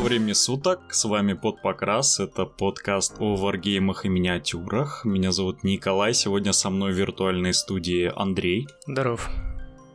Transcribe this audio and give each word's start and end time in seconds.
Доброго 0.00 0.14
времени 0.14 0.32
суток, 0.32 0.94
с 0.94 1.04
вами 1.04 1.34
Под 1.34 1.60
Покрас, 1.60 2.20
это 2.20 2.46
подкаст 2.46 3.16
о 3.18 3.36
варгеймах 3.36 4.06
и 4.06 4.08
миниатюрах. 4.08 5.04
Меня 5.04 5.30
зовут 5.30 5.62
Николай, 5.62 6.14
сегодня 6.14 6.54
со 6.54 6.70
мной 6.70 6.94
в 6.94 6.96
виртуальной 6.96 7.52
студии 7.52 8.10
Андрей. 8.16 8.66
Здоров. 8.86 9.28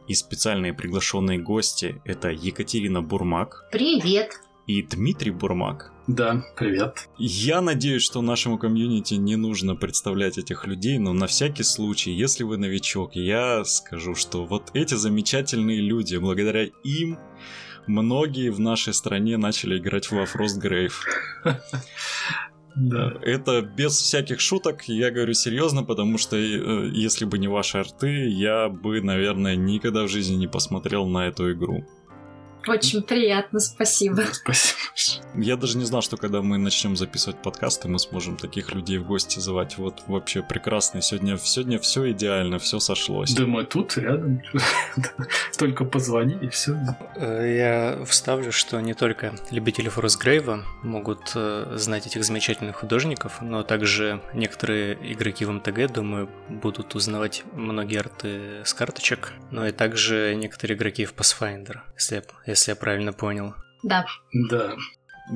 И 0.07 0.13
специальные 0.13 0.75
приглашенные 0.75 1.39
гости 1.39 2.03
это 2.05 2.29
Екатерина 2.29 3.01
Бурмак. 3.01 3.67
Привет. 3.71 4.41
И 4.67 4.83
Дмитрий 4.83 5.31
Бурмак. 5.31 5.91
Да, 6.05 6.45
привет. 6.55 7.09
Я 7.17 7.61
надеюсь, 7.61 8.03
что 8.03 8.21
нашему 8.21 8.59
комьюнити 8.59 9.15
не 9.15 9.35
нужно 9.37 9.75
представлять 9.75 10.37
этих 10.37 10.67
людей, 10.67 10.99
но 10.99 11.13
на 11.13 11.25
всякий 11.25 11.63
случай, 11.63 12.11
если 12.11 12.43
вы 12.43 12.57
новичок, 12.57 13.15
я 13.15 13.65
скажу, 13.65 14.13
что 14.13 14.45
вот 14.45 14.69
эти 14.75 14.93
замечательные 14.93 15.81
люди, 15.81 16.15
благодаря 16.17 16.65
им 16.83 17.17
многие 17.87 18.49
в 18.49 18.59
нашей 18.59 18.93
стране 18.93 19.37
начали 19.37 19.77
играть 19.77 20.11
во 20.11 20.23
Frostgrave. 20.23 20.93
Да. 22.77 23.13
Это 23.21 23.61
без 23.61 23.93
всяких 23.93 24.41
шуток, 24.41 24.83
я 24.89 25.09
говорю 25.09 25.33
серьезно, 25.33 25.83
потому 25.83 26.17
что 26.17 26.35
э, 26.35 26.89
если 26.91 27.23
бы 27.23 27.37
не 27.37 27.47
ваши 27.47 27.77
арты, 27.77 28.27
я 28.27 28.67
бы, 28.67 28.99
наверное, 28.99 29.55
никогда 29.55 30.03
в 30.03 30.09
жизни 30.09 30.35
не 30.35 30.47
посмотрел 30.47 31.05
на 31.07 31.27
эту 31.27 31.53
игру. 31.53 31.85
Очень 32.67 33.03
приятно, 33.03 33.59
спасибо. 33.59 34.23
Спасибо. 34.33 35.25
Я 35.35 35.57
даже 35.57 35.77
не 35.77 35.85
знал, 35.85 36.01
что 36.01 36.17
когда 36.17 36.41
мы 36.41 36.57
начнем 36.57 36.95
записывать 36.95 37.41
подкасты, 37.41 37.87
мы 37.87 37.99
сможем 37.99 38.37
таких 38.37 38.73
людей 38.73 38.97
в 38.97 39.05
гости 39.05 39.39
звать. 39.39 39.77
Вот 39.77 40.03
вообще 40.07 40.41
прекрасно. 40.41 41.01
Сегодня, 41.01 41.37
сегодня 41.37 41.77
все 41.79 42.11
идеально, 42.11 42.59
все 42.59 42.79
сошлось. 42.79 43.33
Да 43.33 43.45
мы 43.45 43.65
тут 43.65 43.97
рядом. 43.97 44.41
Только 45.57 45.85
позвони 45.85 46.37
и 46.41 46.47
все. 46.49 46.77
Э, 47.15 47.97
я 47.97 48.05
вставлю, 48.05 48.51
что 48.51 48.79
не 48.79 48.93
только 48.93 49.35
любители 49.51 49.89
Форсгрейва 49.89 50.63
могут 50.83 51.31
э, 51.35 51.73
знать 51.75 52.07
этих 52.07 52.23
замечательных 52.23 52.77
художников, 52.77 53.41
но 53.41 53.63
также 53.63 54.21
некоторые 54.33 54.97
игроки 55.13 55.45
в 55.45 55.51
МТГ, 55.51 55.91
думаю, 55.91 56.29
будут 56.49 56.95
узнавать 56.95 57.43
многие 57.53 57.99
арты 57.99 58.63
с 58.63 58.73
карточек, 58.73 59.33
но 59.51 59.67
и 59.67 59.71
также 59.71 60.33
некоторые 60.35 60.77
игроки 60.77 61.05
в 61.05 61.13
Pathfinder, 61.13 61.79
если 61.97 62.23
я 62.45 62.54
если 62.55 62.71
я 62.71 62.75
правильно 62.75 63.13
понял. 63.13 63.53
Да. 63.83 64.05
Да. 64.33 64.75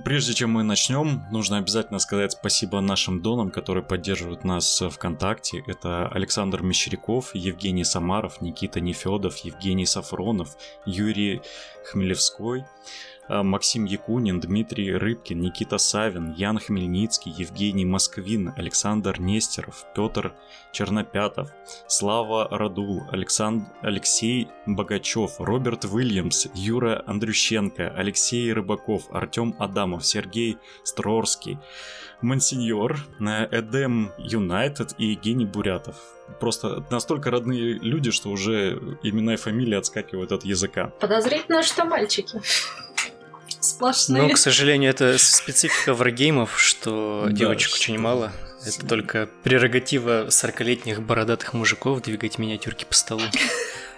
Прежде 0.05 0.33
чем 0.33 0.51
мы 0.51 0.63
начнем, 0.63 1.23
нужно 1.31 1.57
обязательно 1.57 1.99
сказать 1.99 2.31
спасибо 2.31 2.79
нашим 2.79 3.21
донам, 3.21 3.49
которые 3.49 3.83
поддерживают 3.83 4.43
нас 4.43 4.81
ВКонтакте. 4.81 5.63
Это 5.65 6.07
Александр 6.07 6.61
Мещеряков, 6.61 7.33
Евгений 7.33 7.83
Самаров, 7.83 8.39
Никита 8.41 8.79
Нефедов, 8.79 9.37
Евгений 9.37 9.87
Сафронов, 9.87 10.55
Юрий 10.85 11.41
Хмелевской, 11.85 12.65
Максим 13.29 13.85
Якунин, 13.85 14.39
Дмитрий 14.39 14.91
Рыбкин, 14.97 15.35
Никита 15.35 15.77
Савин, 15.77 16.33
Ян 16.33 16.59
Хмельницкий, 16.59 17.31
Евгений 17.31 17.85
Москвин, 17.85 18.53
Александр 18.57 19.19
Нестеров, 19.19 19.85
Петр 19.95 20.33
Чернопятов, 20.71 21.49
Слава 21.87 22.47
Радул, 22.49 23.03
Александр... 23.11 23.67
Алексей 23.81 24.47
Богачев, 24.65 25.39
Роберт 25.39 25.85
Уильямс, 25.85 26.47
Юра 26.55 27.03
Андрющенко, 27.05 27.93
Алексей 27.95 28.51
Рыбаков, 28.51 29.03
Артем 29.11 29.55
Адамов, 29.59 30.05
Сергей 30.05 30.57
Строрский, 30.83 31.57
Монсеньор, 32.21 32.97
Эдем 33.19 34.11
Юнайтед 34.17 34.95
и 34.97 35.11
Евгений 35.11 35.45
Бурятов. 35.45 35.95
Просто 36.39 36.85
настолько 36.91 37.31
родные 37.31 37.73
люди, 37.73 38.11
что 38.11 38.29
уже 38.29 38.97
имена 39.03 39.33
и 39.33 39.37
фамилии 39.37 39.75
отскакивают 39.75 40.31
от 40.31 40.43
языка. 40.43 40.91
Подозрительно, 40.99 41.63
что 41.63 41.85
мальчики 41.85 42.39
сплошные. 43.79 44.23
Ну, 44.23 44.29
к 44.29 44.37
сожалению, 44.37 44.89
это 44.91 45.17
специфика 45.17 45.93
варгеймов, 45.93 46.59
что 46.59 47.23
да, 47.27 47.31
девочек 47.31 47.69
что... 47.69 47.77
очень 47.77 47.97
мало. 47.97 48.31
Это 48.65 48.85
только 48.85 49.29
прерогатива 49.43 50.27
40-летних 50.27 51.01
бородатых 51.01 51.53
мужиков 51.53 52.01
двигать 52.01 52.37
миниатюрки 52.37 52.83
по 52.83 52.93
столу. 52.93 53.21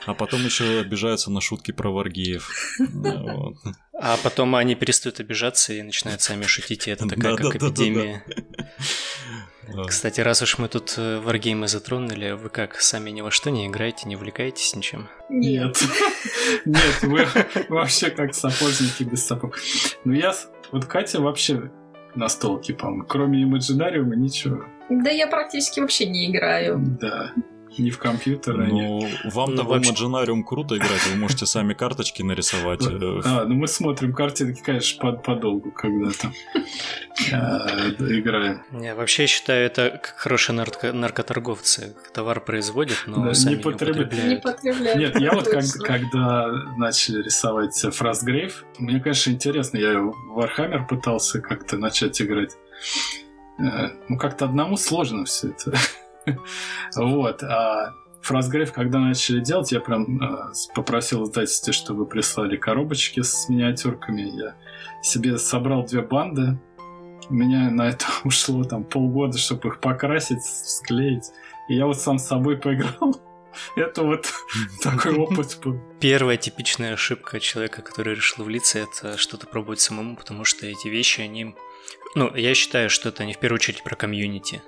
А 0.06 0.14
потом 0.14 0.46
еще 0.46 0.80
обижаются 0.80 1.32
на 1.32 1.42
шутки 1.42 1.72
про 1.72 1.90
варгиев. 1.90 2.50
А 4.04 4.18
потом 4.24 4.56
они 4.56 4.74
перестают 4.74 5.20
обижаться 5.20 5.74
и 5.74 5.84
начинают 5.84 6.24
сами 6.24 6.46
шутить, 6.46 6.88
и 6.88 6.90
это 6.90 7.08
такая 7.08 7.36
как 7.36 7.56
эпидемия. 7.56 8.24
Кстати, 9.88 10.22
раз 10.22 10.42
уж 10.42 10.58
мы 10.58 10.68
тут 10.68 10.96
э, 10.98 11.20
варгеймы 11.20 11.68
затронули, 11.68 12.32
вы 12.32 12.50
как, 12.50 12.80
сами 12.80 13.10
ни 13.10 13.22
во 13.22 13.32
что 13.32 13.52
не 13.52 13.68
играете, 13.68 14.08
не 14.08 14.16
увлекаетесь 14.16 14.76
ничем? 14.76 15.10
Нет. 15.30 15.78
Нет, 16.66 17.02
вы 17.02 17.26
вообще 17.70 18.10
как 18.10 18.34
сапожники 18.34 19.04
без 19.04 19.26
сапог. 19.26 19.58
Ну 20.04 20.14
я... 20.14 20.34
Вот 20.72 20.86
Катя 20.86 21.20
вообще 21.20 21.70
на 22.16 22.30
столке, 22.30 22.74
по-моему. 22.74 23.06
Кроме 23.06 23.42
Имаджинариума 23.44 24.16
ничего. 24.16 24.64
Да 24.90 25.10
я 25.10 25.28
практически 25.28 25.80
вообще 25.80 26.06
не 26.06 26.32
играю. 26.32 26.78
Да 26.80 27.34
не 27.78 27.92
в 27.92 27.98
компьютер. 27.98 28.58
Ну, 28.58 29.08
вам-то 29.26 29.64
в 29.64 29.72
Imaginarium 29.74 30.44
круто 30.44 30.78
играть, 30.78 31.06
вы 31.12 31.18
можете 31.18 31.46
сами 31.46 31.74
карточки 31.74 32.22
нарисовать. 32.22 32.86
Э, 32.86 33.22
а, 33.26 33.46
ну 33.46 33.56
мы 33.56 33.68
смотрим 33.68 34.14
картинки, 34.14 34.62
конечно, 34.62 35.14
подолгу 35.14 35.72
когда-то 35.72 36.32
э, 37.32 37.90
играем. 38.20 38.64
Не, 38.72 38.94
вообще 38.94 39.24
я 39.24 39.28
считаю, 39.28 39.66
это 39.66 40.00
как 40.02 40.16
хорошие 40.18 40.56
наркоторговцы. 40.56 41.96
Товар 42.14 42.42
производят, 42.42 42.98
но 43.06 43.34
сами 43.34 43.56
не 43.56 43.62
потребляют. 43.62 44.44
Нет, 44.64 45.20
я 45.20 45.32
вот 45.34 45.48
когда 45.48 46.48
начали 46.78 47.24
рисовать 47.24 47.84
Frostgrave, 47.86 48.54
мне, 48.80 49.00
конечно, 49.00 49.32
интересно, 49.32 49.78
я 49.78 50.00
в 50.00 50.40
Warhammer 50.40 50.88
пытался 50.88 51.40
как-то 51.42 51.78
начать 51.78 52.22
играть. 52.22 52.52
Э, 53.60 53.90
ну, 54.08 54.18
как-то 54.18 54.46
одному 54.46 54.78
сложно 54.78 55.26
все 55.26 55.50
это. 55.50 55.74
Вот. 56.96 57.44
А 57.44 57.94
Фразгрейв, 58.22 58.72
когда 58.72 59.00
начали 59.00 59.40
делать, 59.40 59.72
я 59.72 59.80
прям 59.80 60.22
э, 60.22 60.54
попросил 60.76 61.24
издательство, 61.24 61.74
чтобы 61.74 62.06
прислали 62.06 62.56
коробочки 62.56 63.22
с 63.22 63.50
миниатюрками. 63.50 64.22
Я 64.22 64.56
себе 65.02 65.38
собрал 65.38 65.86
две 65.86 66.02
банды. 66.02 66.60
У 67.30 67.34
меня 67.34 67.72
на 67.72 67.90
это 67.90 68.06
ушло 68.24 68.64
там 68.64 68.84
полгода, 68.84 69.38
чтобы 69.38 69.70
их 69.70 69.80
покрасить, 69.80 70.44
склеить. 70.44 71.32
И 71.68 71.76
я 71.76 71.88
вот 71.88 72.00
сам 72.00 72.20
с 72.20 72.28
собой 72.28 72.58
поиграл. 72.58 73.20
Это 73.76 74.04
вот 74.04 74.32
такой 74.82 75.16
опыт 75.16 75.60
был. 75.64 75.82
Первая 76.00 76.38
типичная 76.38 76.94
ошибка 76.94 77.40
человека, 77.40 77.82
который 77.82 78.16
решил 78.16 78.46
влиться, 78.46 78.80
это 78.80 79.18
что-то 79.18 79.46
пробовать 79.46 79.82
самому, 79.82 80.16
потому 80.16 80.46
что 80.46 80.66
эти 80.66 80.88
вещи, 80.88 81.20
они... 81.20 81.54
Ну, 82.16 82.34
я 82.34 82.56
считаю, 82.56 82.90
что 82.90 83.10
это 83.10 83.26
не 83.26 83.34
в 83.34 83.40
первую 83.40 83.58
очередь 83.58 83.84
про 83.84 83.98
комьюнити 83.98 84.62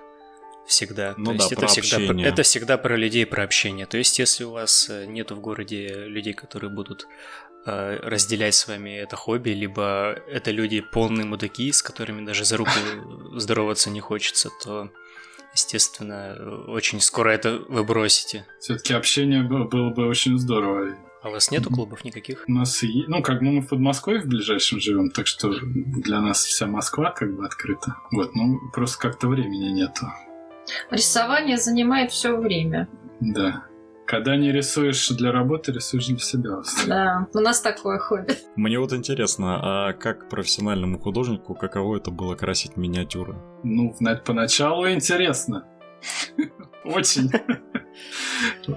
всегда. 0.65 1.13
Ну 1.17 1.31
То 1.31 1.37
да, 1.37 1.43
есть 1.43 1.55
про 1.55 1.65
это 1.65 1.67
всегда, 1.67 1.97
общение. 1.97 2.27
это 2.27 2.43
всегда 2.43 2.77
про 2.77 2.95
людей, 2.95 3.25
про 3.25 3.43
общение. 3.43 3.85
То 3.85 3.97
есть 3.97 4.19
если 4.19 4.43
у 4.43 4.51
вас 4.51 4.89
э, 4.89 5.05
нет 5.05 5.31
в 5.31 5.39
городе 5.39 6.05
людей, 6.05 6.33
которые 6.33 6.69
будут 6.69 7.07
э, 7.65 7.99
разделять 8.01 8.55
с 8.55 8.67
вами 8.67 8.91
это 8.91 9.15
хобби, 9.15 9.49
либо 9.49 10.15
это 10.27 10.51
люди 10.51 10.81
полные 10.81 11.25
мудаки, 11.25 11.71
с 11.71 11.81
которыми 11.81 12.25
даже 12.25 12.45
за 12.45 12.57
руку 12.57 12.71
здороваться 13.35 13.89
не 13.89 13.99
хочется, 13.99 14.49
то 14.63 14.89
естественно, 15.53 16.63
очень 16.67 16.99
скоро 16.99 17.29
это 17.29 17.59
вы 17.69 17.83
бросите. 17.83 18.45
Все-таки 18.59 18.93
общение 18.93 19.43
было, 19.43 19.65
было 19.65 19.89
бы 19.89 20.07
очень 20.07 20.37
здорово. 20.39 20.97
А 21.21 21.29
у 21.29 21.31
вас 21.31 21.51
нету 21.51 21.69
клубов 21.69 22.03
никаких? 22.03 22.43
У 22.49 22.51
нас. 22.51 22.83
Ну, 23.07 23.21
как 23.21 23.39
бы 23.39 23.45
мы 23.45 23.61
в 23.61 23.69
Подмосковье 23.69 24.21
в 24.21 24.25
ближайшем 24.25 24.81
живем, 24.81 25.09
так 25.09 25.25
что 25.25 25.53
для 25.61 26.19
нас 26.19 26.43
вся 26.43 26.67
Москва 26.67 27.11
как 27.11 27.33
бы 27.33 27.45
открыта. 27.45 27.95
Вот, 28.11 28.35
ну, 28.35 28.59
просто 28.73 28.99
как-то 28.99 29.29
времени 29.29 29.69
нету. 29.69 30.07
Рисование 30.91 31.57
занимает 31.57 32.11
все 32.11 32.35
время. 32.35 32.87
Да. 33.19 33.65
Когда 34.05 34.35
не 34.35 34.51
рисуешь 34.51 35.09
для 35.09 35.31
работы, 35.31 35.71
рисуешь 35.71 36.07
для 36.07 36.17
себя. 36.19 36.61
Да, 36.87 37.27
у 37.33 37.39
нас 37.39 37.61
такое 37.61 37.97
хобби. 37.99 38.35
Мне 38.55 38.77
вот 38.77 38.91
интересно, 38.93 39.59
а 39.61 39.93
как 39.93 40.29
профессиональному 40.29 40.99
художнику, 40.99 41.55
каково 41.55 41.97
это 41.97 42.11
было 42.11 42.35
красить 42.35 42.75
миниатюры? 42.75 43.35
Ну, 43.63 43.95
поначалу 44.25 44.89
интересно. 44.89 45.65
Очень. 46.83 47.31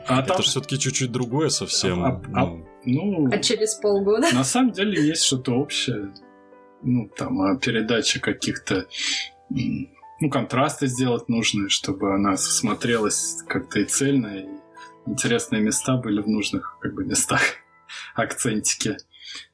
А 0.07 0.21
это 0.21 0.29
там... 0.29 0.43
же 0.43 0.49
все-таки 0.49 0.79
чуть-уть 0.79 1.11
другое 1.11 1.49
совсем. 1.49 2.05
А, 2.05 2.23
а, 2.35 2.47
ну... 2.47 2.67
ну, 2.85 3.29
а 3.33 3.39
через 3.39 3.75
полгода? 3.75 4.29
На 4.33 4.45
самом 4.45 4.73
деле 4.73 5.05
есть 5.05 5.25
что-то 5.25 5.55
общее. 5.55 6.13
Ну, 6.83 7.09
там, 7.17 7.59
передача 7.59 8.21
каких-то 8.21 8.87
ну, 10.21 10.31
контрасты 10.31 10.87
сделать 10.87 11.29
нужны, 11.29 11.69
чтобы 11.69 12.15
она 12.15 12.37
смотрелась 12.37 13.43
как-то 13.47 13.81
и 13.81 13.85
цельно, 13.85 14.39
и 14.39 14.47
интересные 15.07 15.63
места 15.63 15.97
были 15.97 16.21
в 16.21 16.29
нужных 16.29 16.79
как 16.81 16.95
бы 16.95 17.05
местах, 17.05 17.41
акцентики. 18.15 18.97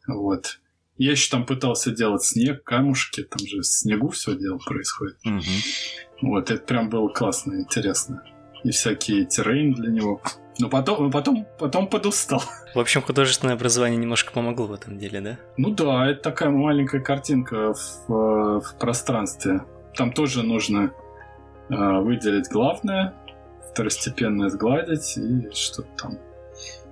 Вот. 0.06 0.60
Я 0.98 1.12
еще 1.12 1.30
там 1.30 1.46
пытался 1.46 1.90
делать 1.90 2.22
снег, 2.22 2.62
камушки, 2.64 3.22
там 3.22 3.46
же 3.46 3.60
в 3.60 3.66
снегу 3.66 4.10
все 4.10 4.36
дело 4.36 4.58
происходит. 4.58 5.16
Угу. 5.24 6.28
Вот, 6.28 6.50
это 6.50 6.62
прям 6.62 6.88
было 6.88 7.08
классно, 7.08 7.54
интересно. 7.54 8.22
И 8.62 8.70
всякие 8.70 9.24
террейн 9.24 9.72
для 9.72 9.90
него 9.90 10.22
Но 10.60 10.68
потом, 10.68 11.10
потом, 11.10 11.46
потом 11.58 11.88
подустал. 11.88 12.42
В 12.74 12.78
общем, 12.78 13.02
художественное 13.02 13.54
образование 13.54 13.98
немножко 13.98 14.32
помогло 14.32 14.66
в 14.66 14.72
этом 14.72 14.98
деле, 14.98 15.20
да? 15.20 15.38
Ну 15.56 15.70
да, 15.70 16.08
это 16.08 16.22
такая 16.22 16.50
маленькая 16.50 17.00
картинка 17.00 17.74
в, 17.74 18.60
в 18.60 18.78
пространстве. 18.78 19.62
Там 19.94 20.12
тоже 20.12 20.42
нужно 20.42 20.92
э, 21.68 22.00
выделить 22.00 22.48
главное, 22.48 23.14
второстепенное 23.70 24.48
сгладить 24.48 25.16
и 25.16 25.50
что-то 25.52 25.88
там. 25.96 26.18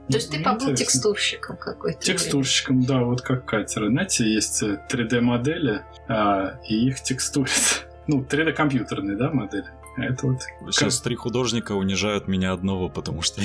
То 0.08 0.16
есть 0.16 0.30
ты 0.30 0.38
ну, 0.38 0.44
побыл 0.44 0.74
текстурщиком 0.74 1.56
какой-то? 1.56 2.00
Текстурщиком, 2.00 2.80
время. 2.80 2.88
да, 2.88 3.04
вот 3.04 3.20
как 3.20 3.44
катер. 3.44 3.86
Знаете, 3.88 4.28
есть 4.28 4.62
3D-модели, 4.62 5.82
а, 6.08 6.58
и 6.68 6.88
их 6.88 7.00
текстурят. 7.00 7.86
Ну, 8.06 8.26
3D-компьютерные, 8.28 9.16
да, 9.16 9.30
модели. 9.30 9.66
Это 9.96 10.26
вот... 10.26 10.40
Сейчас 10.72 10.96
как... 10.96 11.04
три 11.04 11.14
художника 11.14 11.72
унижают 11.72 12.26
меня 12.26 12.52
одного, 12.52 12.88
потому 12.88 13.22
что 13.22 13.40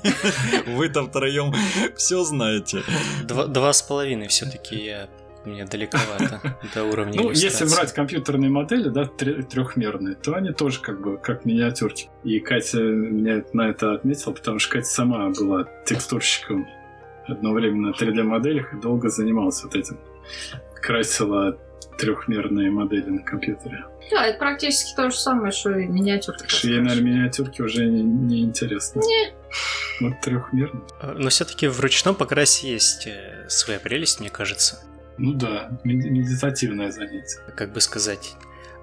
вы 0.66 0.90
там 0.90 1.08
втроем 1.08 1.54
все 1.96 2.22
знаете. 2.24 2.82
Два 3.22 3.72
с 3.72 3.80
половиной 3.80 4.28
все-таки 4.28 4.76
я 4.76 5.08
мне 5.46 5.64
далековато 5.64 6.58
до 6.74 6.84
уровня 6.84 7.20
Ну, 7.20 7.30
если 7.30 7.64
брать 7.66 7.92
компьютерные 7.92 8.50
модели, 8.50 8.88
да, 8.88 9.04
трехмерные, 9.04 10.14
то 10.14 10.34
они 10.34 10.52
тоже 10.52 10.80
как 10.80 11.00
бы 11.00 11.18
как 11.18 11.44
миниатюрки. 11.44 12.08
И 12.24 12.40
Катя 12.40 12.80
меня 12.80 13.44
на 13.52 13.68
это 13.68 13.94
отметила, 13.94 14.32
потому 14.32 14.58
что 14.58 14.72
Катя 14.72 14.86
сама 14.86 15.30
была 15.30 15.68
текстурщиком 15.84 16.66
одно 17.26 17.52
время 17.52 17.88
на 17.88 17.92
3D-моделях 17.92 18.74
и 18.74 18.80
долго 18.80 19.08
занималась 19.08 19.62
вот 19.64 19.74
этим. 19.74 19.98
Красила 20.80 21.58
трехмерные 21.98 22.70
модели 22.70 23.08
на 23.08 23.22
компьютере. 23.22 23.84
Да, 24.10 24.26
это 24.26 24.38
практически 24.38 24.94
то 24.94 25.10
же 25.10 25.16
самое, 25.16 25.52
что 25.52 25.70
и 25.78 25.86
миниатюрки. 25.86 26.66
Ей, 26.66 26.80
наверное, 26.80 27.12
миниатюрки 27.12 27.62
уже 27.62 27.86
не, 27.86 28.02
не 28.02 28.42
интересны. 28.42 29.00
Не. 29.00 29.32
Вот 30.00 30.20
трехмерные. 30.20 30.82
Но 31.02 31.28
все-таки 31.30 31.68
в 31.68 31.80
ручном 31.80 32.14
покрасе 32.14 32.70
есть 32.70 33.06
э, 33.06 33.46
своя 33.48 33.78
прелесть, 33.78 34.20
мне 34.20 34.28
кажется. 34.28 34.84
Ну 35.18 35.32
да, 35.32 35.70
медитативное 35.84 36.90
занятие. 36.90 37.40
Как 37.56 37.72
бы 37.72 37.80
сказать, 37.80 38.34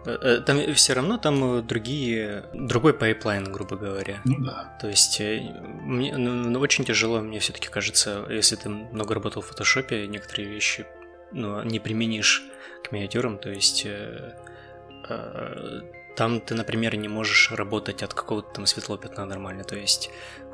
э, 0.06 0.12
э, 0.12 0.42
там 0.42 0.74
все 0.74 0.94
равно 0.94 1.18
там 1.18 1.66
другие, 1.66 2.46
другой 2.54 2.94
pipeline, 2.94 3.52
грубо 3.52 3.76
говоря. 3.76 4.22
Ну 4.26 4.40
да. 4.40 4.78
То 4.82 4.88
есть 4.88 5.20
мне 5.20 6.16
ну, 6.18 6.34
ну, 6.34 6.60
очень 6.60 6.86
тяжело, 6.86 7.22
мне 7.22 7.40
все-таки 7.40 7.68
кажется, 7.70 8.26
если 8.30 8.56
ты 8.56 8.70
много 8.70 9.14
работал 9.14 9.42
в 9.42 9.48
фотошопе, 9.48 10.08
некоторые 10.08 10.50
вещи 10.50 10.86
ну, 11.32 11.64
не 11.64 11.80
применишь 11.80 12.44
к 12.84 12.92
миниатюрам, 12.92 13.38
то 13.38 13.50
есть 13.50 13.86
э, 13.86 14.34
э, 15.10 15.82
там 16.16 16.42
ты, 16.42 16.56
например, 16.56 16.96
не 16.96 17.08
можешь 17.08 17.52
работать 17.52 18.04
от 18.04 18.14
какого-то 18.14 18.54
там 18.54 18.66
светлого 18.66 19.00
пятна 19.00 19.26
нормально, 19.26 19.64
то 19.64 19.76
есть 19.76 20.10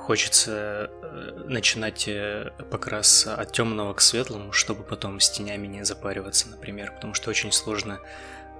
хочется 0.07 0.89
э, 1.01 1.43
начинать 1.49 2.07
э, 2.07 2.51
покрас 2.71 3.27
от 3.27 3.51
темного 3.51 3.93
к 3.93 3.99
светлому, 3.99 4.53
чтобы 4.53 4.83
потом 4.83 5.19
с 5.19 5.29
тенями 5.29 5.67
не 5.67 5.83
запариваться, 5.83 6.47
например, 6.47 6.93
потому 6.95 7.13
что 7.13 7.29
очень 7.29 7.51
сложно 7.51 7.99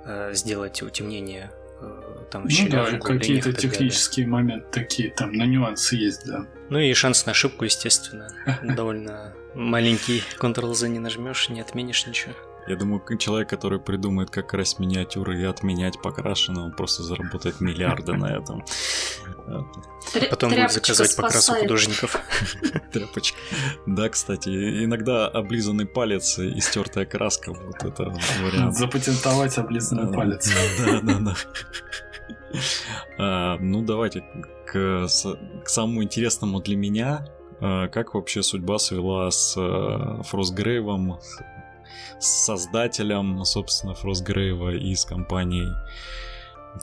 э, 0.03 0.33
сделать 0.33 0.81
утемнение 0.81 1.49
э, 1.79 2.25
там 2.31 2.41
в 2.41 2.45
ну 2.45 2.51
щелях, 2.51 2.91
да, 2.91 2.99
какие-то 2.99 3.53
технические 3.53 4.25
далее. 4.25 4.33
моменты 4.33 4.67
такие, 4.71 5.09
там, 5.11 5.31
на 5.31 5.45
нюансы 5.45 5.95
есть, 5.95 6.25
да. 6.25 6.45
Ну 6.69 6.79
и 6.79 6.94
шанс 6.94 7.25
на 7.25 7.31
ошибку, 7.31 7.63
естественно, 7.63 8.27
довольно 8.61 9.33
маленький. 9.55 10.23
Ctrl-Z 10.39 10.89
не 10.89 11.00
нажмешь, 11.00 11.47
не 11.47 11.61
отменишь 11.61 12.07
ничего. 12.07 12.33
Я 12.67 12.75
думаю, 12.75 13.01
человек, 13.17 13.49
который 13.49 13.79
придумает, 13.79 14.29
как 14.29 14.47
красить 14.47 14.79
миниатюры 14.79 15.39
и 15.41 15.43
отменять 15.43 16.01
покрашенное, 16.01 16.63
он 16.63 16.71
просто 16.71 17.03
заработает 17.03 17.61
миллиарды 17.61 18.13
на 18.13 18.25
этом. 18.25 18.63
Потом 20.29 20.51
будет 20.51 20.71
заказывать 20.71 21.15
покрасу 21.15 21.53
художников. 21.53 22.17
Тряпочка. 22.91 23.37
Да, 23.85 24.09
кстати, 24.09 24.49
иногда 24.83 25.27
облизанный 25.27 25.85
палец 25.85 26.39
и 26.39 26.59
стертая 26.59 27.05
краска, 27.05 27.53
вот 27.53 27.83
это 27.83 28.13
вариант. 28.43 28.75
Запатентовать 28.75 29.57
облизанный 29.57 30.13
палец. 30.13 30.49
Да, 30.77 31.01
да, 31.01 31.19
да. 31.19 31.35
А, 33.17 33.57
ну, 33.59 33.81
давайте 33.81 34.23
к, 34.65 35.07
к 35.07 35.69
самому 35.69 36.03
интересному 36.03 36.61
для 36.61 36.75
меня. 36.75 37.25
А, 37.59 37.87
как 37.87 38.13
вообще 38.13 38.43
судьба 38.43 38.77
свела 38.77 39.31
с 39.31 39.55
э, 39.57 40.23
Фростгрейвом, 40.23 41.19
с 42.19 42.45
создателем, 42.45 43.44
собственно, 43.45 43.94
Фростгрейва 43.94 44.75
и 44.75 44.95
с 44.95 45.06
компанией. 45.06 45.72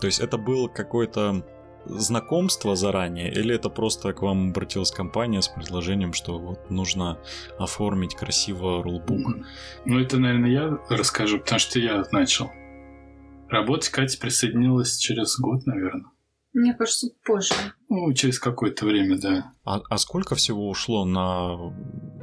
То 0.01 0.06
есть 0.06 0.21
это 0.21 0.39
было 0.39 0.69
какое-то 0.69 1.45
знакомство 1.87 2.77
заранее, 2.77 3.33
или 3.33 3.55
это 3.55 3.69
просто 3.69 4.12
к 4.12 4.23
вам 4.23 4.51
обратилась 4.51 4.91
компания 4.91 5.43
с 5.43 5.49
предложением, 5.49 6.12
что 6.12 6.39
вот 6.39 6.71
нужно 6.71 7.19
оформить 7.59 8.15
красиво 8.15 8.83
рулбук? 8.83 9.37
Ну, 9.85 9.99
это, 9.99 10.19
наверное, 10.19 10.51
я 10.51 10.79
расскажу, 10.89 11.39
потому 11.39 11.59
что 11.59 11.79
я 11.79 12.05
начал. 12.11 12.51
Работать 13.49 13.91
Катя 13.91 14.19
присоединилась 14.19 14.97
через 14.97 15.39
год, 15.39 15.67
наверное. 15.67 16.11
Мне 16.55 16.73
кажется, 16.73 17.09
позже. 17.25 17.53
Ну, 17.89 18.12
через 18.15 18.39
какое-то 18.39 18.87
время, 18.87 19.19
да. 19.19 19.53
А, 19.65 19.81
а 19.91 19.99
сколько 19.99 20.35
всего 20.37 20.69
ушло 20.69 21.05
на, 21.05 21.56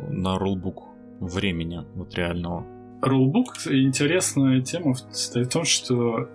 на 0.10 0.40
рулбук 0.40 0.88
времени, 1.20 1.86
вот 1.96 2.16
реального? 2.16 2.66
Рулбук 3.02 3.56
интересная 3.66 4.62
тема 4.62 4.94
состоит 4.96 5.48
в 5.48 5.52
том, 5.52 5.66
что 5.66 6.30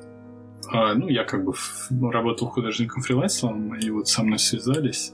а, 0.68 0.94
ну, 0.94 1.08
я 1.08 1.24
как 1.24 1.44
бы 1.44 1.52
ну, 1.90 2.10
работал 2.10 2.48
художником-фрилансером, 2.48 3.74
и 3.76 3.90
вот 3.90 4.08
со 4.08 4.22
мной 4.22 4.38
связались. 4.38 5.12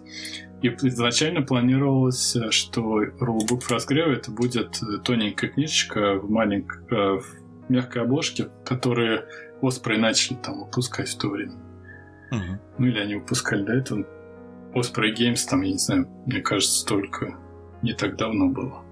И 0.63 0.69
изначально 0.69 1.43
планировалось, 1.43 2.37
что 2.51 3.01
рулбук 3.19 3.69
разгрева 3.69 4.13
это 4.13 4.31
будет 4.31 4.81
тоненькая 5.05 5.51
книжечка 5.51 6.15
в 6.15 6.31
маленькой, 6.31 6.83
э, 6.91 7.19
в 7.19 7.25
мягкой 7.69 8.03
обложке, 8.03 8.49
которые 8.65 9.27
Оспрей 9.61 9.99
начали 9.99 10.37
там 10.37 10.61
выпускать 10.61 11.09
в 11.09 11.19
то 11.19 11.29
время. 11.29 11.55
Uh-huh. 12.33 12.59
Ну 12.79 12.87
или 12.87 12.99
они 12.99 13.17
выпускали 13.17 13.65
до 13.65 13.73
этого. 13.75 14.07
Osprey 14.75 15.15
Games 15.15 15.47
там, 15.49 15.63
я 15.63 15.73
не 15.73 15.79
знаю, 15.79 16.09
мне 16.27 16.41
кажется, 16.41 16.87
только 16.87 17.37
не 17.83 17.93
так 17.93 18.17
давно 18.17 18.49
было. 18.49 18.83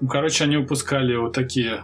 Ну, 0.00 0.08
короче, 0.08 0.44
они 0.44 0.56
выпускали 0.56 1.16
вот 1.16 1.32
такие 1.32 1.82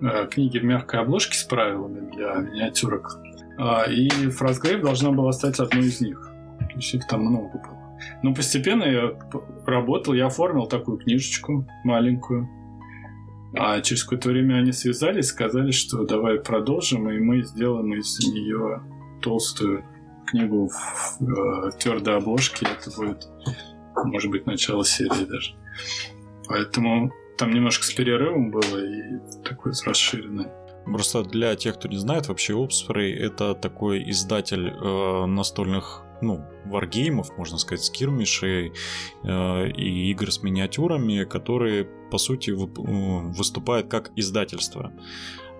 э, 0.00 0.26
книги 0.30 0.58
в 0.58 0.64
мягкой 0.64 1.00
обложке 1.00 1.38
с 1.38 1.44
правилами 1.44 2.10
для 2.10 2.34
миниатюрок. 2.34 3.18
Э, 3.58 3.90
и 3.92 4.08
Фразгрейв 4.28 4.82
должна 4.82 5.10
была 5.12 5.32
стать 5.32 5.58
одной 5.58 5.86
из 5.86 6.00
них. 6.00 6.20
То 6.58 6.76
есть 6.76 6.94
их 6.94 7.06
там 7.06 7.22
много 7.22 7.58
было. 7.58 7.76
Но 8.22 8.34
постепенно 8.34 8.84
я 8.84 9.12
работал, 9.66 10.14
я 10.14 10.26
оформил 10.26 10.66
такую 10.66 10.98
книжечку 10.98 11.66
маленькую. 11.84 12.48
А 13.54 13.80
через 13.80 14.04
какое-то 14.04 14.28
время 14.28 14.56
они 14.56 14.72
связались, 14.72 15.28
сказали, 15.28 15.70
что 15.70 16.04
давай 16.04 16.38
продолжим, 16.38 17.08
и 17.08 17.18
мы 17.18 17.42
сделаем 17.42 17.94
из 17.94 18.18
нее 18.18 18.82
толстую 19.22 19.82
книгу 20.26 20.68
в 20.68 21.22
э, 21.22 21.70
твердой 21.78 22.16
обложке. 22.16 22.66
Это 22.66 22.94
будет, 22.94 23.26
может 24.04 24.30
быть, 24.30 24.46
начало 24.46 24.84
серии 24.84 25.24
даже. 25.24 25.54
Поэтому 26.48 27.12
там 27.36 27.52
немножко 27.52 27.84
с 27.84 27.92
перерывом 27.92 28.50
было 28.50 28.84
и 28.84 29.18
такой 29.44 29.72
расширенный. 29.84 30.46
Просто 30.84 31.24
для 31.24 31.56
тех, 31.56 31.74
кто 31.74 31.88
не 31.88 31.96
знает, 31.96 32.28
вообще 32.28 32.52
Osprey 32.52 33.12
это 33.12 33.54
такой 33.54 34.08
издатель 34.10 34.68
э, 34.68 35.26
настольных 35.26 36.02
ну, 36.22 36.44
варгеймов, 36.64 37.36
можно 37.36 37.58
сказать, 37.58 37.84
скирмишей 37.84 38.72
э, 39.24 39.70
и 39.70 40.10
игр 40.10 40.30
с 40.30 40.42
миниатюрами, 40.42 41.24
которые, 41.24 41.84
по 42.10 42.18
сути, 42.18 42.50
вып- 42.50 42.78
э, 42.78 43.32
выступают 43.36 43.88
как 43.88 44.12
издательство, 44.16 44.92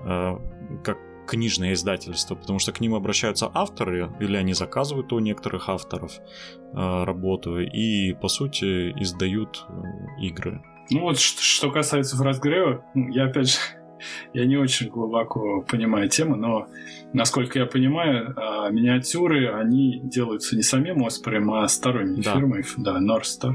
э, 0.05 0.39
как 0.85 0.99
книжное 1.27 1.73
издательство, 1.73 2.37
потому 2.37 2.59
что 2.61 2.73
к 2.73 2.81
ним 2.81 2.95
обращаются 2.95 3.51
авторы, 3.53 4.13
или 4.21 4.37
они 4.37 4.55
заказывают 4.55 5.13
у 5.13 5.19
некоторых 5.19 5.69
авторов 5.69 6.13
э, 6.19 7.05
работу, 7.05 7.59
и, 7.59 8.13
по 8.15 8.29
сути, 8.29 8.93
издают 9.01 9.67
э, 9.69 10.23
игры. 10.23 10.63
Ну 10.91 11.01
вот, 11.01 11.19
что, 11.19 11.43
что 11.43 11.71
касается 11.71 12.17
фразгрева, 12.17 12.85
ну, 12.95 13.09
я 13.09 13.25
опять 13.25 13.51
же, 13.51 13.59
я 14.35 14.45
не 14.47 14.57
очень 14.57 14.89
глубоко 14.89 15.63
понимаю 15.63 16.09
тему, 16.09 16.37
но, 16.37 16.69
насколько 17.13 17.59
я 17.59 17.67
понимаю, 17.67 18.35
а, 18.37 18.71
миниатюры, 18.71 19.53
они 19.53 20.01
делаются 20.03 20.57
не 20.57 20.63
самим 20.63 21.05
Оспрем, 21.05 21.53
а 21.53 21.67
сторонней 21.69 22.23
да. 22.23 22.35
фирмой, 22.35 22.65
да, 22.77 22.99
Northstar. 23.01 23.55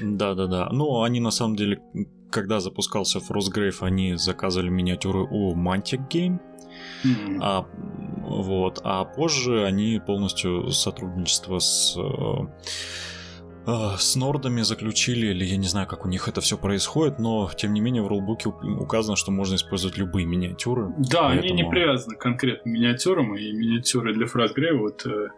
Да-да-да. 0.00 0.68
Ну, 0.72 1.02
они 1.02 1.20
на 1.20 1.30
самом 1.30 1.56
деле, 1.56 1.82
когда 2.30 2.60
запускался 2.60 3.18
Frostgrave, 3.18 3.76
они 3.80 4.16
заказывали 4.16 4.68
миниатюры 4.68 5.26
у 5.30 5.54
Mantic 5.54 6.08
Game, 6.08 6.40
Mm-hmm. 7.04 7.38
А, 7.40 7.66
вот, 8.22 8.80
а 8.84 9.04
позже 9.04 9.64
они 9.64 10.00
полностью 10.04 10.70
сотрудничество 10.70 11.58
с 11.58 11.96
Э, 11.96 12.46
с 13.66 14.14
нордами 14.14 14.62
заключили, 14.62 15.26
или 15.28 15.44
я 15.44 15.56
не 15.56 15.66
знаю, 15.66 15.88
как 15.88 16.04
у 16.04 16.08
них 16.08 16.28
это 16.28 16.40
все 16.40 16.56
происходит, 16.56 17.18
но 17.18 17.50
тем 17.56 17.74
не 17.74 17.80
менее 17.80 18.02
в 18.02 18.06
рулбуке 18.06 18.48
указано, 18.48 19.16
что 19.16 19.32
можно 19.32 19.56
использовать 19.56 19.98
любые 19.98 20.24
миниатюры. 20.24 20.92
Да, 20.98 21.24
поэтому... 21.24 21.40
они 21.40 21.50
не 21.50 21.68
привязаны 21.68 22.16
к 22.16 22.20
конкретным 22.20 22.74
миниатюрам, 22.74 23.36
и 23.36 23.52
миниатюры 23.52 24.14
для 24.14 24.26
Фразгрейва, 24.26 24.78
вот 24.78 25.04
э, 25.06 25.28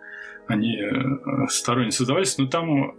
они 0.46 0.76
э, 0.76 1.46
сторонне 1.48 1.90
создавались, 1.90 2.36
но 2.36 2.46
там 2.46 2.94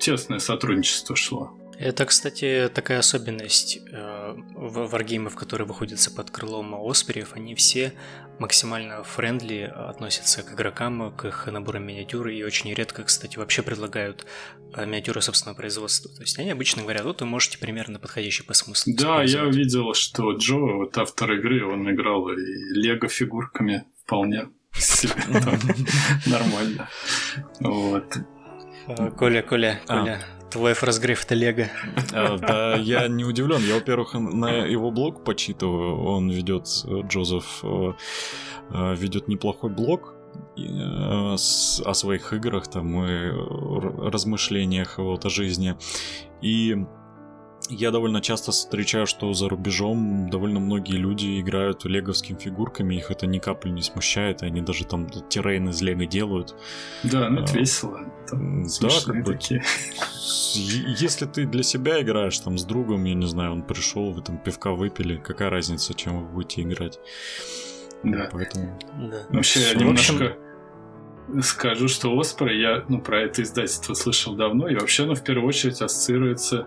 тесное 0.00 0.40
сотрудничество 0.40 1.14
шло. 1.14 1.52
Это, 1.78 2.04
кстати, 2.06 2.70
такая 2.72 2.98
особенность 2.98 3.80
э, 3.90 4.34
варгеймов, 4.54 5.34
которые 5.34 5.66
выходят 5.66 5.98
под 6.14 6.30
крылом 6.30 6.74
Оспериев, 6.74 7.32
они 7.34 7.54
все 7.54 7.92
максимально 8.38 9.02
френдли 9.02 9.72
относятся 9.74 10.42
к 10.42 10.52
игрокам, 10.52 11.14
к 11.16 11.24
их 11.24 11.46
наборам 11.46 11.84
миниатюр, 11.86 12.28
и 12.28 12.42
очень 12.42 12.72
редко, 12.72 13.04
кстати, 13.04 13.38
вообще 13.38 13.62
предлагают 13.62 14.26
э, 14.74 14.84
миниатюры 14.86 15.22
собственного 15.22 15.56
производства. 15.56 16.14
То 16.14 16.22
есть 16.22 16.38
они 16.38 16.50
обычно 16.50 16.82
говорят, 16.82 17.04
вот 17.04 17.20
вы 17.20 17.26
можете 17.26 17.58
примерно 17.58 17.98
подходящий 17.98 18.44
по 18.44 18.54
смыслу. 18.54 18.94
Да, 18.96 19.22
я 19.22 19.44
видел, 19.44 19.94
что 19.94 20.32
Джо, 20.32 20.58
вот 20.58 20.98
автор 20.98 21.32
игры, 21.32 21.66
он 21.66 21.90
играл 21.90 22.28
и 22.28 22.36
лего 22.74 23.08
фигурками 23.08 23.84
вполне 24.04 24.48
нормально. 26.26 26.88
Вот. 27.60 28.16
Э, 28.88 29.10
Коля, 29.10 29.42
Коля, 29.42 29.80
а. 29.86 30.00
Коля, 30.00 30.26
Твой 30.52 30.74
разгрев 30.74 31.24
это 31.24 31.34
Лего. 31.34 31.68
А, 32.12 32.36
да, 32.36 32.76
я 32.76 33.08
не 33.08 33.24
удивлен. 33.24 33.62
Я, 33.62 33.74
во-первых, 33.74 34.14
на 34.14 34.66
его 34.66 34.90
блог 34.90 35.24
почитываю. 35.24 36.04
Он 36.04 36.30
ведет, 36.30 36.66
э, 36.84 37.00
Джозеф, 37.08 37.60
э, 37.62 37.92
э, 38.70 38.94
ведет 38.96 39.28
неплохой 39.28 39.70
блог 39.70 40.14
о 40.56 41.36
своих 41.94 42.32
играх 42.32 42.68
там 42.68 43.04
и 43.04 43.30
размышлениях 44.10 44.98
вот 44.98 45.24
о 45.24 45.30
жизни. 45.30 45.76
И 46.42 46.76
я 47.72 47.90
довольно 47.90 48.20
часто 48.20 48.52
встречаю, 48.52 49.06
что 49.06 49.32
за 49.32 49.48
рубежом 49.48 50.28
довольно 50.30 50.60
многие 50.60 50.96
люди 50.96 51.40
играют 51.40 51.84
леговскими 51.84 52.38
фигурками, 52.38 52.94
их 52.96 53.10
это 53.10 53.26
ни 53.26 53.38
капли 53.38 53.70
не 53.70 53.82
смущает, 53.82 54.42
они 54.42 54.60
даже 54.60 54.84
там 54.84 55.08
террейн 55.08 55.68
из 55.70 55.80
лего 55.82 56.04
делают. 56.06 56.54
Да, 57.02 57.28
ну 57.28 57.42
это 57.42 57.52
а, 57.54 57.58
весело. 57.58 58.00
Там 58.28 58.64
да, 58.80 58.88
как 59.06 59.24
бы, 59.24 59.32
такие. 59.32 59.62
Если 60.54 61.26
ты 61.26 61.46
для 61.46 61.62
себя 61.62 62.00
играешь 62.02 62.38
там 62.38 62.58
с 62.58 62.64
другом, 62.64 63.04
я 63.04 63.14
не 63.14 63.26
знаю, 63.26 63.52
он 63.52 63.62
пришел, 63.62 64.12
вы 64.12 64.22
там 64.22 64.38
пивка 64.38 64.72
выпили, 64.72 65.16
какая 65.16 65.50
разница, 65.50 65.94
чем 65.94 66.24
вы 66.24 66.32
будете 66.32 66.62
играть? 66.62 66.98
Да. 68.02 68.28
Поэтому... 68.32 68.78
Да. 68.98 69.26
Вообще, 69.30 69.60
я 69.60 69.74
немножко 69.74 70.36
скажу, 71.42 71.88
что 71.88 72.18
Оспра, 72.18 72.52
я 72.52 72.84
ну, 72.88 73.00
про 73.00 73.22
это 73.22 73.42
издательство 73.42 73.94
слышал 73.94 74.34
давно, 74.34 74.68
и 74.68 74.74
вообще 74.74 75.04
оно 75.04 75.14
в 75.14 75.22
первую 75.22 75.48
очередь 75.48 75.80
ассоциируется 75.80 76.66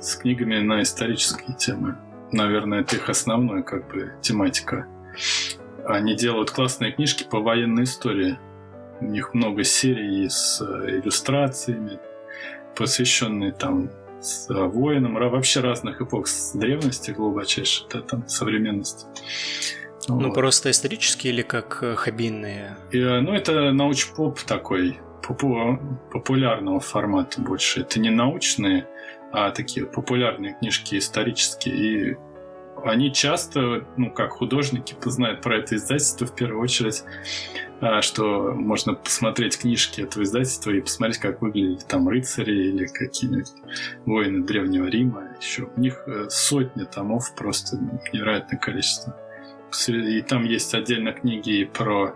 с 0.00 0.16
книгами 0.16 0.58
на 0.60 0.82
исторические 0.82 1.56
темы. 1.56 1.96
Наверное, 2.32 2.80
это 2.80 2.96
их 2.96 3.08
основная 3.08 3.62
как 3.62 3.88
бы 3.88 4.12
тематика. 4.20 4.86
Они 5.84 6.14
делают 6.16 6.50
классные 6.50 6.92
книжки 6.92 7.24
по 7.24 7.40
военной 7.40 7.84
истории. 7.84 8.38
У 9.00 9.04
них 9.06 9.34
много 9.34 9.62
серий 9.62 10.28
с 10.28 10.60
э, 10.60 10.98
иллюстрациями, 10.98 12.00
посвященные 12.74 13.52
там 13.52 13.90
с 14.20 14.48
воинам, 14.48 15.14
вообще 15.14 15.60
разных 15.60 16.00
эпох 16.00 16.26
с 16.26 16.52
древности 16.52 17.10
глубочайшей 17.10 17.86
до 17.88 18.00
там 18.00 18.26
современности. 18.26 19.06
Ну, 20.08 20.28
вот. 20.28 20.34
просто 20.34 20.70
исторические 20.70 21.32
или 21.32 21.42
как 21.42 21.82
э, 21.82 21.94
хоббийные? 21.94 22.76
И, 22.90 22.98
э, 22.98 23.20
ну, 23.20 23.32
это 23.32 23.72
науч-поп 23.72 24.40
такой, 24.40 24.98
попу 25.26 25.78
популярного 26.12 26.80
формата 26.80 27.40
больше. 27.40 27.80
Это 27.80 27.98
не 27.98 28.10
научные, 28.10 28.86
а 29.32 29.50
такие 29.50 29.86
популярные 29.86 30.56
книжки 30.58 30.96
исторические. 30.96 31.74
И 31.74 32.16
они 32.84 33.12
часто, 33.12 33.86
ну, 33.96 34.10
как 34.10 34.32
художники, 34.32 34.94
знают 35.04 35.40
про 35.40 35.56
это 35.56 35.76
издательство 35.76 36.26
в 36.26 36.34
первую 36.34 36.62
очередь, 36.62 37.04
а, 37.80 38.00
что 38.02 38.52
можно 38.54 38.94
посмотреть 38.94 39.58
книжки 39.58 40.00
этого 40.00 40.22
издательства 40.22 40.70
и 40.70 40.80
посмотреть, 40.80 41.18
как 41.18 41.42
выглядели 41.42 41.78
там 41.88 42.08
рыцари 42.08 42.68
или 42.68 42.86
какие-нибудь 42.86 43.52
воины 44.04 44.44
Древнего 44.44 44.86
Рима. 44.86 45.36
Еще 45.40 45.68
у 45.76 45.80
них 45.80 46.02
э, 46.06 46.28
сотни 46.30 46.84
томов, 46.84 47.34
просто 47.34 47.76
невероятное 48.12 48.58
количество. 48.58 49.16
И 49.88 50.22
там 50.22 50.44
есть 50.44 50.74
отдельно 50.74 51.12
книги 51.12 51.64
про 51.64 52.14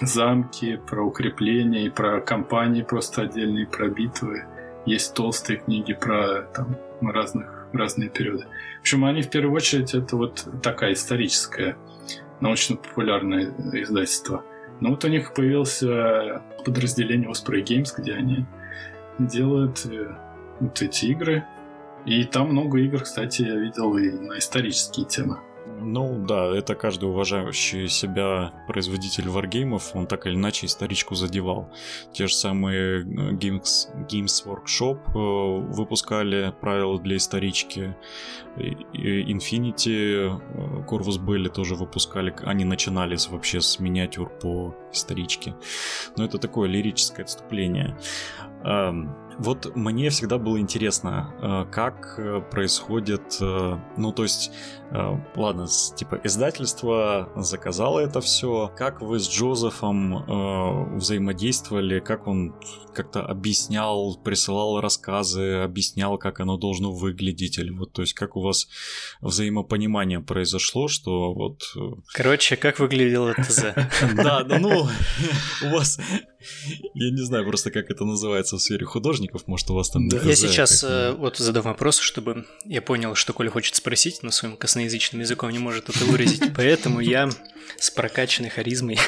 замки, 0.00 0.76
про 0.76 1.02
укрепления, 1.02 1.86
и 1.86 1.90
про 1.90 2.20
компании 2.20 2.82
просто 2.82 3.22
отдельные, 3.22 3.66
про 3.66 3.88
битвы. 3.88 4.44
Есть 4.88 5.12
толстые 5.12 5.58
книги 5.58 5.92
про 5.92 6.44
там, 6.54 6.78
разных, 7.02 7.66
разные 7.74 8.08
периоды. 8.08 8.46
В 8.78 8.80
общем, 8.80 9.04
они 9.04 9.20
в 9.20 9.28
первую 9.28 9.54
очередь 9.54 9.92
это 9.92 10.16
вот 10.16 10.48
такая 10.62 10.94
историческая, 10.94 11.76
научно-популярное 12.40 13.52
издательство. 13.74 14.42
Но 14.80 14.88
вот 14.90 15.04
у 15.04 15.08
них 15.08 15.34
появилось 15.34 15.84
подразделение 16.64 17.28
Osprey 17.28 17.62
Games, 17.62 17.90
где 17.98 18.14
они 18.14 18.46
делают 19.18 19.84
э, 19.84 20.16
вот 20.60 20.80
эти 20.80 21.04
игры. 21.04 21.44
И 22.06 22.24
там 22.24 22.48
много 22.48 22.78
игр, 22.78 23.02
кстати, 23.02 23.42
я 23.42 23.56
видел 23.56 23.94
и 23.98 24.10
на 24.10 24.38
исторические 24.38 25.04
темы. 25.04 25.40
Ну 25.80 26.24
да, 26.26 26.54
это 26.54 26.74
каждый 26.74 27.08
уважающий 27.08 27.88
себя 27.88 28.52
производитель 28.66 29.28
варгеймов, 29.28 29.94
он 29.94 30.06
так 30.06 30.26
или 30.26 30.34
иначе 30.34 30.66
историчку 30.66 31.14
задевал. 31.14 31.70
Те 32.12 32.26
же 32.26 32.34
самые 32.34 33.00
э, 33.00 33.04
Games, 33.32 33.88
Games 34.08 34.44
Workshop 34.44 34.98
э, 35.14 35.72
выпускали 35.72 36.52
правила 36.60 36.98
для 36.98 37.16
исторички. 37.16 37.96
Infinity, 38.56 40.26
э, 40.26 40.84
Corvus 40.88 41.18
Belli 41.18 41.48
тоже 41.48 41.74
выпускали, 41.74 42.34
они 42.44 42.64
начинали 42.64 43.16
вообще 43.30 43.60
с 43.60 43.78
миниатюр 43.78 44.28
по 44.28 44.74
историчке. 44.92 45.54
Но 46.16 46.24
это 46.24 46.38
такое 46.38 46.68
лирическое 46.68 47.24
отступление. 47.24 47.96
Вот 49.38 49.76
мне 49.76 50.10
всегда 50.10 50.36
было 50.36 50.58
интересно, 50.58 51.32
э, 51.40 51.70
как 51.72 52.16
э, 52.18 52.40
происходит, 52.50 53.38
э, 53.40 53.78
ну 53.96 54.12
то 54.12 54.24
есть, 54.24 54.50
ладно, 55.36 55.66
типа 55.96 56.20
издательство 56.24 57.30
заказало 57.36 58.00
это 58.00 58.20
все, 58.22 58.72
как 58.74 59.02
вы 59.02 59.18
с 59.18 59.28
Джозефом 59.28 60.96
взаимодействовали, 60.96 62.00
как 62.00 62.26
он 62.26 62.54
как-то 62.94 63.20
объяснял, 63.20 64.16
присылал 64.16 64.80
рассказы, 64.80 65.56
объяснял, 65.56 66.16
как 66.16 66.40
оно 66.40 66.56
должно 66.56 66.90
выглядеть, 66.90 67.58
или 67.58 67.70
вот, 67.70 67.92
то 67.92 68.00
есть, 68.00 68.14
как 68.14 68.34
у 68.34 68.40
вас 68.40 68.66
взаимопонимание 69.20 70.20
произошло, 70.20 70.88
что 70.88 71.34
вот... 71.34 71.62
Короче, 72.14 72.56
как 72.56 72.78
выглядело 72.78 73.34
ТЗ? 73.34 73.74
Да, 74.16 74.42
ну, 74.48 74.88
у 75.64 75.68
вас 75.68 76.00
я 76.94 77.10
не 77.10 77.22
знаю 77.24 77.44
просто, 77.44 77.70
как 77.70 77.90
это 77.90 78.04
называется 78.04 78.56
в 78.56 78.60
сфере 78.60 78.86
художников, 78.86 79.46
может, 79.46 79.68
у 79.70 79.74
вас 79.74 79.90
там... 79.90 80.08
Я 80.08 80.36
сейчас 80.36 80.84
э, 80.84 81.12
вот 81.12 81.36
задам 81.36 81.64
вопрос, 81.64 81.98
чтобы 81.98 82.46
я 82.64 82.80
понял, 82.80 83.14
что 83.14 83.32
Коля 83.32 83.50
хочет 83.50 83.74
спросить, 83.74 84.22
но 84.22 84.30
своим 84.30 84.56
косноязычным 84.56 85.20
языком 85.20 85.50
не 85.50 85.58
может 85.58 85.88
это 85.88 86.04
выразить, 86.04 86.42
поэтому 86.56 87.00
я 87.00 87.30
с 87.78 87.90
прокачанной 87.90 88.50
харизмой. 88.50 88.98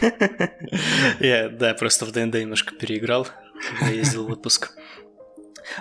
Я, 1.20 1.49
да, 1.49 1.75
просто 1.75 2.04
в 2.04 2.12
ДНД 2.12 2.34
немножко 2.34 2.75
переиграл, 2.75 3.26
когда 3.68 3.92
ездил 3.92 4.26
в 4.26 4.30
отпуск. 4.30 4.72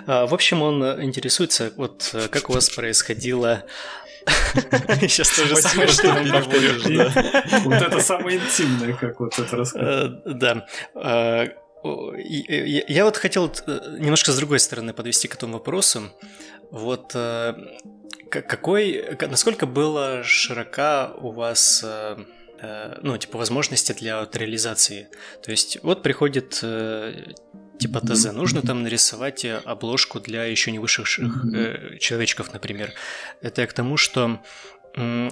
А, 0.06 0.26
в 0.26 0.34
общем, 0.34 0.62
он 0.62 0.82
интересуется, 1.02 1.72
вот 1.76 2.10
э, 2.14 2.28
как 2.28 2.50
у 2.50 2.52
вас 2.52 2.70
происходило 2.70 3.64
Сейчас 5.00 5.30
то 5.30 5.44
же 5.44 5.56
самое, 5.56 5.88
что 5.88 6.02
переводишь, 6.02 6.82
да. 6.82 7.60
Вот 7.64 7.74
это 7.74 8.00
самое 8.00 8.38
интимное, 8.38 8.92
как 8.94 9.20
вот 9.20 9.38
это 9.38 9.56
рассказывать. 9.56 10.20
Э, 10.26 10.32
да. 10.32 10.66
Э, 10.94 11.48
я 12.88 13.04
вот 13.04 13.16
хотел 13.16 13.52
э, 13.66 13.96
немножко 13.98 14.32
с 14.32 14.36
другой 14.36 14.58
стороны 14.58 14.92
подвести 14.92 15.28
к 15.28 15.34
этому 15.34 15.54
вопросу. 15.54 16.10
Вот 16.70 17.16
какой, 18.30 19.16
насколько 19.28 19.66
было 19.66 20.22
широка 20.22 21.12
у 21.18 21.32
вас 21.32 21.84
ну, 23.02 23.16
типа, 23.16 23.38
возможности 23.38 23.92
для 23.92 24.20
вот, 24.20 24.36
реализации. 24.36 25.08
То 25.42 25.50
есть, 25.50 25.78
вот 25.82 26.02
приходит 26.02 26.62
типа 27.80 28.00
ТЗ. 28.00 28.32
Нужно 28.32 28.62
там 28.62 28.82
нарисовать 28.82 29.44
э, 29.44 29.60
обложку 29.64 30.20
для 30.20 30.44
еще 30.44 30.70
не 30.70 30.78
вышедших 30.78 31.44
э, 31.54 31.98
человечков, 31.98 32.52
например. 32.52 32.92
Это 33.40 33.62
я 33.62 33.66
к 33.66 33.72
тому, 33.72 33.96
что 33.96 34.40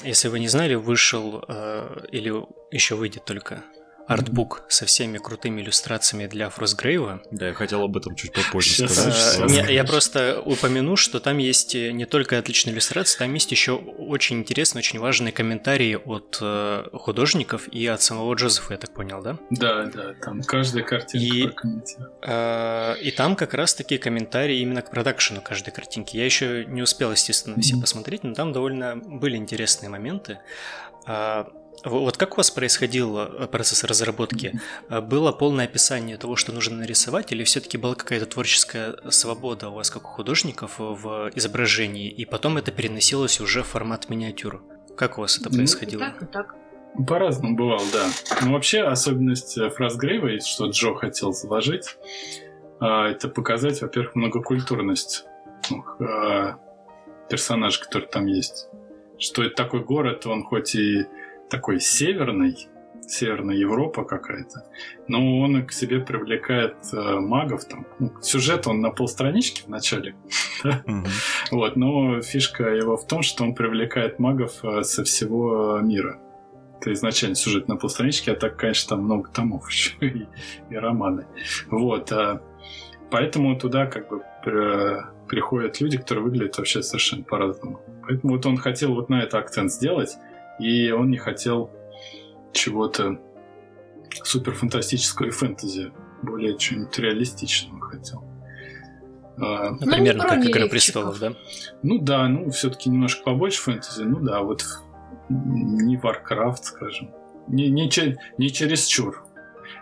если 0.04 0.28
вы 0.28 0.40
не 0.40 0.48
знали, 0.48 0.74
вышел 0.74 1.44
э, 1.48 2.06
или 2.12 2.32
еще 2.70 2.94
выйдет 2.94 3.24
только 3.24 3.62
артбук 4.08 4.62
со 4.68 4.86
всеми 4.86 5.18
крутыми 5.18 5.60
иллюстрациями 5.60 6.26
для 6.26 6.48
Фростгрейва. 6.48 7.22
Да, 7.30 7.48
я 7.48 7.54
хотел 7.54 7.82
об 7.82 7.96
этом 7.96 8.16
чуть 8.16 8.32
попозже 8.32 8.88
сказать. 8.88 9.70
я 9.70 9.84
просто 9.84 10.40
упомяну, 10.44 10.96
что 10.96 11.20
там 11.20 11.36
есть 11.38 11.74
не 11.74 12.06
только 12.06 12.38
отличные 12.38 12.72
иллюстрации, 12.72 13.18
там 13.18 13.34
есть 13.34 13.52
еще 13.52 13.72
очень 13.74 14.38
интересные, 14.38 14.80
очень 14.80 14.98
важные 14.98 15.30
комментарии 15.32 15.94
от 16.02 16.38
э, 16.40 16.84
художников 16.94 17.68
и 17.68 17.86
от 17.86 18.00
самого 18.00 18.32
Джозефа, 18.34 18.72
я 18.72 18.78
так 18.78 18.94
понял, 18.94 19.20
да? 19.22 19.38
Да, 19.50 19.84
да, 19.84 20.14
там 20.14 20.42
каждая 20.42 20.84
картинка 20.84 21.18
и, 21.18 21.50
э, 22.22 22.96
и 23.02 23.10
там 23.10 23.36
как 23.36 23.52
раз 23.52 23.74
такие 23.74 24.00
комментарии 24.00 24.58
именно 24.60 24.80
к 24.80 24.90
продакшену 24.90 25.42
каждой 25.42 25.70
картинки. 25.70 26.16
Я 26.16 26.24
еще 26.24 26.64
не 26.64 26.80
успел, 26.80 27.12
естественно, 27.12 27.60
все 27.60 27.78
посмотреть, 27.78 28.24
но 28.24 28.32
там 28.32 28.52
довольно 28.54 28.96
были 28.96 29.36
интересные 29.36 29.90
моменты. 29.90 30.38
Вот 31.84 32.16
как 32.16 32.34
у 32.34 32.36
вас 32.38 32.50
происходил 32.50 33.18
э, 33.18 33.46
процесс 33.46 33.84
разработки? 33.84 34.60
Э, 34.88 35.00
было 35.00 35.32
полное 35.32 35.66
описание 35.66 36.16
того, 36.16 36.36
что 36.36 36.52
нужно 36.52 36.76
нарисовать, 36.76 37.32
или 37.32 37.44
все-таки 37.44 37.78
была 37.78 37.94
какая-то 37.94 38.26
творческая 38.26 38.96
свобода 39.10 39.68
у 39.68 39.74
вас, 39.74 39.90
как 39.90 40.04
у 40.04 40.08
художников, 40.08 40.78
в 40.78 41.30
изображении, 41.34 42.10
и 42.10 42.24
потом 42.24 42.56
это 42.56 42.72
переносилось 42.72 43.40
уже 43.40 43.62
в 43.62 43.66
формат 43.66 44.08
миниатюр? 44.08 44.62
Как 44.96 45.18
у 45.18 45.20
вас 45.20 45.38
это 45.38 45.50
Ну, 45.50 45.56
происходило? 45.56 46.00
и 46.00 46.04
так, 46.04 46.22
и 46.22 46.26
так. 46.26 46.54
По-разному 47.06 47.54
бывало, 47.56 47.84
да. 47.92 48.06
Но 48.42 48.54
вообще 48.54 48.82
особенность 48.82 49.56
э, 49.56 49.70
фраз 49.70 49.96
Грейва, 49.96 50.40
что 50.40 50.66
Джо 50.70 50.94
хотел 50.94 51.32
заложить, 51.32 51.96
а, 52.80 53.08
это 53.08 53.28
показать, 53.28 53.80
во-первых, 53.82 54.14
многокультурность 54.14 55.24
ну, 55.70 55.84
а, 56.00 56.58
персонажей, 57.28 57.82
которые 57.82 58.08
там 58.08 58.26
есть. 58.26 58.68
Что 59.18 59.42
это 59.42 59.54
такой 59.54 59.84
город, 59.84 60.26
он 60.26 60.44
хоть 60.44 60.74
и 60.74 61.06
такой 61.50 61.80
северный, 61.80 62.68
Северная 63.10 63.56
Европа 63.56 64.04
какая-то, 64.04 64.66
но 65.06 65.40
он 65.40 65.64
к 65.64 65.72
себе 65.72 65.98
привлекает 65.98 66.76
э, 66.92 67.20
магов 67.20 67.64
там. 67.64 67.86
Ну, 67.98 68.12
сюжет 68.20 68.66
он 68.66 68.82
на 68.82 68.90
полстранички 68.90 69.62
в 69.62 69.68
начале, 69.68 70.14
вот, 71.50 71.76
но 71.76 72.20
фишка 72.20 72.64
его 72.64 72.98
в 72.98 73.06
том, 73.06 73.22
что 73.22 73.44
он 73.44 73.54
привлекает 73.54 74.18
магов 74.18 74.62
э, 74.62 74.82
со 74.82 75.04
всего 75.04 75.78
мира. 75.78 76.20
Это 76.80 76.92
изначально 76.92 77.34
сюжет 77.34 77.66
на 77.66 77.76
полстранички, 77.76 78.28
а 78.28 78.36
так, 78.36 78.56
конечно, 78.56 78.96
там 78.96 79.04
много 79.04 79.30
томов 79.30 79.68
еще 79.70 79.94
и, 80.00 80.26
и 80.68 80.76
романы. 80.76 81.26
Вот. 81.70 82.12
а 82.12 82.42
поэтому 83.10 83.58
туда 83.58 83.86
как 83.86 84.10
бы 84.10 84.22
при- 84.44 85.02
приходят 85.28 85.80
люди, 85.80 85.96
которые 85.98 86.24
выглядят 86.24 86.58
вообще 86.58 86.82
совершенно 86.82 87.22
по-разному. 87.22 87.80
Поэтому 88.06 88.34
вот 88.34 88.44
он 88.46 88.56
хотел 88.56 88.94
вот 88.94 89.08
на 89.08 89.22
это 89.22 89.38
акцент 89.38 89.72
сделать, 89.72 90.18
и 90.58 90.90
он 90.90 91.10
не 91.10 91.16
хотел 91.18 91.70
чего-то 92.52 93.20
супер 94.24 94.54
фантастического 94.54 95.26
и 95.26 95.30
фэнтези, 95.30 95.92
более 96.22 96.56
чего-нибудь 96.58 96.98
реалистичного 96.98 97.80
хотел. 97.80 98.24
А, 99.40 99.70
Ну, 99.70 99.78
примерно 99.92 100.24
про 100.24 100.30
как 100.30 100.38
«Игра 100.38 100.46
нелетчиков». 100.62 100.70
престолов», 100.70 101.18
да? 101.20 101.32
ну 101.82 101.98
да, 101.98 102.26
ну 102.28 102.50
все-таки 102.50 102.90
немножко 102.90 103.22
побольше 103.22 103.62
фэнтези, 103.62 104.02
ну 104.02 104.18
да, 104.20 104.42
вот 104.42 104.64
не 105.28 105.96
Warcraft, 105.96 106.62
скажем. 106.62 107.10
Не, 107.46 107.68
не, 107.70 107.88
че- 107.90 108.16
не 108.38 108.50
чересчур. 108.50 109.24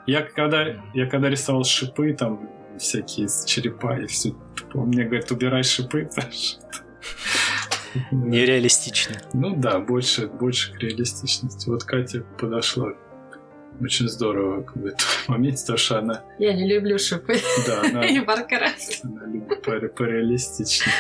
Я 0.07 0.23
когда, 0.23 0.67
я 0.95 1.07
когда 1.09 1.29
рисовал 1.31 1.65
шипы, 1.65 2.13
там 2.13 2.51
всякие 2.79 3.29
с 3.29 3.45
черепа 3.45 3.97
и 3.99 4.07
все, 4.07 4.35
мне 4.75 5.05
говорят, 5.05 5.31
убирай 5.31 5.63
шипы, 5.63 6.09
потому 6.15 6.33
что- 6.33 6.61
Нереалистично. 8.11 9.17
Ну 9.33 9.55
да, 9.57 9.79
больше, 9.79 10.27
больше 10.27 10.73
к 10.73 10.79
реалистичности. 10.79 11.69
Вот 11.69 11.85
Катя 11.85 12.23
подошла 12.39 12.93
очень 13.81 14.09
здорово 14.09 14.63
к 14.63 14.77
этому 14.77 14.93
моменте, 15.29 15.61
потому 15.63 15.79
что 15.79 15.99
она, 15.99 16.23
Я 16.39 16.55
не 16.55 16.67
люблю 16.67 16.99
шипы 16.99 17.37
да, 17.67 17.83
она, 17.83 18.07
и 18.07 18.19
Warcraft. 18.19 19.01
она 19.05 19.27
любит 19.27 19.63
по- 19.63 19.89
пореалистичнее. 19.89 20.95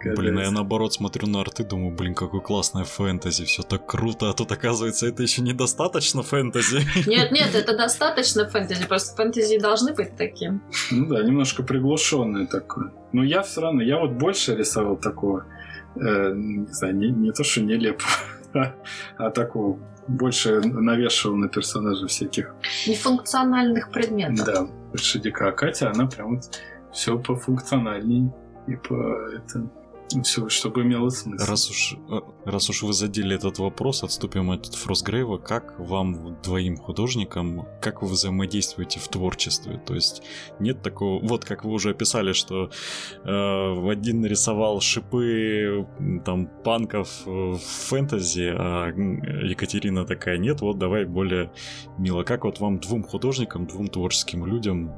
Когда 0.00 0.22
Блин, 0.22 0.38
а 0.38 0.42
я 0.42 0.50
наоборот 0.52 0.94
смотрю 0.94 1.26
на 1.26 1.40
арты, 1.40 1.64
думаю, 1.64 1.92
блин, 1.92 2.14
какое 2.14 2.40
классное 2.40 2.84
фэнтези, 2.84 3.44
все 3.46 3.62
так 3.64 3.84
круто, 3.84 4.30
а 4.30 4.32
тут 4.32 4.52
оказывается 4.52 5.08
это 5.08 5.24
еще 5.24 5.42
недостаточно 5.42 6.22
фэнтези. 6.22 6.86
Нет, 7.08 7.32
нет, 7.32 7.52
это 7.56 7.76
достаточно 7.76 8.48
фэнтези. 8.48 8.86
Просто 8.86 9.16
фэнтези 9.16 9.58
должны 9.58 9.92
быть 9.94 10.16
таким. 10.16 10.62
Ну 10.92 11.06
да, 11.08 11.24
немножко 11.24 11.64
приглушенное 11.64 12.46
такое. 12.46 12.92
Но 13.12 13.24
я 13.24 13.42
все 13.42 13.60
равно, 13.60 13.82
я 13.82 13.98
вот 13.98 14.12
больше 14.12 14.54
рисовал 14.54 14.96
такого, 14.96 15.46
э, 16.00 16.32
не 16.34 16.72
знаю, 16.72 16.96
не, 16.96 17.10
не 17.10 17.32
то, 17.32 17.44
что 17.44 17.60
нелепо, 17.60 18.04
а, 18.54 18.74
а 19.16 19.30
такого 19.30 19.78
больше 20.08 20.60
навешивал 20.60 21.36
на 21.36 21.48
персонажей 21.48 22.08
всяких. 22.08 22.54
Нефункциональных 22.86 23.90
предметов. 23.90 24.46
Да, 24.46 24.68
больше 24.90 25.18
дика. 25.18 25.48
А 25.48 25.52
Катя, 25.52 25.92
она 25.94 26.06
прям 26.06 26.36
вот 26.36 26.60
все 26.92 27.18
по 27.18 27.36
функциональней 27.36 28.30
и 28.66 28.76
по 28.76 28.94
это 29.34 29.68
все, 30.22 30.48
чтобы 30.48 30.82
имело 30.82 31.10
смысл. 31.10 31.44
Раз 31.46 31.70
уж, 31.70 31.96
э, 32.10 32.20
раз 32.44 32.70
уж 32.70 32.82
вы 32.82 32.92
задели 32.92 33.34
этот 33.34 33.58
вопрос, 33.58 34.02
отступим 34.02 34.50
от 34.50 34.66
Фростгрейва. 34.66 35.38
Как 35.38 35.78
вам, 35.78 36.36
двоим 36.42 36.76
художникам, 36.76 37.66
как 37.80 38.02
вы 38.02 38.08
взаимодействуете 38.08 39.00
в 39.00 39.08
творчестве? 39.08 39.80
То 39.84 39.94
есть 39.94 40.22
нет 40.58 40.82
такого... 40.82 41.24
Вот 41.24 41.44
как 41.44 41.64
вы 41.64 41.72
уже 41.72 41.90
описали, 41.90 42.32
что 42.32 42.70
э, 43.24 43.90
один 43.90 44.20
нарисовал 44.20 44.80
шипы 44.80 45.86
там 46.24 46.46
панков 46.46 47.22
э, 47.26 47.30
в 47.30 47.58
фэнтези, 47.58 48.52
а 48.56 48.88
Екатерина 48.88 50.04
такая, 50.04 50.38
нет, 50.38 50.60
вот 50.60 50.78
давай 50.78 51.04
более 51.04 51.52
мило. 51.98 52.22
Как 52.22 52.44
вот 52.44 52.60
вам 52.60 52.78
двум 52.78 53.04
художникам, 53.04 53.66
двум 53.66 53.88
творческим 53.88 54.46
людям 54.46 54.92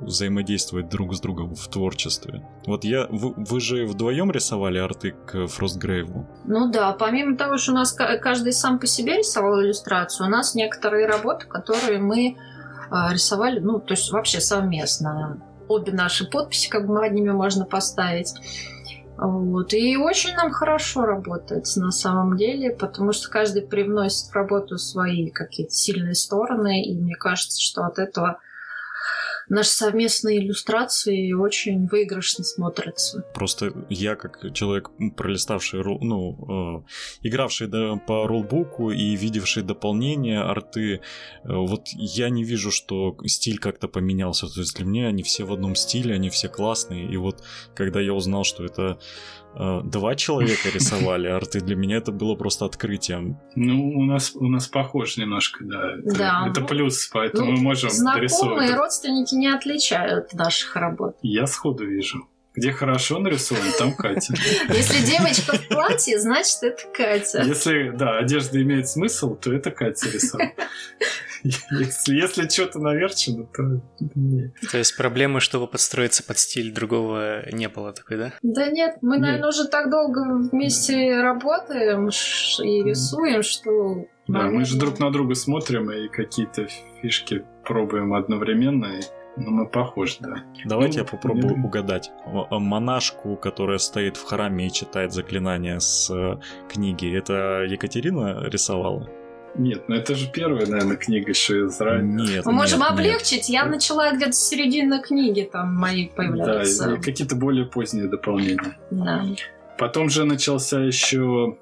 взаимодействовать 0.00 0.88
друг 0.88 1.14
с 1.14 1.20
другом 1.20 1.54
в 1.54 1.68
творчестве? 1.68 2.42
Вот 2.66 2.84
я... 2.84 3.06
Вы, 3.10 3.34
вы 3.36 3.60
же 3.60 3.86
вдвоем 3.86 4.29
рисовали 4.30 4.78
арты 4.78 5.12
к 5.26 5.46
Фростгрейву? 5.46 6.26
Ну 6.44 6.70
да, 6.70 6.92
помимо 6.92 7.36
того, 7.36 7.58
что 7.58 7.72
у 7.72 7.74
нас 7.74 7.92
ка- 7.92 8.18
каждый 8.18 8.52
сам 8.52 8.78
по 8.78 8.86
себе 8.86 9.18
рисовал 9.18 9.60
иллюстрацию, 9.60 10.26
у 10.26 10.30
нас 10.30 10.54
некоторые 10.54 11.06
работы, 11.06 11.46
которые 11.46 11.98
мы 11.98 12.36
а, 12.90 13.12
рисовали, 13.12 13.60
ну, 13.60 13.78
то 13.78 13.94
есть 13.94 14.10
вообще 14.10 14.40
совместно. 14.40 15.40
Обе 15.68 15.92
наши 15.92 16.28
подписи, 16.28 16.68
как 16.68 16.86
бы 16.86 16.94
над 16.94 17.12
ними 17.12 17.30
можно 17.30 17.64
поставить. 17.64 18.34
Вот. 19.16 19.74
И 19.74 19.96
очень 19.96 20.34
нам 20.34 20.50
хорошо 20.50 21.02
работает 21.02 21.66
на 21.76 21.90
самом 21.90 22.36
деле, 22.36 22.70
потому 22.70 23.12
что 23.12 23.30
каждый 23.30 23.62
привносит 23.62 24.30
в 24.30 24.34
работу 24.34 24.78
свои 24.78 25.28
какие-то 25.30 25.74
сильные 25.74 26.14
стороны, 26.14 26.82
и 26.82 26.94
мне 26.94 27.14
кажется, 27.14 27.60
что 27.60 27.82
от 27.82 27.98
этого 27.98 28.40
наши 29.50 29.70
совместные 29.70 30.38
иллюстрации 30.38 31.32
очень 31.32 31.86
выигрышно 31.86 32.44
смотрятся. 32.44 33.22
Просто 33.34 33.72
я, 33.90 34.14
как 34.16 34.52
человек, 34.54 34.90
пролиставший, 35.16 35.82
ну, 35.82 36.84
э, 37.22 37.28
игравший 37.28 37.68
по 38.06 38.26
рулбуку 38.26 38.90
и 38.90 39.16
видевший 39.16 39.62
дополнения, 39.62 40.40
арты, 40.40 40.94
э, 40.94 40.98
вот 41.44 41.88
я 41.88 42.30
не 42.30 42.44
вижу, 42.44 42.70
что 42.70 43.16
стиль 43.26 43.58
как-то 43.58 43.88
поменялся. 43.88 44.46
То 44.46 44.60
есть 44.60 44.76
для 44.76 44.86
меня 44.86 45.08
они 45.08 45.22
все 45.22 45.44
в 45.44 45.52
одном 45.52 45.74
стиле, 45.74 46.14
они 46.14 46.30
все 46.30 46.48
классные. 46.48 47.12
И 47.12 47.16
вот 47.16 47.42
когда 47.74 48.00
я 48.00 48.14
узнал, 48.14 48.44
что 48.44 48.64
это 48.64 48.98
два 49.56 50.14
человека 50.14 50.68
рисовали 50.74 51.28
арты, 51.28 51.60
для 51.60 51.76
меня 51.76 51.96
это 51.96 52.12
было 52.12 52.34
просто 52.34 52.64
открытием. 52.64 53.38
Ну, 53.54 53.90
у 53.90 54.04
нас, 54.04 54.34
у 54.34 54.48
нас 54.48 54.66
похож 54.68 55.16
немножко, 55.16 55.64
да. 55.64 55.92
Это, 56.04 56.18
Да. 56.18 56.46
это 56.48 56.60
плюс, 56.62 57.08
поэтому 57.12 57.50
Ну, 57.50 57.56
мы 57.56 57.62
можем 57.62 57.90
Знакомые 57.90 58.24
рисовать. 58.24 58.74
родственники 58.74 59.34
не 59.34 59.48
отличают 59.48 60.32
наших 60.34 60.76
работ. 60.76 61.16
Я 61.22 61.46
сходу 61.46 61.86
вижу. 61.86 62.26
Где 62.60 62.72
хорошо 62.72 63.18
нарисовано, 63.18 63.72
там 63.78 63.94
Катя. 63.94 64.34
Если 64.68 65.04
девочка 65.06 65.56
в 65.56 65.68
платье, 65.68 66.20
значит 66.20 66.62
это 66.62 66.82
Катя. 66.92 67.42
Если, 67.42 67.90
да, 67.90 68.18
одежда 68.18 68.60
имеет 68.60 68.86
смысл, 68.86 69.34
то 69.34 69.50
это 69.50 69.70
Катя 69.70 70.10
рисовала. 70.10 70.50
Если, 71.42 72.14
если 72.14 72.46
что-то 72.48 72.80
наверчено, 72.80 73.46
то 73.46 73.80
нет. 74.14 74.52
То 74.70 74.76
есть 74.76 74.94
проблемы, 74.94 75.40
чтобы 75.40 75.66
подстроиться 75.68 76.22
под 76.22 76.38
стиль 76.38 76.70
другого, 76.70 77.50
не 77.50 77.66
было 77.70 77.94
такой, 77.94 78.18
да? 78.18 78.32
Да 78.42 78.66
нет, 78.66 78.98
мы, 79.00 79.14
Нет. 79.14 79.22
наверное, 79.22 79.48
уже 79.48 79.66
так 79.66 79.90
долго 79.90 80.20
вместе 80.52 81.18
работаем 81.22 82.10
ш- 82.10 82.62
и 82.62 82.82
рисуем, 82.82 83.42
что... 83.42 84.06
Да, 84.28 84.42
мы 84.42 84.66
же 84.66 84.78
друг 84.78 84.98
на 84.98 85.10
друга 85.10 85.34
смотрим 85.34 85.90
и 85.90 86.08
какие-то 86.08 86.68
фишки 87.00 87.42
пробуем 87.64 88.12
одновременно, 88.12 88.98
и, 88.98 89.00
ну, 89.36 89.50
мы 89.50 89.66
похожи, 89.68 90.16
да. 90.20 90.42
Давайте 90.64 90.98
Ну, 90.98 91.04
я 91.04 91.10
попробую 91.10 91.56
не- 91.56 91.64
угадать. 91.64 92.10
Э, 92.26 92.58
Монашку, 92.58 93.36
которая 93.36 93.78
стоит 93.78 94.16
в 94.16 94.24
храме 94.24 94.66
и 94.66 94.72
читает 94.72 95.12
заклинания 95.12 95.78
с 95.78 96.10
э, 96.10 96.38
книги, 96.68 97.16
это 97.16 97.64
Екатерина 97.68 98.44
рисовала? 98.48 99.08
Нет, 99.56 99.88
ну 99.88 99.96
это 99.96 100.14
же 100.14 100.30
первая, 100.30 100.64
наверное, 100.66 100.96
книга 100.96 101.30
еще 101.30 101.66
из 101.66 101.80
раннего. 101.80 102.22
Нет, 102.24 102.46
Мы 102.46 102.52
можем 102.52 102.78
нет, 102.80 102.90
нет. 102.90 102.98
облегчить. 103.00 103.48
Я 103.48 103.64
начала 103.64 104.12
где-то 104.12 104.32
с 104.32 104.48
середины 104.48 105.02
книги, 105.02 105.48
там 105.50 105.74
мои 105.74 106.06
Да, 106.08 106.14
появляются. 106.16 106.92
и 106.94 107.00
какие-то 107.00 107.34
более 107.34 107.64
поздние 107.66 108.06
дополнения. 108.06 108.78
Да. 108.92 109.24
Потом 109.78 110.08
же 110.08 110.24
начался 110.24 110.80
еще 110.80 111.56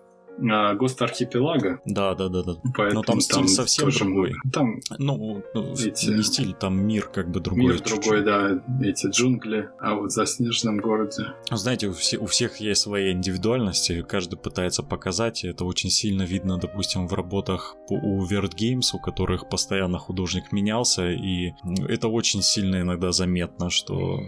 а, 0.51 0.75
ГОСТ 0.75 1.03
Архипелага, 1.03 1.81
Да, 1.85 2.15
да, 2.15 2.29
да, 2.29 2.43
да. 2.43 2.55
поэтому 2.77 3.03
там 3.03 3.21
стиль 3.21 3.49
совсем 3.49 3.87
тоже 3.87 4.05
другой. 4.05 4.33
Там 4.53 4.81
Ну, 4.99 5.43
ну, 5.55 5.73
Эти- 5.75 6.11
не 6.11 6.23
стиль, 6.23 6.55
там 6.55 6.81
мир 6.87 7.09
как 7.09 7.31
бы 7.31 7.41
другой. 7.41 7.65
мир 7.65 7.77
чуть-чуть. 7.81 8.01
другой, 8.03 8.25
да, 8.25 8.63
эти 8.83 9.07
джунгли, 9.09 9.69
а 9.81 9.95
вот 9.95 10.13
за 10.13 10.27
снежном 10.27 10.79
городе. 10.79 11.27
Знаете, 11.51 11.89
у, 11.89 11.93
все- 11.93 12.19
у 12.19 12.27
всех 12.27 12.57
есть 12.61 12.83
свои 12.83 13.13
индивидуальности, 13.13 14.03
каждый 14.03 14.37
пытается 14.39 14.83
показать, 14.83 15.45
и 15.45 15.49
это 15.49 15.65
очень 15.65 15.91
сильно 15.91 16.23
видно, 16.23 16.59
допустим, 16.59 17.09
в 17.09 17.15
работах 17.15 17.77
у 17.91 18.25
Vert 18.25 18.53
Games, 18.55 18.91
у 18.95 18.99
которых 18.99 19.49
постоянно 19.49 19.99
художник 19.99 20.53
менялся, 20.53 21.11
и 21.11 21.53
это 21.89 22.09
очень 22.09 22.43
сильно 22.43 22.81
иногда 22.81 23.13
заметно, 23.13 23.71
что 23.71 24.21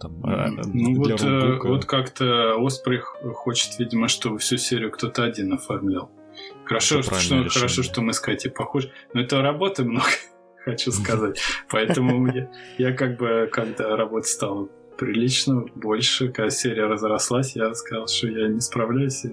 там 0.00 0.24
э, 0.24 0.48
Ну 0.72 1.02
для 1.04 1.14
вот, 1.16 1.22
э, 1.22 1.26
рулбука- 1.26 1.68
вот 1.68 1.84
как-то 1.84 2.54
Оспрей 2.58 2.98
х- 3.00 3.32
хочет, 3.34 3.78
видимо, 3.78 4.08
чтобы 4.08 4.38
всю 4.38 4.56
серию 4.56 4.90
кто-то 4.90 5.22
один 5.24 5.52
оформлял. 5.52 6.10
Хорошо, 6.64 6.96
Это 7.00 7.02
что, 7.02 7.10
правильное 7.10 7.50
хорошо, 7.50 7.82
что 7.82 8.00
мы 8.00 8.12
с 8.12 8.20
Катей 8.20 8.50
похожи. 8.50 8.90
Но 9.12 9.20
это 9.20 9.42
работы 9.42 9.84
много, 9.84 10.06
хочу 10.64 10.90
сказать. 10.92 11.38
Поэтому 11.68 12.26
я, 12.32 12.50
я 12.78 12.92
как 12.92 13.18
бы, 13.18 13.48
когда 13.52 13.96
работа 13.96 14.26
стала 14.26 14.68
прилично 14.96 15.64
больше, 15.74 16.28
когда 16.28 16.50
серия 16.50 16.84
разрослась, 16.86 17.56
я 17.56 17.72
сказал, 17.74 18.06
что 18.06 18.28
я 18.28 18.48
не 18.48 18.60
справляюсь. 18.60 19.24
э, 19.24 19.32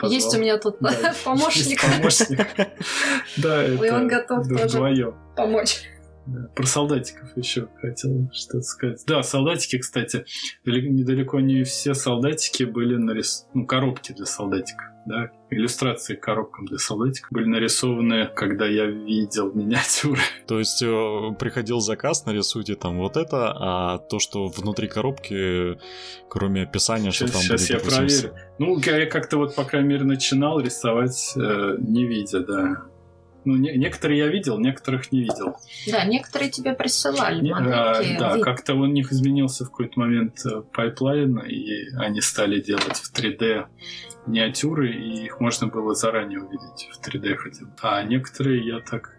позвал. 0.00 0.10
Есть 0.12 0.34
у 0.36 0.40
меня 0.40 0.56
тут 0.58 0.76
Да, 0.80 1.14
помощник. 1.24 1.80
помощник. 1.82 2.46
Да, 3.36 3.62
это 3.62 4.36
вдвоем. 4.40 5.14
помочь. 5.36 5.82
Да, 6.26 6.48
Про 6.54 6.66
солдатиков 6.66 7.36
еще 7.36 7.68
хотел 7.80 8.30
что-то 8.32 8.62
сказать. 8.62 9.02
Да, 9.06 9.22
солдатики, 9.22 9.78
кстати, 9.78 10.24
далеко- 10.64 10.88
недалеко 10.88 11.40
не 11.40 11.64
все 11.64 11.94
солдатики 11.94 12.62
были 12.64 12.96
нарис... 12.96 13.46
ну, 13.52 13.66
коробки 13.66 14.12
для 14.12 14.24
солдатиков, 14.24 14.86
да, 15.06 15.30
иллюстрации 15.50 16.14
к 16.14 16.22
коробкам 16.22 16.64
для 16.64 16.78
солдатиков 16.78 17.30
были 17.30 17.46
нарисованы, 17.46 18.26
когда 18.34 18.66
я 18.66 18.86
видел 18.86 19.52
миниатюры. 19.52 20.20
То 20.46 20.58
есть 20.58 20.82
э, 20.82 21.34
приходил 21.38 21.80
заказ, 21.80 22.24
нарисуйте 22.24 22.74
там 22.74 22.98
вот 22.98 23.16
это, 23.18 23.52
а 23.54 23.98
то, 23.98 24.18
что 24.18 24.46
внутри 24.46 24.88
коробки, 24.88 25.78
кроме 26.28 26.62
описания, 26.62 27.10
что 27.10 27.26
Сейчас, 27.26 27.32
там 27.32 27.42
сейчас 27.42 27.60
будет, 27.60 27.70
я 27.70 27.76
допустим, 27.76 28.30
проверю. 28.30 28.34
Ну, 28.58 28.98
я 28.98 29.06
как-то 29.06 29.36
вот, 29.36 29.54
по 29.54 29.64
крайней 29.64 29.88
мере, 29.88 30.04
начинал 30.04 30.58
рисовать, 30.58 31.34
э, 31.36 31.76
не 31.78 32.06
видя, 32.06 32.40
да. 32.40 32.84
Ну, 33.44 33.56
не- 33.56 33.76
некоторые 33.76 34.18
я 34.18 34.26
видел, 34.28 34.58
некоторых 34.58 35.12
не 35.12 35.20
видел. 35.20 35.56
Да, 35.90 36.04
некоторые 36.04 36.50
тебе 36.50 36.72
присылали 36.74 37.40
Не- 37.42 37.52
а, 37.52 37.60
модельки. 37.94 38.18
да, 38.18 38.34
вид- 38.36 38.44
как-то 38.44 38.74
у 38.74 38.86
них 38.86 39.12
изменился 39.12 39.64
в 39.64 39.70
какой-то 39.70 40.00
момент 40.00 40.38
э, 40.46 40.62
pipeline, 40.72 41.38
и 41.40 41.94
они 41.96 42.20
стали 42.20 42.60
делать 42.60 42.96
в 42.96 43.12
3D 43.12 43.66
миниатюры, 44.26 44.90
и 44.92 45.24
их 45.24 45.40
можно 45.40 45.66
было 45.66 45.94
заранее 45.94 46.40
увидеть 46.40 46.88
в 46.92 47.00
3D 47.06 47.36
хотя 47.36 47.64
бы. 47.66 47.72
А 47.82 48.02
некоторые 48.02 48.66
я 48.66 48.80
так 48.80 49.16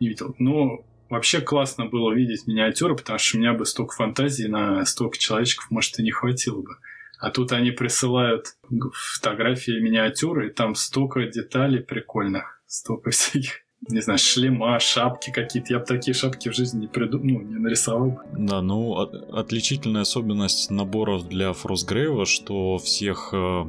не 0.00 0.08
видел. 0.08 0.34
Но 0.38 0.84
вообще 1.08 1.40
классно 1.40 1.86
было 1.86 2.12
видеть 2.12 2.46
миниатюры, 2.46 2.94
потому 2.96 3.18
что 3.18 3.36
у 3.38 3.40
меня 3.40 3.54
бы 3.54 3.64
столько 3.64 3.94
фантазий 3.94 4.48
на 4.48 4.84
столько 4.84 5.16
человечков, 5.18 5.70
может, 5.70 5.98
и 5.98 6.02
не 6.02 6.10
хватило 6.10 6.60
бы. 6.60 6.76
А 7.20 7.30
тут 7.30 7.52
они 7.52 7.70
присылают 7.70 8.46
фотографии 8.92 9.80
миниатюры, 9.80 10.48
и 10.48 10.52
там 10.52 10.74
столько 10.74 11.24
деталей 11.26 11.80
прикольных, 11.80 12.60
столько 12.72 13.10
всяких 13.10 13.60
не 13.88 14.00
знаю, 14.00 14.18
шлема, 14.18 14.78
шапки 14.78 15.32
какие-то. 15.32 15.72
Я 15.72 15.80
бы 15.80 15.84
такие 15.84 16.14
шапки 16.14 16.48
в 16.48 16.54
жизни 16.54 16.82
не 16.82 16.86
придумал, 16.86 17.24
ну, 17.24 17.40
не 17.42 17.58
нарисовал. 17.58 18.20
Да, 18.38 18.62
ну, 18.62 18.92
от- 18.92 19.12
отличительная 19.34 20.02
особенность 20.02 20.70
наборов 20.70 21.28
для 21.28 21.52
Фростгрейва, 21.52 22.24
что 22.24 22.78
всех 22.78 23.30
э, 23.32 23.64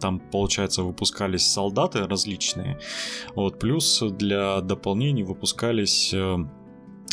там, 0.00 0.18
получается, 0.18 0.82
выпускались 0.82 1.46
солдаты 1.46 2.04
различные, 2.08 2.80
вот, 3.36 3.60
плюс 3.60 4.02
для 4.18 4.60
дополнений 4.60 5.22
выпускались 5.22 6.12
э, 6.12 6.36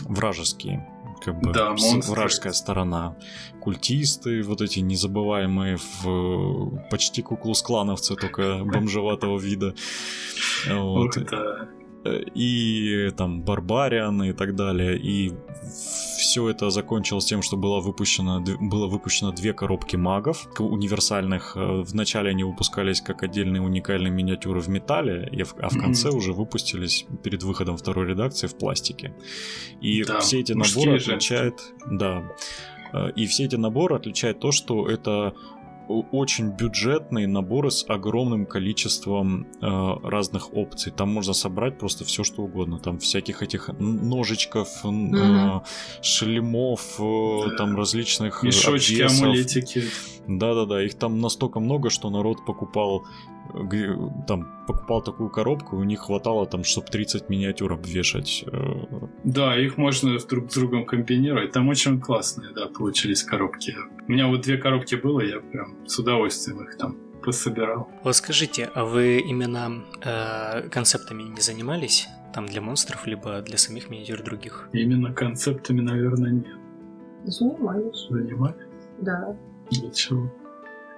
вражеские, 0.05 0.89
как 1.23 1.39
бы 1.39 1.53
Да, 1.53 1.69
монстры. 1.69 2.01
вражеская 2.13 2.53
сторона, 2.53 3.15
культисты, 3.59 4.41
вот 4.43 4.61
эти 4.61 4.79
незабываемые, 4.79 5.77
в, 6.03 6.87
почти 6.89 7.21
куклус-клановцы, 7.21 8.15
только 8.15 8.63
бомжеватого 8.63 9.39
вида, 9.39 9.75
вот, 10.67 11.17
Ух, 11.17 11.23
да. 11.29 11.67
Э, 12.03 12.21
и 12.35 13.11
там 13.15 13.41
Барбариан 13.41 14.23
и 14.23 14.33
так 14.33 14.55
далее. 14.55 14.97
И 14.97 15.33
все 16.17 16.49
это 16.49 16.69
закончилось 16.69 17.25
тем, 17.25 17.41
что 17.41 17.57
было 17.57 17.79
выпущено, 17.79 18.41
было 18.41 18.87
выпущено 18.87 19.31
две 19.31 19.53
коробки 19.53 19.97
магов 19.97 20.47
универсальных. 20.59 21.53
Э, 21.55 21.83
Вначале 21.85 22.31
они 22.31 22.43
выпускались 22.43 23.01
как 23.01 23.23
отдельные 23.23 23.61
уникальные 23.61 24.11
миниатюры 24.11 24.61
в 24.61 24.67
металле, 24.69 25.31
а 25.59 25.69
в 25.69 25.77
конце 25.79 26.09
уже 26.09 26.33
выпустились 26.33 27.05
перед 27.23 27.43
выходом 27.43 27.77
второй 27.77 28.07
редакции 28.07 28.47
в 28.47 28.55
пластике. 28.55 29.13
И 29.81 30.03
Да, 30.03 30.19
все 30.19 30.39
эти 30.39 30.53
наборы 30.53 30.97
отличает... 30.97 31.61
Да. 31.85 32.23
Э, 32.93 33.11
И 33.15 33.25
все 33.27 33.45
эти 33.45 33.55
наборы 33.57 33.95
отличает 33.95 34.39
то, 34.39 34.51
что 34.51 34.87
это 34.87 35.33
очень 36.11 36.49
бюджетные 36.49 37.27
наборы 37.27 37.69
с 37.71 37.85
огромным 37.87 38.45
количеством 38.45 39.47
э, 39.61 39.93
разных 40.03 40.53
опций. 40.53 40.91
Там 40.91 41.09
можно 41.13 41.33
собрать 41.33 41.77
просто 41.79 42.05
все 42.05 42.23
что 42.23 42.43
угодно. 42.43 42.79
Там 42.79 42.99
всяких 42.99 43.41
этих 43.43 43.69
ножичков, 43.79 44.69
э, 44.85 45.59
шлемов, 46.01 46.99
э, 46.99 47.49
Да. 47.49 47.55
там 47.57 47.75
различных 47.75 48.43
Мешочки, 48.43 49.01
обвесов. 49.01 49.21
амулетики. 49.23 49.83
Да-да-да, 50.27 50.83
их 50.83 50.93
там 50.95 51.19
настолько 51.19 51.59
много, 51.59 51.89
что 51.89 52.09
народ 52.09 52.45
покупал 52.45 53.05
там 54.27 54.65
покупал 54.67 55.01
такую 55.01 55.29
коробку, 55.29 55.75
и 55.77 55.79
у 55.79 55.83
них 55.83 55.99
хватало 56.01 56.45
там, 56.45 56.63
чтобы 56.63 56.87
30 56.87 57.29
миниатюр 57.29 57.73
обвешать. 57.73 58.43
э, 58.51 58.73
Да, 59.23 59.57
их 59.59 59.77
можно 59.77 60.17
друг 60.29 60.51
с 60.51 60.55
другом 60.55 60.85
комбинировать. 60.85 61.51
Там 61.51 61.67
очень 61.69 61.99
классные, 61.99 62.53
да, 62.53 62.67
получились 62.67 63.23
коробки. 63.23 63.75
У 64.07 64.11
меня 64.11 64.27
вот 64.27 64.41
две 64.41 64.57
коробки 64.57 64.95
было, 64.95 65.21
я 65.21 65.39
прям 65.39 65.75
с 65.87 65.99
удовольствием 65.99 66.61
их 66.63 66.77
там 66.77 66.95
пособирал. 67.23 67.87
Вот 68.03 68.15
скажите, 68.15 68.69
а 68.73 68.83
вы 68.83 69.19
именно 69.19 69.83
э, 70.03 70.69
концептами 70.69 71.23
не 71.23 71.41
занимались? 71.41 72.07
Там 72.33 72.45
для 72.45 72.61
монстров, 72.61 73.05
либо 73.07 73.41
для 73.41 73.57
самих 73.57 73.89
миниатюр 73.89 74.23
других? 74.23 74.69
Именно 74.73 75.13
концептами, 75.13 75.81
наверное, 75.81 76.31
нет. 76.31 76.55
Занимались, 77.25 78.07
Занимались? 78.09 78.55
да. 78.99 79.35
Для 79.69 79.91
чего? 79.91 80.31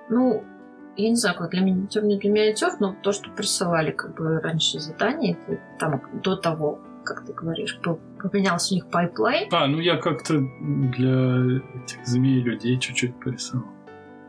Ну, 0.10 0.44
я 0.98 1.10
не 1.10 1.16
знаю, 1.16 1.36
как 1.38 1.50
для 1.52 1.62
миниатюр, 1.62 2.04
не 2.04 2.18
для 2.18 2.30
миниатюр, 2.32 2.72
но 2.80 2.96
то, 3.02 3.12
что 3.12 3.30
присылали 3.32 3.92
как 3.92 4.16
бы 4.16 4.40
раньше 4.40 4.80
задания, 4.80 5.38
это 5.48 5.60
там 5.80 6.02
до 6.24 6.36
того, 6.36 6.80
как 7.06 7.26
ты 7.26 7.34
говоришь, 7.34 7.80
поменялся 8.22 8.74
у 8.74 8.76
них 8.76 8.88
pipeline. 8.90 9.50
А, 9.52 9.68
ну 9.68 9.80
я 9.80 9.98
как-то 9.98 10.40
для 10.98 11.60
этих 11.84 12.06
змей 12.06 12.42
людей 12.42 12.80
чуть-чуть 12.80 13.20
порисовал. 13.20 13.66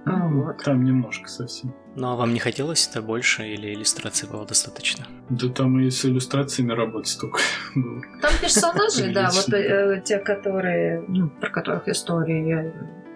А, 0.06 0.10
Ну, 0.28 0.42
вот. 0.44 0.58
Там 0.64 0.84
немножко 0.84 1.28
совсем. 1.28 1.72
Ну 1.96 2.08
а 2.08 2.16
вам 2.16 2.34
не 2.34 2.40
хотелось 2.40 2.88
это 2.88 3.00
больше 3.00 3.44
или 3.46 3.72
иллюстрации 3.72 4.26
было 4.26 4.44
достаточно? 4.44 5.06
Да 5.30 5.48
там 5.48 5.78
и 5.80 5.88
с 5.88 6.04
иллюстрациями 6.04 6.72
работать 6.72 7.08
столько 7.08 7.38
было. 7.76 8.02
Там 8.20 8.32
персонажи, 8.40 9.12
да, 9.14 9.30
вот 9.32 9.54
э, 9.54 10.02
те, 10.04 10.18
которые, 10.18 11.04
ну, 11.08 11.28
про 11.30 11.48
которых 11.50 11.88
истории, 11.88 12.48
я- 12.48 12.72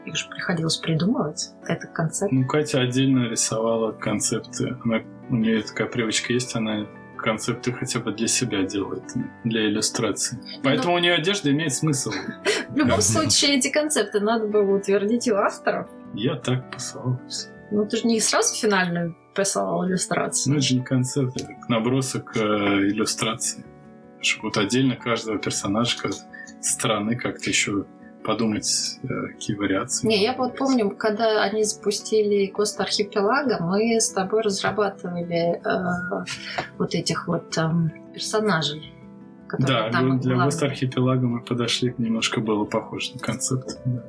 их 0.09 0.17
же 0.17 0.29
приходилось 0.29 0.77
придумывать. 0.77 1.51
Это 1.67 1.87
концепт. 1.87 2.33
Ну, 2.33 2.47
Катя 2.47 2.81
отдельно 2.81 3.29
рисовала 3.29 3.93
концепты. 3.93 4.77
Она, 4.85 5.03
у 5.31 5.37
нее 5.37 5.63
такая 5.63 5.89
привычка 5.89 6.33
есть, 6.33 6.55
она 6.57 6.87
концепты 7.19 7.73
хотя 7.73 7.99
бы 8.01 8.13
для 8.13 8.29
себя 8.29 8.63
делает, 8.63 9.05
для 9.45 9.67
иллюстрации. 9.67 10.39
Поэтому 10.63 10.95
у 10.95 10.99
нее 10.99 11.15
одежда 11.15 11.51
имеет 11.51 11.75
смысл. 11.75 12.13
В 12.69 12.77
любом 12.77 13.01
случае, 13.01 13.57
эти 13.57 13.71
концепты 13.71 14.21
надо 14.21 14.47
было 14.47 14.77
утвердить 14.77 15.29
у 15.29 15.35
авторов. 15.35 15.89
Я 16.15 16.37
так 16.37 16.71
писал. 16.73 17.21
Ну, 17.71 17.87
ты 17.87 17.99
же 17.99 18.07
не 18.07 18.21
сразу 18.21 18.55
финальную 18.55 19.17
писал 19.35 19.87
иллюстрацию. 19.87 20.53
Ну, 20.53 20.59
это 20.59 20.67
же 20.67 20.75
не 20.77 20.83
концепт, 20.83 21.41
это 21.41 21.51
набросок 21.69 22.37
э, 22.37 22.41
иллюстрации. 22.41 23.65
Чтобы 24.21 24.49
вот 24.49 24.57
отдельно 24.57 24.97
каждого 24.97 25.39
персонажа, 25.39 25.97
страны 26.61 27.17
как-то 27.17 27.51
еще 27.51 27.85
подумать, 28.29 28.99
э, 29.05 29.09
какие 29.33 29.57
вариации. 29.57 30.07
Не, 30.07 30.23
я 30.23 30.35
вот 30.35 30.55
помню, 30.55 30.91
когда 30.91 31.43
они 31.43 31.65
запустили 31.65 32.45
Коста 32.47 32.83
Архипелага, 32.83 33.57
мы 33.59 33.99
с 33.99 34.11
тобой 34.11 34.43
разрабатывали 34.43 35.63
э, 35.65 36.25
вот 36.77 36.95
этих 36.95 37.27
вот 37.27 37.57
эм, 37.57 37.91
персонажей. 38.13 38.93
Да, 39.59 39.91
там 39.91 40.21
для. 40.21 40.45
Гост 40.45 40.63
Архипелага 40.63 41.27
мы 41.27 41.41
подошли, 41.41 41.95
немножко 41.97 42.43
было 42.43 42.67
похоже 42.67 43.15
на 43.15 43.21
концепт. 43.21 43.81
Да. 43.87 44.03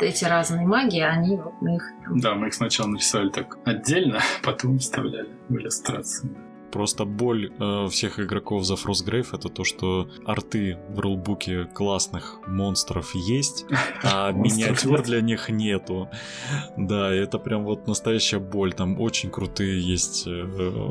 Эти 0.00 0.24
разные 0.24 0.66
магии, 0.66 1.02
они 1.02 1.36
вот 1.36 1.54
мы 1.60 1.76
их 1.76 1.84
Да, 2.16 2.34
мы 2.34 2.48
их 2.48 2.54
сначала 2.54 2.88
нарисовали 2.88 3.28
так 3.28 3.58
отдельно, 3.64 4.18
потом 4.42 4.80
вставляли 4.80 5.30
в 5.48 5.54
иллюстрации. 5.54 6.30
Просто 6.72 7.04
боль 7.04 7.52
э, 7.58 7.88
всех 7.90 8.20
игроков 8.20 8.64
за 8.64 8.74
Frostgrave 8.74 9.28
это 9.32 9.48
то, 9.48 9.64
что 9.64 10.08
арты 10.24 10.78
в 10.90 10.98
рулбуке 11.00 11.64
классных 11.64 12.40
монстров 12.46 13.14
есть, 13.14 13.64
а 14.02 14.32
миниатюр 14.32 15.02
для 15.02 15.20
них 15.20 15.48
нету. 15.48 16.08
Да, 16.76 17.12
это 17.12 17.38
прям 17.38 17.64
вот 17.64 17.86
настоящая 17.86 18.40
боль. 18.40 18.72
Там 18.72 19.00
очень 19.00 19.30
крутые 19.30 19.80
есть. 19.80 20.24
э, 20.26 20.90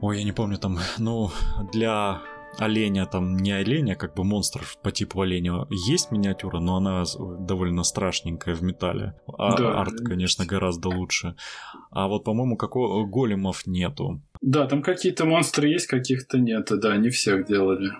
Ой, 0.00 0.18
я 0.18 0.24
не 0.24 0.32
помню 0.32 0.58
там, 0.58 0.78
ну, 0.98 1.30
для 1.72 2.22
оленя, 2.58 3.06
там 3.06 3.36
не 3.36 3.52
оленя, 3.52 3.96
как 3.96 4.14
бы 4.14 4.24
монстр 4.24 4.62
по 4.82 4.90
типу 4.90 5.20
оленя, 5.20 5.66
есть 5.70 6.10
миниатюра, 6.10 6.60
но 6.60 6.76
она 6.76 7.04
довольно 7.40 7.82
страшненькая 7.82 8.54
в 8.54 8.62
металле. 8.62 9.14
А 9.38 9.56
Да, 9.56 9.80
арт, 9.80 9.94
конечно, 10.04 10.46
гораздо 10.46 10.88
лучше. 10.88 11.34
А 11.90 12.08
вот, 12.08 12.24
по-моему, 12.24 12.56
какого 12.56 13.06
големов 13.06 13.66
нету. 13.66 14.22
Да, 14.40 14.66
там 14.66 14.82
какие-то 14.82 15.24
монстры 15.24 15.68
есть, 15.68 15.86
каких-то 15.86 16.38
нет. 16.38 16.68
Да, 16.70 16.96
не 16.96 17.10
всех 17.10 17.46
делали. 17.46 17.90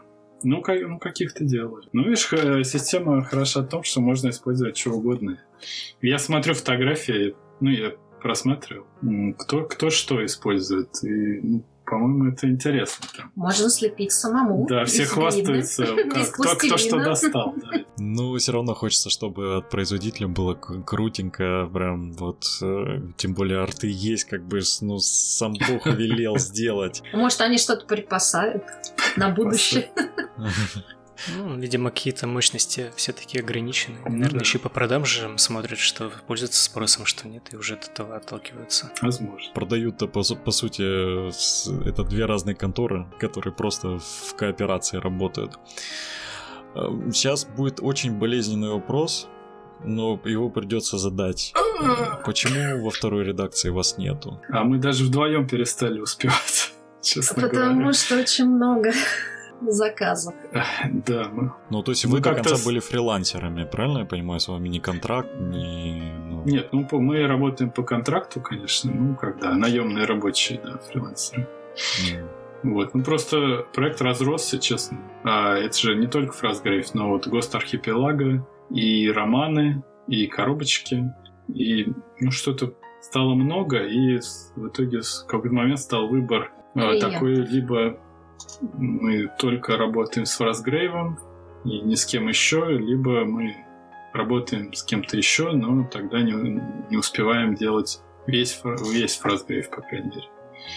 Ну, 0.45 0.62
ну, 0.67 0.99
каких-то 0.99 1.45
делали. 1.45 1.88
Ну, 1.93 2.03
видишь, 2.05 2.29
система 2.67 3.23
хороша 3.23 3.62
в 3.62 3.69
том, 3.69 3.85
что 3.85 4.01
можно 4.01 4.31
использовать 4.31 4.77
что 4.77 4.91
угодно. 4.91 5.38
Я 6.01 6.19
смотрю 6.19 6.55
фотографии, 6.55 7.37
ну, 7.61 7.71
я 7.71 7.93
просматривал. 8.21 8.87
Кто, 9.38 9.65
кто 9.65 9.91
что 9.91 10.25
использует. 10.25 10.91
И, 11.05 11.41
ну, 11.43 11.65
по-моему, 11.93 12.33
это 12.33 12.49
интересно. 12.49 13.07
Можно 13.35 13.69
слепить 13.69 14.13
самому. 14.13 14.67
Да, 14.67 14.87
все 14.87 15.05
хвастаются, 15.05 15.85
кто, 16.33 16.55
кто 16.57 16.79
что 16.79 17.05
достал. 17.05 17.55
Да. 17.55 17.85
Ну, 17.99 18.35
все 18.39 18.53
равно 18.53 18.75
хочется, 18.75 19.11
чтобы 19.11 19.59
от 19.59 19.69
производителя 19.69 20.27
было 20.27 20.55
крутенько, 20.55 21.69
прям 21.71 22.13
вот, 22.13 22.47
э, 22.63 23.03
тем 23.19 23.35
более 23.35 23.61
арты 23.61 23.89
есть, 23.93 24.25
как 24.25 24.43
бы, 24.43 24.61
ну, 24.81 25.01
сам 25.01 25.53
Бог 25.69 25.85
велел 25.85 26.39
сделать. 26.39 27.03
Может, 27.13 27.43
они 27.43 27.59
что-то 27.59 27.85
припасают 27.85 28.65
на 29.17 29.29
будущее. 29.29 29.91
Ну, 31.29 31.59
видимо, 31.59 31.91
какие-то 31.91 32.27
мощности 32.27 32.93
все-таки 32.97 33.39
ограничены. 33.39 33.99
Ну, 34.05 34.11
Наверное, 34.13 34.41
да. 34.41 34.45
еще 34.45 34.59
по 34.59 34.69
продажам 34.69 35.39
смотрят, 35.39 35.79
что 35.79 36.11
пользуются 36.27 36.63
спросом, 36.63 37.07
что 37.07 37.29
нет, 37.29 37.49
и 37.53 37.57
уже 37.57 37.75
от 37.75 37.89
этого 37.89 38.17
отталкиваются. 38.17 38.91
Возможно. 39.01 39.53
Продают-то, 39.55 40.09
по, 40.09 40.23
по 40.23 40.51
сути, 40.51 40.83
это 41.89 42.05
две 42.05 42.27
разные 42.27 42.55
конторы, 42.57 43.07
которые 43.19 43.55
просто 43.55 43.99
в 43.99 44.35
кооперации 44.37 44.99
работают. 44.99 45.59
Сейчас 46.75 47.45
эм, 47.45 47.55
будет 47.55 47.81
очень 47.81 48.19
болезненный 48.19 48.71
вопрос, 48.71 49.29
но 49.85 50.21
его 50.25 50.51
придется 50.51 50.99
задать. 50.99 51.53
Почему 52.25 52.85
во 52.85 52.91
второй 52.91 53.25
редакции 53.25 53.69
вас 53.69 53.99
нету? 53.99 54.41
А 54.49 54.65
мы 54.65 54.79
даже 54.79 55.05
вдвоем 55.05 55.47
перестали 55.47 56.01
успевать. 56.01 56.73
Честно 57.03 57.43
Потому 57.43 57.75
говоря. 57.75 57.93
что 57.93 58.19
очень 58.19 58.47
много 58.47 58.93
заказов. 59.70 60.35
Да, 61.07 61.29
мы... 61.33 61.53
Ну, 61.70 61.83
то 61.83 61.92
есть 61.92 62.05
вы 62.05 62.20
до 62.20 62.35
конца 62.35 62.57
были 62.64 62.81
фрилансерами, 62.81 63.64
правильно 63.64 63.98
я 63.98 64.05
понимаю, 64.05 64.40
с 64.40 64.48
вами 64.48 64.68
не 64.68 64.81
контракт, 64.81 65.29
не... 65.38 66.12
Ну... 66.29 66.44
Нет, 66.44 66.68
ну, 66.72 66.87
мы 66.92 67.27
работаем 67.27 67.70
по 67.70 67.83
контракту, 67.83 68.40
конечно, 68.40 68.92
ну, 68.92 69.16
когда 69.16 69.53
наемные 69.53 70.05
рабочие, 70.05 70.61
да, 70.64 70.79
фрилансеры. 70.79 71.48
Mm. 72.07 72.29
Вот, 72.62 72.94
ну 72.94 73.03
просто 73.03 73.66
проект 73.75 74.01
разросся, 74.01 74.59
честно. 74.59 74.98
А 75.25 75.57
это 75.57 75.77
же 75.77 75.96
не 75.96 76.07
только 76.07 76.33
Фразгрейв, 76.33 76.94
но 76.94 77.09
вот 77.09 77.27
Гост 77.27 77.55
Архипелага, 77.55 78.46
и 78.70 79.11
романы, 79.11 79.83
и 80.07 80.27
коробочки, 80.27 81.12
и 81.48 81.88
ну 82.20 82.31
что-то 82.31 82.75
стало 83.01 83.35
много, 83.35 83.79
и 83.85 84.20
в 84.57 84.68
итоге 84.68 85.01
в 85.01 85.27
какой-то 85.27 85.55
момент 85.55 85.81
стал 85.81 86.09
выбор 86.09 86.53
а, 86.75 86.98
такой, 86.98 87.35
либо 87.35 87.98
мы 88.61 89.31
только 89.39 89.77
работаем 89.77 90.27
с 90.27 90.37
Фразгрейвом 90.37 91.19
и 91.65 91.81
ни 91.81 91.95
с 91.95 92.05
кем 92.07 92.29
еще, 92.29 92.65
либо 92.79 93.25
мы 93.25 93.57
работаем 94.13 94.73
с 94.73 94.83
кем-то 94.83 95.17
еще, 95.17 95.53
но 95.53 95.85
тогда 95.85 96.21
не, 96.21 96.33
не 96.91 96.97
успеваем 96.97 97.55
делать 97.55 98.01
весь, 98.27 98.61
весь 98.93 99.17
Фразгрейв, 99.17 99.71
по 99.71 99.81
крайней 99.83 100.11
мере. 100.11 100.29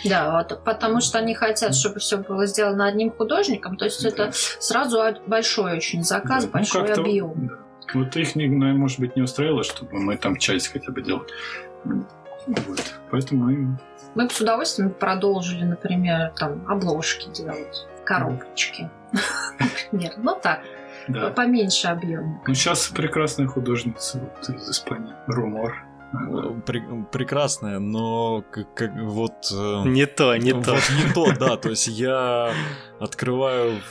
Да, 0.04 0.32
вот, 0.32 0.64
потому 0.64 1.00
что 1.00 1.20
они 1.20 1.36
хотят, 1.36 1.76
чтобы 1.76 2.00
все 2.00 2.18
было 2.18 2.48
сделано 2.48 2.88
одним 2.88 3.12
художником, 3.12 3.78
то 3.78 3.86
есть 3.86 4.02
да. 4.02 4.10
это 4.10 4.32
сразу 4.34 5.00
большой 5.28 5.78
очень 5.78 6.04
заказ, 6.04 6.44
да, 6.46 6.48
ну, 6.48 6.54
большой 6.54 6.88
ну, 6.88 7.02
объем. 7.02 7.48
Да. 7.48 7.54
Вот 7.94 8.16
их, 8.16 8.36
может 8.36 9.00
быть, 9.00 9.16
не 9.16 9.22
устраивало, 9.22 9.64
чтобы 9.64 10.00
мы 10.00 10.18
там 10.18 10.38
часть 10.38 10.70
хотя 10.70 10.92
бы 10.92 11.02
делали. 11.02 11.30
Вот. 11.84 12.96
Поэтому 13.12 13.46
мы... 13.46 13.80
Мы 14.16 14.28
бы 14.28 14.34
с 14.34 14.40
удовольствием 14.40 14.92
продолжили, 14.92 15.64
например, 15.66 16.32
там, 16.38 16.66
обложки 16.68 17.30
делать, 17.30 17.86
коробочки. 18.06 18.90
Например, 19.60 20.14
ну 20.18 20.40
так, 20.42 20.62
да. 21.08 21.30
поменьше 21.32 21.88
объем. 21.88 22.42
Ну, 22.48 22.54
сейчас 22.54 22.88
прекрасная 22.88 23.48
художница 23.48 24.20
вот, 24.20 24.50
из 24.56 24.70
Испании, 24.70 25.14
Румор. 25.28 25.86
Пр 26.66 27.06
прекрасная, 27.12 27.80
но 27.80 28.44
как, 28.50 28.74
как 28.74 28.96
вот... 28.96 29.52
Э, 29.52 29.84
не 29.86 30.06
то, 30.06 30.38
не 30.38 30.54
вот 30.54 30.64
то. 30.64 30.78
Не 30.96 31.14
то, 31.14 31.34
да, 31.38 31.58
то 31.58 31.70
есть 31.70 31.88
я 31.88 32.52
открываю 33.00 33.82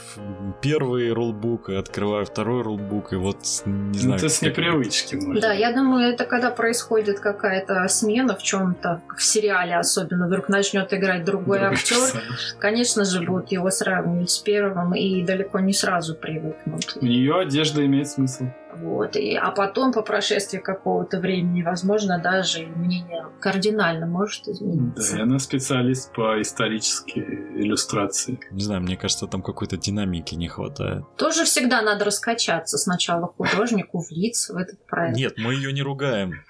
первый 0.61 1.11
рулбук 1.11 1.69
и 1.69 1.75
открываю 1.75 2.25
второй 2.25 2.63
рулбук, 2.63 3.13
и 3.13 3.15
вот 3.15 3.37
не 3.65 3.99
знаю... 3.99 4.17
Это 4.17 4.29
с 4.29 4.41
непривычки, 4.41 5.15
может. 5.15 5.41
Да, 5.41 5.53
я 5.53 5.71
думаю, 5.71 6.11
это 6.13 6.25
когда 6.25 6.51
происходит 6.51 7.19
какая-то 7.19 7.87
смена 7.87 8.35
в 8.35 8.43
чем-то, 8.43 9.01
в 9.15 9.23
сериале 9.23 9.75
особенно, 9.75 10.27
вдруг 10.27 10.49
начнет 10.49 10.93
играть 10.93 11.23
другой, 11.23 11.59
другой 11.59 11.75
актер, 11.75 11.97
персонаж. 11.97 12.55
конечно 12.59 13.05
же, 13.05 13.21
будут 13.21 13.51
его 13.51 13.69
сравнивать 13.69 14.29
с 14.29 14.39
первым 14.39 14.93
и 14.95 15.23
далеко 15.23 15.59
не 15.59 15.73
сразу 15.73 16.15
привыкнут. 16.15 16.97
У 16.99 17.05
нее 17.05 17.39
одежда 17.39 17.85
имеет 17.85 18.07
смысл. 18.07 18.45
Вот. 18.77 19.15
И, 19.15 19.35
а 19.35 19.51
потом, 19.51 19.93
по 19.93 20.01
прошествии 20.01 20.57
какого-то 20.57 21.19
времени, 21.19 21.63
возможно, 21.63 22.19
даже 22.19 22.67
мнение 22.67 23.25
кардинально 23.39 24.05
может 24.05 24.47
измениться. 24.47 25.13
Да, 25.13 25.19
и 25.19 25.21
она 25.21 25.39
специалист 25.39 26.11
по 26.13 26.41
исторической 26.41 27.21
иллюстрации. 27.55 28.39
Не 28.51 28.61
знаю, 28.61 28.81
мне 28.81 28.94
кажется, 28.95 29.27
там 29.27 29.41
какой-то 29.41 29.77
динамики 29.77 30.35
не 30.35 30.47
хватает. 30.47 31.03
Тоже 31.17 31.45
всегда 31.45 31.81
надо 31.81 32.05
раскачаться 32.05 32.77
сначала 32.77 33.27
художнику, 33.27 33.99
влиться 34.09 34.53
в 34.53 34.57
этот 34.57 34.85
проект. 34.85 35.17
Нет, 35.17 35.33
мы 35.37 35.53
ее 35.53 35.73
не 35.73 35.81
ругаем. 35.81 36.43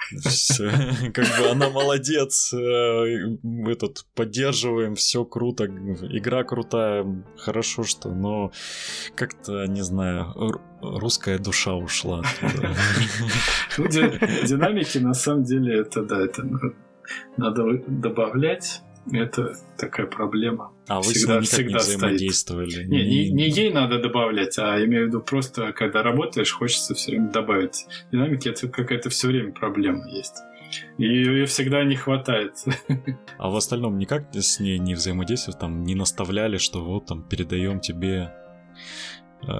Как 1.13 1.25
бы 1.39 1.49
она 1.51 1.69
молодец, 1.69 2.53
этот 2.53 4.05
поддерживаем, 4.15 4.95
все 4.95 5.25
круто, 5.25 5.65
игра 5.65 6.43
крутая, 6.43 7.05
хорошо 7.37 7.83
что, 7.83 8.09
но 8.09 8.51
как-то, 9.15 9.65
не 9.67 9.81
знаю, 9.81 10.33
русская 10.81 11.39
душа 11.39 11.73
ушла. 11.75 12.21
Динамики 13.77 14.97
на 14.99 15.13
самом 15.13 15.43
деле 15.43 15.79
это 15.81 16.03
да, 16.03 16.23
это 16.23 16.43
надо 17.37 17.63
добавлять. 17.87 18.81
Это 19.11 19.55
такая 19.77 20.07
проблема. 20.07 20.71
А 20.87 20.97
вы 20.97 21.13
всегда, 21.13 21.41
с 21.41 21.57
ним 21.57 21.67
никак 21.67 21.81
всегда 21.81 21.91
не 21.91 21.95
взаимодействовали? 21.97 22.69
Стоит. 22.69 22.87
Не, 22.87 23.05
не, 23.05 23.29
не 23.31 23.49
ей 23.49 23.71
надо 23.71 23.99
добавлять, 23.99 24.57
а 24.57 24.83
имею 24.83 25.05
в 25.05 25.07
виду 25.07 25.21
просто, 25.21 25.73
когда 25.73 26.01
работаешь, 26.01 26.51
хочется 26.51 26.95
все 26.95 27.11
время 27.11 27.31
добавить. 27.31 27.85
Динамики 28.11 28.49
это 28.49 28.67
какая-то 28.67 29.09
все 29.09 29.27
время 29.27 29.51
проблема 29.51 30.07
есть. 30.09 30.35
И 30.97 31.03
ее 31.03 31.45
всегда 31.45 31.83
не 31.83 31.95
хватает. 31.95 32.53
А 33.37 33.49
в 33.49 33.55
остальном 33.55 33.97
никак 33.97 34.33
с 34.33 34.59
ней 34.59 34.79
не 34.79 34.95
взаимодействовали, 34.95 35.59
там 35.59 35.83
не 35.83 35.93
наставляли, 35.93 36.57
что 36.57 36.83
вот 36.83 37.07
там 37.07 37.21
передаем 37.21 37.79
тебе 37.79 38.33
э, 39.43 39.51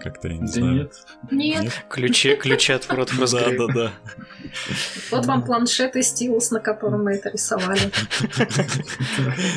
как-то, 0.00 0.28
я 0.28 0.34
не 0.34 0.40
да 0.40 0.46
знаю. 0.46 0.74
Нет. 0.74 0.92
Нет. 1.30 1.84
Ключи, 1.88 2.36
ключи 2.36 2.72
от 2.72 2.88
ворот 2.88 3.10
Да, 3.18 3.50
да, 3.50 3.66
да. 3.74 3.92
Вот 5.10 5.26
вам 5.26 5.44
планшет 5.44 5.96
и 5.96 6.02
стилус, 6.02 6.50
на 6.50 6.60
котором 6.60 7.04
мы 7.04 7.12
это 7.12 7.30
рисовали. 7.30 7.80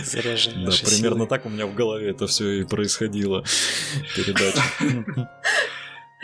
Заряженный. 0.03 0.65
Да, 0.65 0.71
примерно 0.83 1.27
так 1.27 1.45
у 1.45 1.49
меня 1.49 1.65
в 1.65 1.73
голове 1.73 2.09
это 2.09 2.27
все 2.27 2.61
и 2.61 2.63
происходило. 2.63 3.43
Передача. 4.15 4.61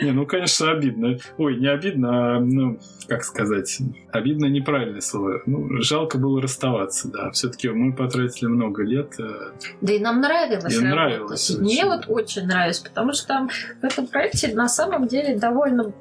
Не, 0.02 0.12
ну, 0.12 0.26
конечно, 0.26 0.70
обидно. 0.70 1.18
Ой, 1.38 1.56
не 1.56 1.68
обидно, 1.68 2.36
а, 2.36 2.40
ну, 2.40 2.78
как 3.06 3.24
сказать, 3.24 3.78
обидно 4.10 4.46
неправильное 4.46 5.00
слово. 5.00 5.42
Ну, 5.46 5.80
жалко 5.82 6.18
было 6.18 6.40
расставаться, 6.40 7.08
да. 7.08 7.30
Все-таки 7.30 7.68
мы 7.68 7.92
потратили 7.92 8.48
много 8.48 8.82
лет. 8.82 9.14
Э, 9.18 9.52
да 9.80 9.92
и 9.92 9.98
нам 9.98 10.20
нравилось. 10.20 10.76
И 10.76 10.80
нравилось. 10.80 11.56
Мне 11.58 11.84
вот 11.84 12.04
очень 12.08 12.46
нравилось, 12.46 12.80
потому 12.80 13.12
что 13.12 13.26
там 13.28 13.48
в 13.48 13.84
этом 13.84 14.06
проекте 14.06 14.54
на 14.54 14.68
самом 14.68 15.06
деле 15.06 15.36
довольно 15.36 15.92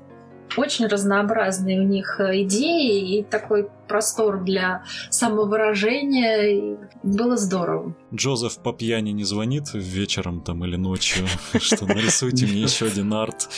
очень 0.57 0.87
разнообразные 0.87 1.79
у 1.79 1.83
них 1.83 2.19
э, 2.19 2.43
идеи 2.43 3.19
и 3.19 3.23
такой 3.23 3.69
простор 3.87 4.43
для 4.43 4.83
самовыражения. 5.09 6.41
И 6.41 6.77
было 7.03 7.37
здорово. 7.37 7.93
Джозеф 8.13 8.57
по 8.57 8.73
пьяни 8.73 9.11
не 9.11 9.23
звонит 9.23 9.73
вечером 9.73 10.41
там 10.41 10.65
или 10.65 10.75
ночью, 10.75 11.27
что 11.59 11.85
нарисуйте 11.85 12.45
мне 12.45 12.61
еще 12.61 12.87
один 12.87 13.13
арт. 13.13 13.49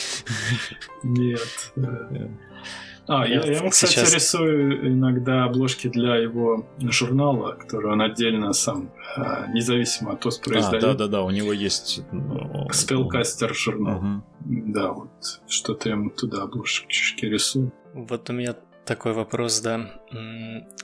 Нет. 1.02 1.72
А, 3.06 3.26
я, 3.26 3.42
я 3.42 3.58
ему, 3.58 3.70
кстати, 3.70 3.92
сейчас... 3.92 4.14
рисую 4.14 4.88
иногда 4.88 5.44
обложки 5.44 5.88
для 5.88 6.16
его 6.16 6.66
журнала, 6.78 7.52
который 7.52 7.92
он 7.92 8.00
отдельно 8.00 8.52
сам, 8.52 8.90
э, 9.16 9.46
независимо 9.52 10.12
от 10.12 10.20
ТОС 10.20 10.38
производит. 10.38 10.84
А, 10.84 10.86
да-да-да, 10.88 11.22
у 11.22 11.30
него 11.30 11.52
есть... 11.52 12.02
Спелкастер 12.70 13.50
ну, 13.50 13.54
журнал. 13.54 13.98
Угу. 13.98 14.22
Да, 14.44 14.92
вот 14.92 15.40
что-то 15.46 15.88
я 15.88 15.94
ему 15.96 16.10
туда 16.10 16.42
обложки 16.42 17.26
рисую. 17.26 17.72
Вот 17.92 18.30
у 18.30 18.32
меня 18.32 18.56
такой 18.84 19.12
вопрос, 19.12 19.60
да. 19.60 19.90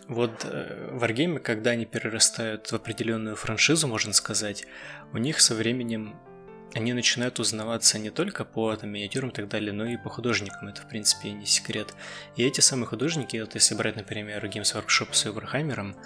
Вот 0.09 0.45
э, 0.45 0.91
варгеймы, 0.93 1.41
когда 1.41 1.71
они 1.71 1.87
перерастают 1.87 2.71
в 2.71 2.75
определенную 2.75 3.37
франшизу, 3.37 3.87
можно 3.87 4.13
сказать, 4.13 4.67
у 5.13 5.19
них 5.19 5.41
со 5.41 5.55
временем 5.55 6.15
они 6.75 6.93
начинают 6.93 7.39
узнаваться 7.39 7.99
не 7.99 8.11
только 8.11 8.45
по 8.45 8.75
там, 8.77 8.91
миниатюрам 8.91 9.31
и 9.31 9.33
так 9.33 9.49
далее, 9.49 9.73
но 9.73 9.85
и 9.85 9.97
по 9.97 10.09
художникам, 10.09 10.69
это 10.69 10.83
в 10.83 10.89
принципе 10.89 11.33
не 11.33 11.47
секрет. 11.47 11.95
И 12.37 12.45
эти 12.45 12.61
самые 12.61 12.87
художники, 12.87 13.37
вот 13.39 13.55
если 13.55 13.75
брать, 13.75 13.97
например, 13.97 14.45
Games 14.47 14.75
Workshop 14.75 15.09
с 15.13 15.27
Эверхаймером, 15.27 15.97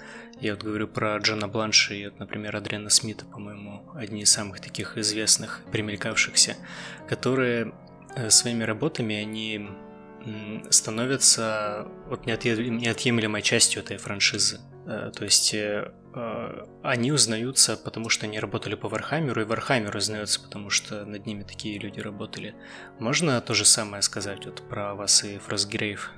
я 0.41 0.53
вот 0.53 0.63
говорю 0.63 0.87
про 0.87 1.17
Джона 1.17 1.47
Бланша 1.47 1.93
и, 1.93 2.05
вот, 2.05 2.19
например, 2.19 2.55
Адриана 2.55 2.89
Смита, 2.89 3.25
по-моему, 3.25 3.89
одни 3.95 4.23
из 4.23 4.31
самых 4.31 4.59
таких 4.59 4.97
известных, 4.97 5.61
примелькавшихся, 5.71 6.55
которые 7.07 7.73
э, 8.15 8.29
своими 8.29 8.63
работами, 8.63 9.15
они 9.15 9.69
становятся 10.69 11.87
вот 12.07 12.25
неотъемлемой 12.25 13.41
частью 13.41 13.83
этой 13.83 13.97
франшизы. 13.97 14.59
Э, 14.87 15.11
то 15.15 15.23
есть 15.23 15.53
э, 15.53 15.91
э, 16.13 16.65
они 16.83 17.11
узнаются, 17.11 17.77
потому 17.77 18.09
что 18.09 18.25
они 18.25 18.39
работали 18.39 18.75
по 18.75 18.87
Warhammer 18.87 19.31
у, 19.31 19.41
и 19.41 19.45
Warhammer 19.45 19.95
узнается, 19.95 20.39
потому 20.39 20.69
что 20.69 21.05
над 21.05 21.25
ними 21.25 21.43
такие 21.43 21.79
люди 21.79 21.99
работали. 21.99 22.55
Можно 22.99 23.41
то 23.41 23.53
же 23.53 23.65
самое 23.65 24.01
сказать 24.03 24.45
вот 24.45 24.61
про 24.69 24.93
вас 24.95 25.23
и 25.23 25.37
Frostgrave? 25.39 26.11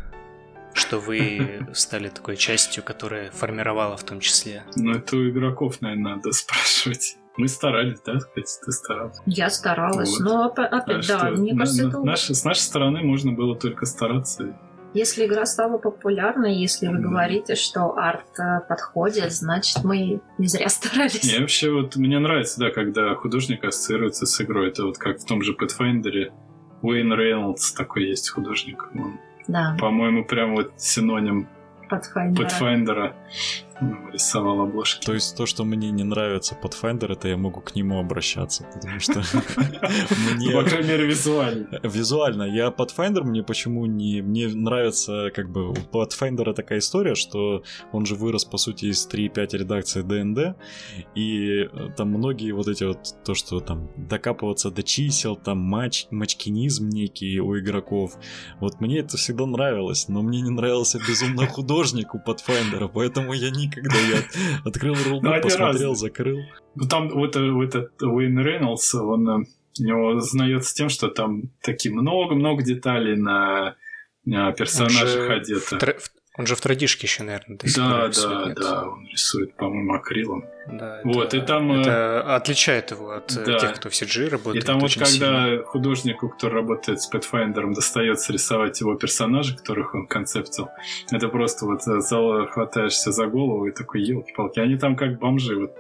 Что 0.73 0.99
вы 0.99 1.67
стали 1.73 2.10
такой 2.10 2.36
частью, 2.36 2.84
которая 2.84 3.32
формировала 3.32 3.95
в 3.95 4.03
том 4.03 4.19
числе? 4.19 4.63
Ну, 4.75 4.95
это 4.95 5.15
у 5.15 5.30
игроков, 5.30 5.82
наверное, 5.82 6.15
надо 6.15 6.32
спрашивать. 6.32 7.17
Мы 7.38 7.47
старались, 7.47 7.99
да, 8.03 8.19
сказать, 8.19 8.60
ты 8.65 8.71
старался? 8.71 9.21
Я 9.27 9.49
старалась, 9.51 10.19
вот. 10.19 10.21
но 10.21 10.45
опять, 10.45 10.73
а 10.73 11.08
да, 11.08 11.19
что, 11.19 11.32
мне 11.39 11.56
кажется, 11.56 11.84
на, 11.84 11.89
это... 11.89 11.99
Наш, 12.01 12.30
с 12.32 12.43
нашей 12.43 12.62
стороны 12.62 13.03
можно 13.03 13.32
было 13.32 13.56
только 13.56 13.86
стараться 13.86 14.58
если 14.93 15.26
игра 15.26 15.45
стала 15.45 15.78
популярной, 15.78 16.56
если 16.56 16.88
вы 16.88 17.00
говорите, 17.00 17.56
что 17.56 17.97
арт 17.97 18.39
э, 18.39 18.62
подходит, 18.67 19.32
значит 19.32 19.84
мы 19.84 20.21
не 20.38 20.47
зря 20.47 20.69
старались. 20.69 21.23
Не, 21.23 21.39
вообще 21.39 21.71
вот 21.71 21.95
мне 21.95 22.19
нравится, 22.19 22.60
да, 22.60 22.71
когда 22.71 23.13
художник 23.15 23.63
ассоциируется 23.63 24.26
с 24.26 24.41
игрой. 24.41 24.69
Это 24.69 24.86
вот 24.86 24.97
как 24.97 25.19
в 25.19 25.26
том 25.26 25.41
же 25.41 25.54
Pathfinder 25.54 26.32
Уэйн 26.82 27.13
Рейнольдс 27.13 27.73
такой 27.73 28.06
есть 28.06 28.30
художник. 28.30 28.89
Он, 28.93 29.19
да. 29.47 29.78
По-моему, 29.80 30.26
прям 30.26 30.56
вот 30.56 30.73
синоним 30.78 31.47
Pathfinder. 31.89 32.36
Pathfinder 32.36 33.13
рисовал 34.12 34.62
обложки. 34.62 35.06
То 35.06 35.13
есть 35.13 35.36
то, 35.36 35.46
что 35.46 35.63
мне 35.63 35.92
не 35.92 36.04
нравится 36.04 36.58
Pathfinder, 36.62 37.12
это 37.12 37.28
я 37.28 37.38
могу 37.38 37.62
к 37.62 37.76
нему 37.76 38.00
обращаться, 38.00 38.66
потому 38.74 39.00
что 39.00 39.22
мне... 40.36 40.52
По 40.52 40.63
крайней 40.63 40.90
мере, 40.90 41.06
визуально. 41.06 41.80
Визуально. 41.84 42.44
Я 42.44 42.68
Pathfinder 42.70 43.24
мне 43.24 43.44
почему 43.44 43.86
не... 43.86 44.22
Мне 44.22 44.48
нравится, 44.48 45.30
как 45.34 45.52
бы, 45.52 45.70
у 45.70 45.74
Pathfinder 45.74 46.54
такая 46.54 46.80
история, 46.80 47.16
что 47.16 47.63
он 47.92 48.06
же 48.06 48.16
вырос, 48.16 48.46
по 48.46 48.58
сути, 48.58 48.86
из 48.86 49.08
3-5 49.08 49.58
редакций 49.58 50.04
ДНД, 50.04 50.58
и 51.16 51.68
э, 51.72 51.90
там 51.96 52.10
многие 52.10 52.52
вот 52.52 52.68
эти 52.68 52.84
вот, 52.84 53.00
то, 53.24 53.36
что 53.36 53.60
там 53.60 53.90
докапываться 53.96 54.72
до 54.72 54.84
чисел, 54.84 55.36
там 55.36 55.60
матч, 55.60 56.08
матчкинизм 56.12 56.90
некий 56.90 57.40
у 57.40 57.58
игроков, 57.58 58.18
вот 58.60 58.80
мне 58.82 59.00
это 59.00 59.18
всегда 59.18 59.46
нравилось, 59.46 60.08
но 60.08 60.22
мне 60.22 60.42
не 60.42 60.50
нравился 60.50 61.00
безумно 61.00 61.46
художник 61.48 62.16
у 62.16 62.20
Pathfinder, 62.20 62.90
поэтому 62.92 63.34
я 63.34 63.50
не 63.50 63.66
никогда. 63.67 63.97
Я 63.97 64.17
открыл 64.65 64.95
рулбук, 64.95 65.23
ну, 65.23 65.41
посмотрел, 65.41 65.95
закрыл. 65.95 66.39
Ну 66.75 66.88
там 66.88 67.10
вот, 67.10 67.36
этот 67.36 68.01
Уэйн 68.01 68.39
Рейнольдс, 68.39 68.95
он 68.95 69.30
э, 69.30 69.45
у 69.80 69.84
него 69.84 70.19
знается 70.19 70.73
тем, 70.75 70.89
что 70.89 71.08
там 71.10 71.49
такие 71.62 71.93
много-много 71.93 72.63
деталей 72.63 73.15
на 73.15 73.75
персонажах 74.53 75.30
одеты. 75.30 75.77
В, 75.77 76.12
он 76.38 76.45
же 76.45 76.56
в 76.56 76.62
традишке 76.62 77.08
еще, 77.08 77.23
наверное, 77.23 77.58
до 77.58 77.67
сих 77.67 77.78
Да, 77.78 78.02
пор 78.02 78.10
да, 78.12 78.54
да, 78.54 78.89
он 78.89 79.08
рисует, 79.08 79.56
по-моему, 79.56 79.93
акрилом. 79.93 80.45
Да, 80.67 81.02
вот, 81.04 81.34
это, 81.34 81.38
и 81.38 81.41
там... 81.41 81.71
Э, 81.71 81.82
это 81.82 82.36
отличает 82.36 82.91
его 82.91 83.12
от 83.12 83.36
э, 83.36 83.43
да. 83.43 83.58
тех, 83.58 83.73
кто 83.76 83.89
в 83.89 83.93
CG 83.93 84.30
работает. 84.30 84.63
И 84.63 84.67
там 84.67 84.80
вот 84.80 84.93
когда 84.93 85.08
сильно. 85.08 85.63
художнику, 85.63 86.30
кто 86.30 86.50
работает 86.50 87.02
с 87.02 87.12
Pathfinder, 87.12 87.73
достается 87.73 88.32
рисовать 88.32 88.80
его 88.82 88.93
персонажей, 88.95 89.58
которых 89.58 89.95
он 89.95 90.06
концептил, 90.06 90.69
это 91.12 91.28
просто 91.28 91.65
вот 91.65 91.82
э, 91.88 92.45
хватаешься 92.47 93.12
за 93.12 93.26
голову 93.26 93.65
и 93.65 93.71
такой, 93.71 94.04
елки-палки, 94.04 94.60
они 94.60 94.78
там 94.78 94.95
как 94.95 95.17
бомжи, 95.17 95.56
вот 95.56 95.76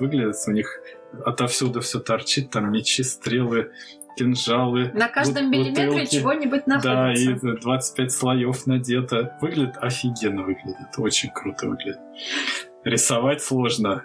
выглядят, 0.00 0.36
у 0.46 0.52
них 0.52 0.80
отовсюду 1.24 1.80
все 1.80 2.00
торчит, 2.00 2.50
там 2.50 2.72
мечи, 2.72 3.02
стрелы, 3.02 3.70
кинжалы. 4.16 4.90
На 4.94 5.08
каждом 5.08 5.50
миллиметре 5.50 6.06
чего-нибудь 6.06 6.66
находится. 6.66 7.40
Да, 7.40 7.52
и 7.52 7.60
25 7.60 8.12
слоев 8.12 8.66
надето. 8.66 9.36
Выглядит 9.40 9.76
офигенно 9.80 10.42
выглядит. 10.42 10.98
Очень 10.98 11.30
круто 11.30 11.68
выглядит. 11.68 12.00
Рисовать 12.84 13.42
сложно. 13.42 14.04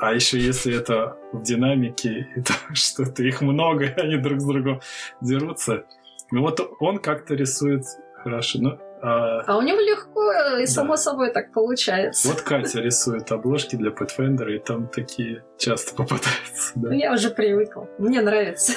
А 0.00 0.14
еще 0.14 0.38
если 0.38 0.76
это 0.76 1.16
в 1.32 1.42
динамике, 1.42 2.28
это 2.36 2.52
что-то 2.72 3.22
их 3.22 3.40
много, 3.40 3.86
они 3.96 4.16
друг 4.16 4.40
с 4.40 4.44
другом 4.44 4.80
дерутся. 5.20 5.84
Ну 6.30 6.42
вот 6.42 6.60
он 6.78 6.98
как-то 6.98 7.34
рисует 7.34 7.84
хорошо. 8.22 8.58
Но 8.60 8.78
а, 9.02 9.40
а 9.46 9.56
у 9.56 9.62
него 9.62 9.78
легко 9.78 10.32
и 10.60 10.66
само 10.66 10.90
да. 10.90 10.96
собой 10.96 11.32
так 11.32 11.52
получается. 11.52 12.28
Вот 12.28 12.42
Катя 12.42 12.80
рисует 12.80 13.30
обложки 13.30 13.76
для 13.76 13.90
Pathfinder, 13.90 14.50
и 14.50 14.58
там 14.58 14.88
такие 14.88 15.44
часто 15.56 15.94
попадаются. 15.94 16.72
Да. 16.74 16.88
Ну, 16.88 16.94
я 16.94 17.12
уже 17.12 17.30
привыкла. 17.30 17.88
Мне 17.98 18.20
нравится. 18.20 18.72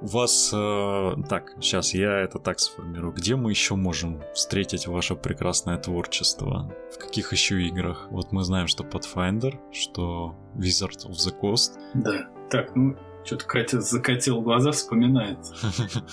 У 0.00 0.06
вас... 0.06 0.52
Э, 0.54 1.14
так, 1.28 1.52
сейчас 1.60 1.94
я 1.94 2.20
это 2.20 2.38
так 2.38 2.60
сформирую. 2.60 3.12
Где 3.12 3.36
мы 3.36 3.50
еще 3.50 3.74
можем 3.74 4.22
встретить 4.34 4.86
ваше 4.86 5.16
прекрасное 5.16 5.78
творчество? 5.78 6.70
В 6.92 6.98
каких 6.98 7.32
еще 7.32 7.62
играх? 7.62 8.08
Вот 8.10 8.32
мы 8.32 8.44
знаем, 8.44 8.66
что 8.66 8.84
Pathfinder, 8.84 9.54
что 9.72 10.36
Wizard 10.54 11.06
of 11.06 11.12
the 11.12 11.34
Coast. 11.40 11.78
Да. 11.94 12.28
Так, 12.50 12.74
ну, 12.74 12.96
что-то 13.24 13.44
Катя 13.46 13.80
закатил 13.80 14.40
глаза, 14.40 14.72
вспоминает. 14.72 15.38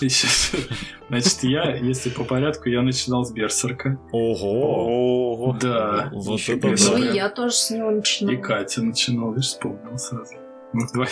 Значит, 1.08 1.42
я, 1.42 1.74
если 1.76 2.10
по 2.10 2.24
порядку, 2.24 2.68
я 2.68 2.82
начинал 2.82 3.24
с 3.24 3.32
Берсерка. 3.32 3.98
Ого! 4.12 5.56
Да. 5.60 6.10
Вот 6.12 6.40
это 6.48 6.68
Ну 6.68 6.96
и 6.98 7.14
я 7.14 7.28
тоже 7.28 7.54
с 7.54 7.70
него 7.70 7.90
начинал. 7.90 8.34
И 8.34 8.36
Катя 8.36 8.82
начинал, 8.82 9.32
видишь, 9.32 9.48
вспомнил 9.48 9.98
сразу. 9.98 10.34
Мы 10.72 10.86
вдвоем. 10.86 11.10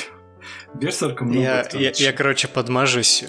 Берсерка 0.75 1.25
много 1.25 1.41
я, 1.43 1.69
я, 1.75 1.93
я, 1.95 2.13
короче, 2.13 2.49
подмажусь 2.49 3.25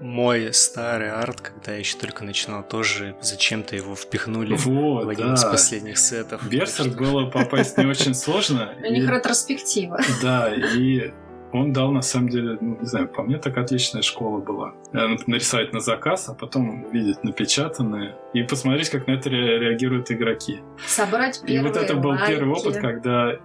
мой 0.00 0.52
старый 0.54 1.10
арт, 1.10 1.40
когда 1.40 1.72
я 1.72 1.78
еще 1.78 1.98
только 1.98 2.24
начинал, 2.24 2.62
тоже 2.62 3.16
зачем-то 3.20 3.76
его 3.76 3.94
впихнули 3.94 4.54
вот, 4.54 5.04
в 5.04 5.08
один 5.08 5.28
да. 5.28 5.34
из 5.34 5.44
последних 5.44 5.98
сетов. 5.98 6.46
Берсерк 6.48 6.96
было 6.96 7.28
попасть 7.28 7.76
не 7.76 7.86
очень 7.86 8.14
сложно. 8.14 8.72
У 8.78 8.92
них 8.92 9.08
ретроспектива. 9.08 10.00
Да, 10.22 10.54
и 10.54 11.12
он 11.60 11.72
дал, 11.72 11.92
на 11.92 12.02
самом 12.02 12.28
деле, 12.28 12.58
ну, 12.60 12.78
не 12.80 12.86
знаю, 12.86 13.08
по 13.08 13.22
мне 13.22 13.38
так 13.38 13.56
отличная 13.56 14.02
школа 14.02 14.40
была. 14.40 14.74
Э, 14.92 15.16
нарисовать 15.26 15.72
на 15.72 15.80
заказ, 15.80 16.28
а 16.28 16.34
потом 16.34 16.84
увидеть 16.84 17.24
напечатанные 17.24 18.14
и 18.32 18.42
посмотреть, 18.42 18.90
как 18.90 19.06
на 19.06 19.12
это 19.12 19.28
реагируют 19.30 20.10
игроки. 20.10 20.60
Собрать 20.86 21.40
первые 21.42 21.58
И 21.58 21.66
вот 21.66 21.76
это 21.76 21.94
был 21.96 22.10
лайки. 22.10 22.32
первый 22.32 22.54
опыт, 22.54 22.76
когда 22.78 23.36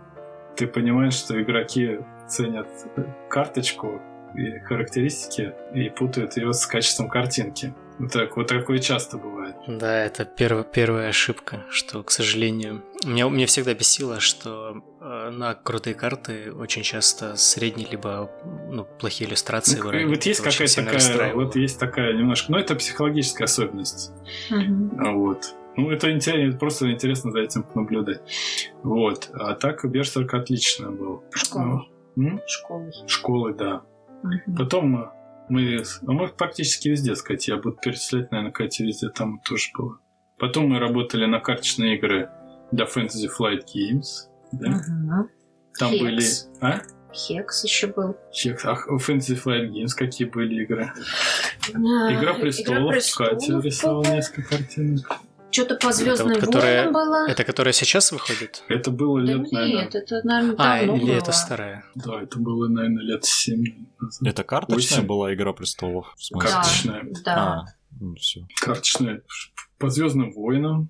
ты 0.56 0.68
понимаешь, 0.68 1.14
что 1.14 1.42
игроки 1.42 2.00
ценят 2.28 2.68
карточку 3.30 4.02
и 4.36 4.60
характеристики 4.60 5.54
и 5.74 5.90
путают 5.90 6.38
ее 6.38 6.54
с 6.54 6.66
качеством 6.66 7.10
картинки. 7.10 7.74
Вот, 8.00 8.12
так, 8.12 8.38
вот 8.38 8.48
такое 8.48 8.80
часто 8.80 9.18
бывает. 9.18 9.56
Да, 9.68 10.04
это 10.04 10.26
перв, 10.26 10.66
первая 10.72 11.10
ошибка, 11.10 11.66
что, 11.70 12.04
к 12.04 12.12
сожалению... 12.12 12.84
Меня, 13.04 13.28
меня 13.30 13.48
всегда 13.48 13.74
бесило, 13.74 14.20
что 14.20 14.84
э, 15.00 15.30
на 15.32 15.56
крутые 15.56 15.96
карты 15.96 16.54
очень 16.54 16.84
часто 16.84 17.36
средние 17.36 17.88
либо 17.90 18.30
ну, 18.70 18.86
плохие 19.00 19.30
иллюстрации 19.30 19.78
ну, 19.78 19.86
выражают. 19.86 20.10
Вот 20.10 20.26
есть 20.26 20.42
какая-то 20.42 20.86
такая, 20.86 21.34
вот 21.34 21.56
есть 21.56 21.80
такая 21.80 22.14
немножко... 22.14 22.52
Ну, 22.52 22.58
это 22.58 22.76
психологическая 22.76 23.46
особенность. 23.46 24.12
Mm-hmm. 24.52 25.14
Вот. 25.14 25.56
Ну, 25.78 25.90
это 25.90 26.12
интересно, 26.12 26.60
просто 26.60 26.92
интересно 26.92 27.32
за 27.32 27.40
этим 27.40 27.66
наблюдать. 27.74 28.22
Вот. 28.84 29.30
А 29.34 29.56
так 29.56 29.90
Берсерк 29.90 30.34
отлично 30.34 30.92
был. 30.92 31.24
Школы. 31.34 31.86
Ну, 32.16 32.40
Школы. 32.46 32.92
Школы, 33.08 33.54
да. 33.54 33.84
Угу. 34.24 34.58
Потом 34.58 35.12
мы, 35.50 35.84
ну, 36.02 36.14
мы 36.14 36.28
практически 36.28 36.90
везде, 36.90 37.16
сказать, 37.16 37.48
я 37.48 37.58
буду 37.58 37.78
перечислять, 37.82 38.32
наверное, 38.32 38.52
Катя 38.52 38.84
везде 38.84 39.10
там 39.10 39.40
тоже 39.40 39.70
было. 39.78 39.98
Потом 40.38 40.70
мы 40.70 40.80
работали 40.80 41.26
на 41.26 41.40
карточные 41.40 41.98
игры 41.98 42.30
для 42.72 42.86
Fantasy 42.86 43.28
Flight 43.38 43.66
Games. 43.74 44.28
Да? 44.52 44.70
Угу. 44.70 45.30
Там 45.80 45.92
Хекс. 45.92 46.02
были... 46.02 46.26
А? 46.62 46.82
Хекс 47.14 47.64
еще 47.64 47.88
был. 47.88 48.18
Хекс. 48.34 48.66
А 48.66 48.76
Fantasy 48.98 49.42
Flight 49.42 49.70
Games 49.72 49.90
какие 49.96 50.28
были 50.28 50.64
игры? 50.64 50.92
А, 51.74 52.14
Игра 52.14 52.34
престолов. 52.34 52.82
Игра 52.82 52.92
престолов. 52.92 53.32
Катя 53.34 53.60
рисовала 53.60 54.04
несколько 54.04 54.58
картинок. 54.58 55.20
Что-то 55.52 55.76
по 55.76 55.92
Звездным 55.92 56.30
это 56.32 56.46
вот, 56.46 56.46
которая, 56.46 56.92
было. 56.92 57.28
Это 57.28 57.44
которая 57.44 57.74
сейчас 57.74 58.14
выходит? 58.14 58.64
Это 58.70 58.90
было 58.90 59.20
да 59.20 59.34
лет, 59.34 59.42
нет, 59.42 59.52
наверное... 59.52 59.88
это, 59.88 60.22
наверное, 60.24 60.56
А, 60.58 60.82
или 60.82 60.90
было. 60.90 61.12
это 61.12 61.32
старая? 61.34 61.84
Да, 61.96 62.22
это 62.22 62.40
было, 62.40 62.70
наверное, 62.70 63.04
лет 63.04 63.26
7 63.26 63.62
назад. 64.00 64.22
Это 64.26 64.44
карточная 64.46 65.00
8. 65.00 65.08
была 65.08 65.34
Игра 65.34 65.52
Престолов? 65.52 66.14
В 66.18 66.24
смысле? 66.24 66.50
Карточная. 66.50 67.06
Да. 67.26 67.36
А, 67.36 67.66
ну, 68.00 68.16
все. 68.16 68.48
Карточная. 68.62 69.24
По 69.78 69.90
Звездным 69.90 70.32
войнам. 70.32 70.90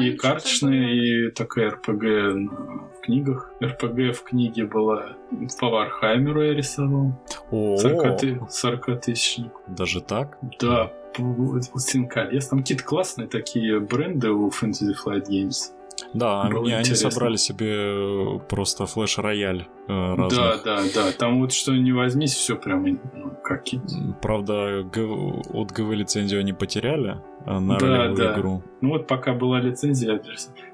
И 0.00 0.16
карточная, 0.16 0.92
и 0.92 1.30
такая 1.30 1.70
РПГ 1.70 2.02
в 2.02 3.00
книгах. 3.02 3.52
РПГ 3.62 4.16
в 4.16 4.22
книге 4.22 4.64
была 4.64 5.16
по 5.58 5.68
Вархаймеру 5.68 6.42
я 6.42 6.54
рисовал. 6.54 7.12
О, 7.50 7.76
40 7.76 9.00
тысяч. 9.00 9.40
Даже 9.66 10.00
так? 10.00 10.38
Да, 10.60 10.92
Властелин 11.18 12.08
колес. 12.08 12.48
Там 12.48 12.60
какие-то 12.60 12.84
классные 12.84 13.28
такие 13.28 13.80
бренды 13.80 14.30
у 14.30 14.48
Fantasy 14.50 14.94
Flight 15.04 15.28
Games. 15.28 15.72
Да, 16.12 16.44
Было 16.44 16.62
они, 16.62 16.72
они 16.72 16.94
собрали 16.94 17.36
себе 17.36 18.40
просто 18.48 18.86
флеш-рояль 18.86 19.68
э, 19.86 20.14
разных. 20.14 20.64
Да, 20.64 20.82
да, 20.82 20.82
да. 20.94 21.12
Там 21.12 21.40
вот 21.40 21.52
что 21.52 21.72
не 21.72 21.92
возьмись, 21.92 22.34
все 22.34 22.56
прям 22.56 22.84
ну, 22.84 23.30
какие 23.42 23.80
Правда, 24.20 24.80
от 24.80 25.72
ГВ 25.72 25.92
лицензию 25.92 26.40
они 26.40 26.52
потеряли 26.52 27.20
э, 27.46 27.58
на 27.58 27.78
Да, 27.78 27.86
ролевую 27.86 28.16
да. 28.16 28.34
игру. 28.34 28.62
Ну 28.80 28.88
вот 28.90 29.06
пока 29.06 29.34
была 29.34 29.60
лицензия, 29.60 30.20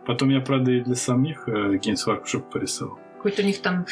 потом 0.07 0.31
я, 0.31 0.41
правда, 0.41 0.71
и 0.71 0.81
для 0.81 0.95
самих 0.95 1.49
э, 1.49 1.77
Games 1.77 2.07
Workshop 2.07 2.51
порисовал. 2.51 2.99
Какой-то 3.17 3.43
у 3.43 3.45
них 3.47 3.61
там 3.61 3.87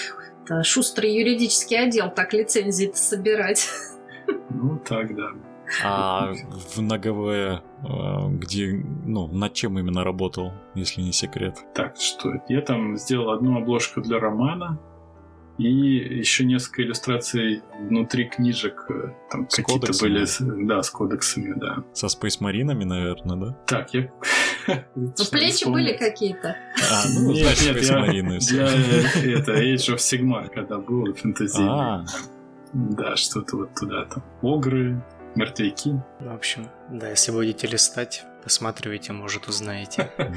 да, 0.48 0.62
шустрый 0.62 1.14
юридический 1.14 1.78
отдел 1.78 2.10
так 2.10 2.32
лицензии 2.32 2.90
собирать. 2.94 3.68
Ну 4.48 4.78
так, 4.78 5.14
да. 5.14 5.32
А 5.82 6.32
в 6.74 6.80
на 6.80 6.98
ГВ, 6.98 7.28
э, 7.28 7.58
где, 8.30 8.84
ну, 9.04 9.26
над 9.28 9.54
чем 9.54 9.78
именно 9.78 10.04
работал, 10.04 10.52
если 10.74 11.00
не 11.02 11.12
секрет? 11.12 11.56
Так, 11.74 11.96
что 11.96 12.30
это? 12.34 12.44
Я 12.48 12.60
там 12.60 12.96
сделал 12.96 13.30
одну 13.30 13.58
обложку 13.58 14.00
для 14.00 14.18
романа 14.18 14.78
и 15.56 15.64
еще 15.68 16.44
несколько 16.44 16.82
иллюстраций 16.82 17.62
внутри 17.88 18.24
книжек. 18.28 18.86
э, 18.90 19.12
Там 19.30 19.48
С 19.48 19.56
какие-то 19.56 19.86
кодексами? 19.86 20.08
были, 20.10 20.24
с- 20.24 20.38
да, 20.40 20.82
с 20.82 20.90
кодексами, 20.90 21.54
да. 21.56 21.84
Со 21.92 22.06
Space 22.06 22.38
Маринами, 22.40 22.84
наверное, 22.84 23.36
да? 23.36 23.56
Так, 23.66 23.94
я... 23.94 24.10
Ну, 24.96 25.12
плечи 25.30 25.68
были 25.68 25.96
какие-то. 25.96 26.56
А, 26.90 27.02
ну, 27.14 27.32
Нет, 27.32 27.46
значит, 27.56 27.66
нет, 27.66 27.76
Space 27.76 28.32
я, 28.32 28.38
всё. 28.40 28.56
я, 28.56 28.66
э, 28.66 29.38
это 29.38 29.52
Age 29.52 29.94
of 29.94 29.98
Sigmar, 29.98 30.48
когда 30.48 30.78
был 30.78 31.14
фэнтези. 31.14 31.62
А, 31.62 32.04
Да, 32.72 33.14
что-то 33.14 33.56
вот 33.58 33.74
туда 33.74 34.06
там. 34.06 34.24
Огры, 34.42 35.00
мертвяки. 35.36 36.00
В 36.20 36.32
общем, 36.32 36.68
да, 36.90 37.10
если 37.10 37.32
будете 37.32 37.66
листать, 37.66 38.24
посматривайте, 38.42 39.12
может, 39.12 39.48
узнаете. 39.48 40.10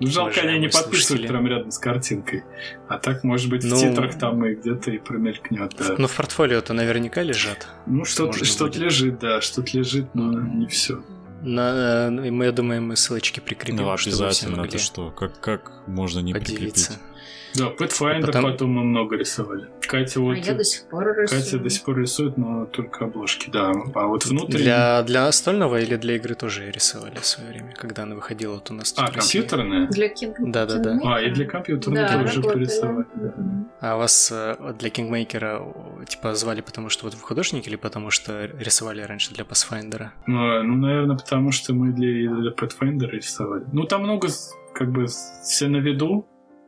Ну, 0.00 0.06
жалко, 0.06 0.40
они 0.40 0.58
не 0.60 0.68
подписывают 0.68 1.28
прям 1.28 1.46
рядом 1.46 1.70
с 1.70 1.78
картинкой. 1.78 2.44
А 2.88 2.98
так, 2.98 3.22
может 3.22 3.50
быть, 3.50 3.64
в 3.64 3.66
Ну, 3.68 3.76
титрах 3.76 4.18
там 4.18 4.44
и 4.46 4.54
где-то 4.54 4.90
и 4.90 4.98
промелькнет, 4.98 5.74
да. 5.78 5.94
Но 5.98 6.08
в 6.08 6.16
портфолио-то 6.16 6.72
наверняка 6.72 7.22
лежат. 7.22 7.68
Ну, 7.86 8.04
что-то 8.04 8.38
лежит, 8.78 9.18
да, 9.18 9.40
что-то 9.40 9.76
лежит, 9.76 10.14
но 10.14 10.40
не 10.40 10.66
все. 10.66 11.02
На, 11.42 12.06
э, 12.08 12.10
мы, 12.10 12.44
я 12.44 12.52
думаю, 12.52 12.82
мы 12.82 12.96
ссылочки 12.96 13.40
прикрепим, 13.40 13.96
все 13.96 14.10
обязательно, 14.10 14.62
это 14.62 14.78
что? 14.78 15.10
Как, 15.10 15.40
как 15.40 15.72
можно 15.86 16.20
не 16.20 16.32
подивиться. 16.32 16.92
прикрепить? 16.92 17.06
Да, 17.54 17.64
Pathfinder 17.66 18.26
Потом- 18.26 18.44
потом 18.44 18.70
мы 18.70 18.84
много 18.84 19.16
рисовали. 19.16 19.66
Катя 19.80 20.20
вот... 20.20 20.34
А 20.36 20.38
я 20.38 20.54
до 20.54 20.62
сих 20.62 20.84
пор 20.88 21.08
рисую. 21.20 21.40
Катя 21.42 21.58
до 21.58 21.68
сих 21.70 21.82
пор 21.82 21.98
рисует, 21.98 22.36
но 22.38 22.66
только 22.66 23.06
обложки, 23.06 23.50
да. 23.50 23.72
А 23.94 24.06
вот 24.06 24.24
внутренне... 24.24 24.62
Для, 24.62 25.02
для 25.02 25.26
остального 25.26 25.80
или 25.80 25.96
для 25.96 26.14
игры 26.14 26.36
тоже 26.36 26.70
рисовали 26.70 27.16
в 27.18 27.26
свое 27.26 27.50
время, 27.50 27.74
когда 27.76 28.04
она 28.04 28.14
выходила 28.14 28.54
вот 28.54 28.70
у 28.70 28.74
нас 28.74 28.94
А, 28.96 29.10
компьютерная? 29.10 29.88
Для 29.88 30.08
кинг... 30.08 30.36
Да-да-да. 30.38 31.00
А, 31.02 31.20
и 31.20 31.30
для 31.30 31.44
компьютерной 31.44 32.02
Да, 32.02 32.22
тоже 32.22 32.40
порисовали. 32.40 33.06
да. 33.14 33.34
А 33.80 33.96
вас 33.96 34.30
э, 34.30 34.74
для 34.78 34.90
Кингмейкера 34.90 35.58
о, 35.60 36.04
типа 36.06 36.34
звали 36.34 36.60
потому, 36.60 36.90
что 36.90 37.04
вот 37.04 37.14
вы 37.14 37.20
художник 37.20 37.66
или 37.66 37.76
потому, 37.76 38.10
что 38.10 38.44
рисовали 38.44 39.00
раньше 39.00 39.32
для 39.32 39.44
Pathfinder? 39.44 40.08
Ну, 40.26 40.62
ну, 40.62 40.74
наверное, 40.76 41.16
потому 41.16 41.50
что 41.50 41.72
мы 41.72 41.92
для, 41.92 42.30
для 42.30 42.50
Pathfinder 42.52 43.08
рисовали. 43.10 43.64
Ну, 43.72 43.84
там 43.84 44.02
много, 44.02 44.28
как 44.74 44.90
бы, 44.92 45.06
все 45.06 45.68
на 45.68 45.78
виду, 45.78 46.26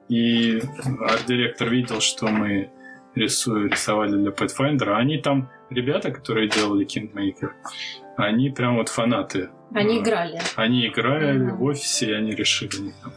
и 0.09 0.63
арт-директор 1.01 1.69
видел, 1.69 2.01
что 2.01 2.29
мы 2.29 2.71
рисую, 3.15 3.69
рисовали 3.71 4.17
для 4.17 4.31
Pathfinder, 4.31 4.89
а 4.89 4.97
они 4.97 5.19
там, 5.19 5.51
ребята, 5.69 6.11
которые 6.11 6.49
делали 6.49 6.87
Kingmaker, 6.87 7.51
они 8.17 8.49
прям 8.51 8.77
вот 8.77 8.89
фанаты. 8.89 9.51
Они 9.75 9.99
играли. 9.99 10.41
Они 10.57 10.87
играли 10.87 11.39
Мгм. 11.39 11.57
в 11.59 11.63
офисе, 11.65 12.11
и 12.11 12.13
они 12.13 12.31
решили, 12.33 12.71
они 12.79 12.93
там 13.03 13.13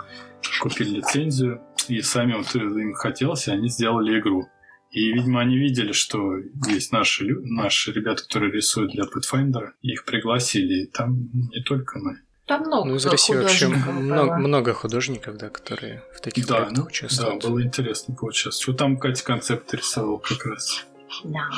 купили 0.60 0.98
лицензию, 0.98 1.62
и 1.88 2.02
сами 2.02 2.34
вот 2.34 2.54
им 2.56 2.94
хотелось, 2.94 3.48
и 3.48 3.52
они 3.52 3.70
сделали 3.70 4.20
игру. 4.20 4.48
И, 4.92 5.12
видимо, 5.12 5.42
они 5.42 5.58
видели, 5.58 5.92
что 5.92 6.38
есть 6.68 6.92
наши, 6.92 7.26
наши 7.44 7.92
ребята, 7.92 8.24
которые 8.24 8.52
рисуют 8.52 8.92
для 8.94 9.04
Pathfinder, 9.04 9.72
их 9.82 10.06
пригласили. 10.06 10.84
И 10.84 10.86
там 10.88 11.30
не 11.34 11.62
только 11.64 12.00
мы. 12.00 12.20
Там 12.46 12.62
много 12.62 12.90
Ну, 12.90 12.96
из 12.96 13.06
России 13.06 13.34
вообще 13.36 13.68
много, 13.68 14.38
много 14.38 14.74
художников, 14.74 15.36
да, 15.38 15.50
которые 15.50 16.04
в 16.16 16.22
таких 16.22 16.46
Да, 16.46 16.56
проектах 16.58 16.78
ну, 16.78 16.84
да, 16.84 16.88
участвуют. 16.88 17.44
было 17.44 17.64
интересно 17.64 18.16
поучаствовать. 18.16 18.68
Вот 18.68 18.78
там 18.78 18.98
Катя 18.98 19.24
концепт 19.26 19.74
рисовал 19.74 20.20
как 20.20 20.46
раз. 20.46 20.86
Да. 21.24 21.50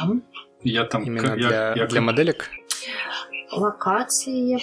Я 0.63 0.85
там... 0.85 1.03
Именно 1.03 1.27
я- 1.27 1.35
для, 1.35 1.73
я- 1.75 1.87
для 1.87 2.01
моделек. 2.01 2.49
Локации 3.51 4.51
я 4.53 4.57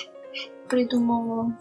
придумывала. 0.68 1.56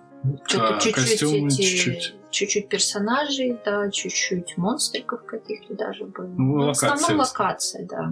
Что-то 0.47 0.73
Да, 0.73 0.79
чуть-чуть 0.79 0.95
костюмы 0.95 1.47
эти... 1.47 1.61
чуть-чуть. 1.61 2.15
Чуть-чуть 2.33 2.67
персонажей, 2.67 3.57
да, 3.63 3.89
чуть-чуть 3.91 4.57
монстриков 4.57 5.23
каких-то 5.25 5.73
даже 5.75 6.05
было. 6.05 6.25
Ну, 6.25 6.53
в 6.53 6.57
локации 6.65 6.87
основном 6.93 7.25
в 7.25 7.29
локации, 7.29 7.87
да. 7.89 8.11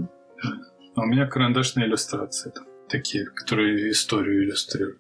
А 0.95 1.01
у 1.01 1.05
меня 1.05 1.26
карандашные 1.26 1.88
иллюстрации 1.88 2.51
там, 2.51 2.65
такие, 2.88 3.26
которые 3.26 3.89
историю 3.91 4.43
иллюстрируют. 4.45 4.99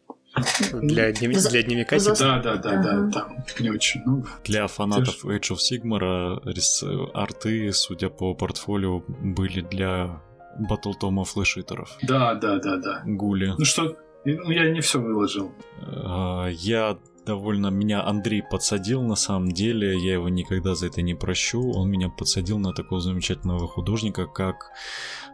Для, 0.81 1.11
днев- 1.11 1.35
За- 1.37 1.49
для 1.49 1.61
дневника 1.63 1.99
за- 1.99 2.15
типа. 2.15 2.25
Да, 2.25 2.39
да, 2.39 2.55
да, 2.55 2.69
Ага. 2.79 3.01
да, 3.01 3.11
там 3.11 3.45
не 3.59 3.69
очень 3.69 4.01
много. 4.05 4.27
Для 4.45 4.65
фанатов 4.67 5.25
Age 5.25 5.51
of 5.51 5.57
Sigmar 5.57 6.41
рис- 6.45 6.83
арты, 7.13 7.71
судя 7.73 8.09
по 8.09 8.33
портфолио, 8.33 9.03
были 9.07 9.61
для 9.61 10.21
Батлтома 10.57 11.25
флешитеров. 11.25 11.95
Да, 12.01 12.33
да, 12.35 12.59
да, 12.59 12.77
да. 12.77 13.03
Гули. 13.05 13.53
Ну 13.57 13.65
что, 13.65 13.97
ну, 14.25 14.51
я 14.51 14.69
не 14.71 14.79
все 14.81 14.99
выложил. 14.99 15.51
А, 15.81 16.47
Я 16.49 16.97
довольно... 17.25 17.67
Меня 17.67 18.03
Андрей 18.03 18.43
подсадил 18.43 19.01
на 19.03 19.15
самом 19.15 19.51
деле, 19.51 19.97
я 19.99 20.13
его 20.13 20.29
никогда 20.29 20.75
за 20.75 20.87
это 20.87 21.01
не 21.01 21.13
прощу. 21.13 21.71
Он 21.71 21.89
меня 21.89 22.09
подсадил 22.09 22.59
на 22.59 22.73
такого 22.73 23.01
замечательного 23.01 23.67
художника, 23.67 24.27
как 24.27 24.71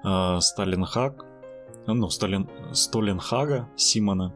а, 0.04 0.40
Сталин 0.40 0.86
Хаг. 0.86 1.26
Ну, 1.88 2.10
Сталин... 2.10 2.50
Столин 2.74 3.20
Хага 3.20 3.70
Симона. 3.76 4.34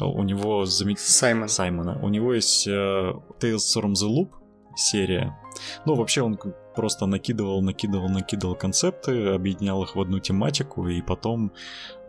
У 0.00 0.22
него 0.22 0.64
замечательный... 0.64 1.12
Саймон. 1.12 1.48
Саймона. 1.48 1.98
У 2.02 2.08
него 2.08 2.32
есть 2.34 2.66
э, 2.66 3.12
Tales 3.40 3.76
from 3.76 3.92
the 3.92 4.08
Loop 4.08 4.30
серия. 4.76 5.38
Ну, 5.84 5.94
вообще 5.94 6.22
он 6.22 6.38
просто 6.74 7.06
накидывал, 7.06 7.60
накидывал, 7.62 8.08
накидывал 8.08 8.54
концепты, 8.54 9.28
объединял 9.28 9.82
их 9.82 9.94
в 9.94 10.00
одну 10.00 10.18
тематику, 10.18 10.88
и 10.88 11.02
потом 11.02 11.52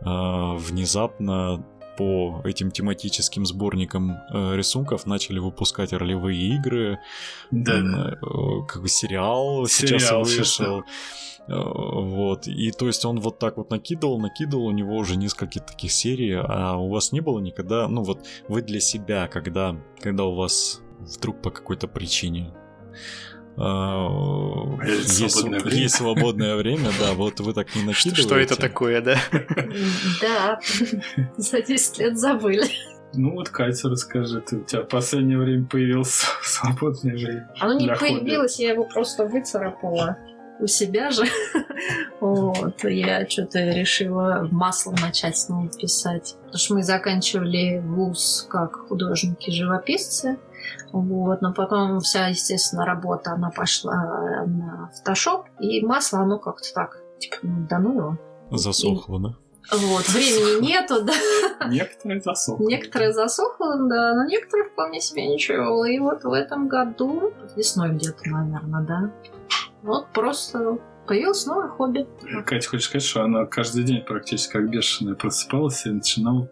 э, 0.00 0.04
внезапно 0.04 1.64
по 1.96 2.40
этим 2.44 2.70
тематическим 2.70 3.46
сборникам 3.46 4.18
э, 4.32 4.56
рисунков 4.56 5.06
начали 5.06 5.38
выпускать 5.38 5.92
ролевые 5.92 6.56
игры, 6.56 6.98
Да, 7.50 7.80
да. 7.80 8.18
э, 8.20 8.66
как 8.68 8.82
бы 8.82 8.88
сериал, 8.88 9.66
сейчас 9.66 10.02
Сериал 10.02 10.24
сейчас, 10.24 10.38
вышел. 10.58 10.78
Э, 10.80 10.82
Вот. 11.46 12.46
И 12.46 12.70
то 12.70 12.86
есть 12.86 13.04
он 13.04 13.20
вот 13.20 13.38
так 13.38 13.56
вот 13.58 13.70
накидывал, 13.70 14.18
накидывал, 14.18 14.66
у 14.66 14.72
него 14.72 14.96
уже 14.96 15.16
несколько 15.16 15.60
таких 15.60 15.92
серий, 15.92 16.32
а 16.34 16.76
у 16.76 16.88
вас 16.88 17.12
не 17.12 17.20
было 17.20 17.38
никогда, 17.38 17.86
ну 17.88 18.02
вот 18.02 18.26
вы 18.48 18.62
для 18.62 18.80
себя, 18.80 19.28
когда, 19.28 19.76
когда 20.00 20.24
у 20.24 20.34
вас 20.34 20.80
вдруг 21.00 21.42
по 21.42 21.50
какой-то 21.50 21.86
причине 21.86 22.54
Есть 23.56 25.20
есть, 25.20 25.34
свободное 25.36 25.60
время. 25.60 25.82
есть 25.82 25.94
свободное 25.94 26.56
время, 26.56 26.90
да, 26.98 27.12
вот 27.14 27.40
вы 27.40 27.54
так 27.54 27.68
не 27.74 27.80
Что, 27.80 27.86
накидываете. 28.08 28.22
что 28.22 28.36
это 28.38 28.56
такое, 28.56 29.00
да? 29.00 29.18
Да. 30.20 30.60
За 31.36 31.62
10 31.62 31.98
лет 31.98 32.18
забыли. 32.18 32.64
Ну 33.16 33.32
вот, 33.34 33.48
Катя, 33.48 33.88
расскажи, 33.88 34.40
ты, 34.40 34.56
у 34.56 34.64
тебя 34.64 34.82
в 34.82 34.88
последнее 34.88 35.38
время 35.38 35.66
появилось 35.66 36.24
свободное 36.42 37.14
время. 37.14 37.48
Оно 37.60 37.78
не 37.78 37.86
появилось, 37.88 38.58
я 38.58 38.72
его 38.72 38.84
просто 38.84 39.24
выцарапала 39.24 40.18
у 40.60 40.66
себя 40.66 41.10
же. 41.10 41.24
Вот, 42.20 42.84
я 42.84 43.28
что-то 43.28 43.58
решила 43.70 44.48
маслом 44.50 44.94
начать 45.02 45.36
снова 45.36 45.68
писать. 45.68 46.36
Потому 46.46 46.58
что 46.58 46.74
мы 46.74 46.82
заканчивали 46.82 47.80
вуз 47.84 48.46
как 48.48 48.88
художники-живописцы. 48.88 50.38
Вот, 50.92 51.42
но 51.42 51.52
потом 51.52 52.00
вся, 52.00 52.28
естественно, 52.28 52.84
работа, 52.84 53.32
она 53.32 53.50
пошла 53.50 54.44
на 54.46 54.90
фотошоп, 54.96 55.46
и 55.60 55.84
масло, 55.84 56.20
оно 56.20 56.38
как-то 56.38 56.72
так, 56.74 56.98
типа, 57.18 57.36
ну, 57.42 57.66
да 57.68 57.78
ну 57.78 57.96
его. 57.96 58.18
Засохло, 58.50 59.20
да? 59.20 59.34
Вот, 59.72 60.06
времени 60.10 60.66
нету, 60.66 61.02
да. 61.04 61.14
Некоторые 61.68 62.20
засохли. 62.20 62.64
Некоторые 62.64 63.12
засохло, 63.12 63.76
да, 63.88 64.14
но 64.14 64.24
некоторые 64.26 64.68
вполне 64.68 65.00
себе 65.00 65.26
ничего. 65.26 65.86
И 65.86 65.98
вот 65.98 66.22
в 66.24 66.32
этом 66.32 66.68
году, 66.68 67.32
весной 67.56 67.90
где-то, 67.90 68.28
наверное, 68.28 68.82
да, 68.82 69.10
вот 69.82 70.08
просто 70.12 70.78
появилось 71.06 71.46
новое 71.46 71.68
хобби. 71.68 72.06
Катя, 72.46 72.68
хочешь 72.68 72.86
сказать, 72.86 73.06
что 73.06 73.22
она 73.22 73.46
каждый 73.46 73.84
день 73.84 74.02
практически 74.02 74.52
как 74.52 74.68
бешеная 74.68 75.14
просыпалась 75.14 75.86
и 75.86 75.90
начинала 75.90 76.50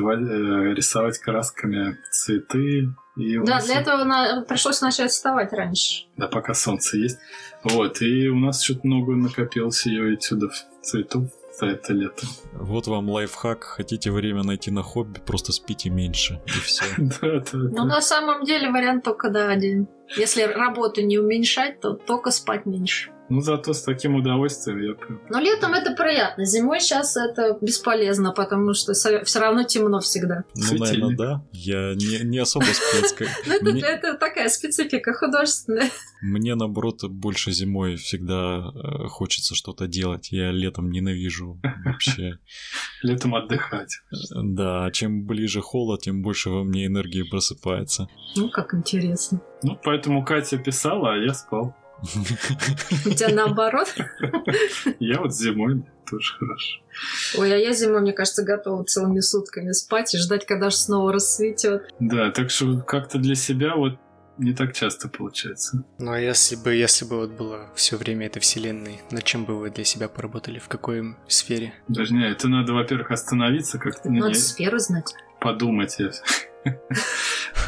ва- 0.00 0.14
э, 0.14 0.74
рисовать 0.74 1.18
красками 1.18 1.96
цветы. 2.10 2.88
И 3.16 3.38
Да, 3.38 3.54
нас- 3.56 3.66
для 3.66 3.80
этого 3.80 4.04
на- 4.04 4.42
пришлось 4.48 4.80
начать 4.80 5.10
вставать 5.10 5.52
раньше. 5.52 6.04
Да, 6.16 6.26
пока 6.28 6.54
солнце 6.54 6.96
есть. 6.98 7.18
Вот, 7.64 8.00
и 8.02 8.28
у 8.28 8.38
нас 8.38 8.62
что-то 8.62 8.80
много 8.86 9.14
накопилось 9.14 9.84
ее 9.86 10.14
этюдов 10.14 10.52
цветов 10.82 11.24
за 11.58 11.66
это 11.66 11.92
лето. 11.92 12.26
Вот 12.54 12.86
вам 12.86 13.10
лайфхак. 13.10 13.64
Хотите 13.64 14.10
время 14.10 14.42
найти 14.42 14.70
на 14.70 14.82
хобби, 14.82 15.18
просто 15.26 15.52
спите 15.52 15.90
меньше. 15.90 16.40
И 16.46 16.50
все. 16.60 16.84
Да, 16.98 17.40
да, 17.40 17.42
Ну, 17.52 17.84
на 17.84 18.00
самом 18.00 18.44
деле 18.44 18.70
вариант 18.70 19.04
только 19.04 19.28
да, 19.30 19.48
один. 19.50 19.86
Если 20.16 20.42
работу 20.42 21.02
не 21.02 21.18
уменьшать, 21.18 21.80
то 21.80 21.92
только 21.94 22.30
спать 22.30 22.64
меньше. 22.64 23.10
Ну, 23.30 23.40
зато 23.40 23.72
с 23.72 23.82
таким 23.82 24.16
удовольствием 24.16 24.82
я 24.82 24.94
прям... 24.94 25.20
Но 25.30 25.38
летом 25.38 25.72
это 25.72 25.92
приятно. 25.94 26.44
Зимой 26.44 26.80
сейчас 26.80 27.16
это 27.16 27.56
бесполезно, 27.60 28.32
потому 28.32 28.74
что 28.74 28.92
все 28.92 29.38
равно 29.38 29.62
темно 29.62 30.00
всегда. 30.00 30.42
Ну, 30.56 30.62
наверное, 30.62 30.86
Светильник. 30.88 31.16
да. 31.18 31.44
Я 31.52 31.94
не, 31.94 32.24
не 32.24 32.38
особо 32.38 32.64
спец. 32.64 33.12
как- 33.12 33.28
Ну, 33.62 33.70
это, 33.78 34.14
такая 34.14 34.48
специфика 34.48 35.12
художественная. 35.12 35.90
Мне, 36.22 36.54
наоборот, 36.56 37.04
больше 37.08 37.52
зимой 37.52 37.96
всегда 37.96 38.72
э, 38.74 39.06
хочется 39.08 39.54
что-то 39.54 39.86
делать. 39.86 40.32
Я 40.32 40.50
летом 40.50 40.90
ненавижу 40.90 41.60
вообще. 41.84 42.38
Летом 43.02 43.34
отдыхать. 43.36 43.94
Да, 44.34 44.90
чем 44.92 45.24
ближе 45.24 45.60
холод, 45.60 46.02
тем 46.02 46.22
больше 46.22 46.50
во 46.50 46.64
мне 46.64 46.86
энергии 46.86 47.22
просыпается. 47.22 48.08
Ну, 48.36 48.50
как 48.50 48.74
интересно. 48.74 49.40
Ну, 49.62 49.78
поэтому 49.82 50.24
Катя 50.24 50.58
писала, 50.58 51.14
а 51.14 51.16
я 51.16 51.32
спал. 51.32 51.76
У 52.02 53.10
тебя 53.10 53.28
наоборот? 53.28 53.94
Я 54.98 55.20
вот 55.20 55.34
зимой 55.34 55.84
тоже 56.08 56.32
хорошо. 56.38 56.80
Ой, 57.38 57.52
а 57.52 57.56
я 57.56 57.72
зимой, 57.72 58.00
мне 58.00 58.12
кажется, 58.12 58.42
готова 58.42 58.84
целыми 58.84 59.20
сутками 59.20 59.72
спать 59.72 60.14
и 60.14 60.18
ждать, 60.18 60.46
когда 60.46 60.70
же 60.70 60.76
снова 60.76 61.12
рассветет. 61.12 61.92
Да, 62.00 62.30
так 62.30 62.50
что 62.50 62.80
как-то 62.80 63.18
для 63.18 63.34
себя 63.34 63.76
вот 63.76 63.98
не 64.38 64.54
так 64.54 64.72
часто 64.72 65.08
получается. 65.08 65.84
Ну 65.98 66.12
а 66.12 66.18
если 66.18 66.56
бы, 66.56 66.74
если 66.74 67.04
бы 67.04 67.16
вот 67.18 67.30
было 67.32 67.68
все 67.74 67.96
время 67.96 68.26
этой 68.26 68.40
вселенной, 68.40 69.00
над 69.10 69.22
чем 69.24 69.44
бы 69.44 69.58
вы 69.58 69.70
для 69.70 69.84
себя 69.84 70.08
поработали? 70.08 70.58
В 70.58 70.68
какой 70.68 71.14
сфере? 71.28 71.74
Даже 71.88 72.14
не, 72.14 72.26
это 72.28 72.48
надо, 72.48 72.72
во-первых, 72.72 73.10
остановиться 73.10 73.78
как-то, 73.78 74.10
Надо 74.10 74.34
сферу 74.34 74.78
знать. 74.78 75.14
подумать. 75.40 75.96
Ну 75.98 76.10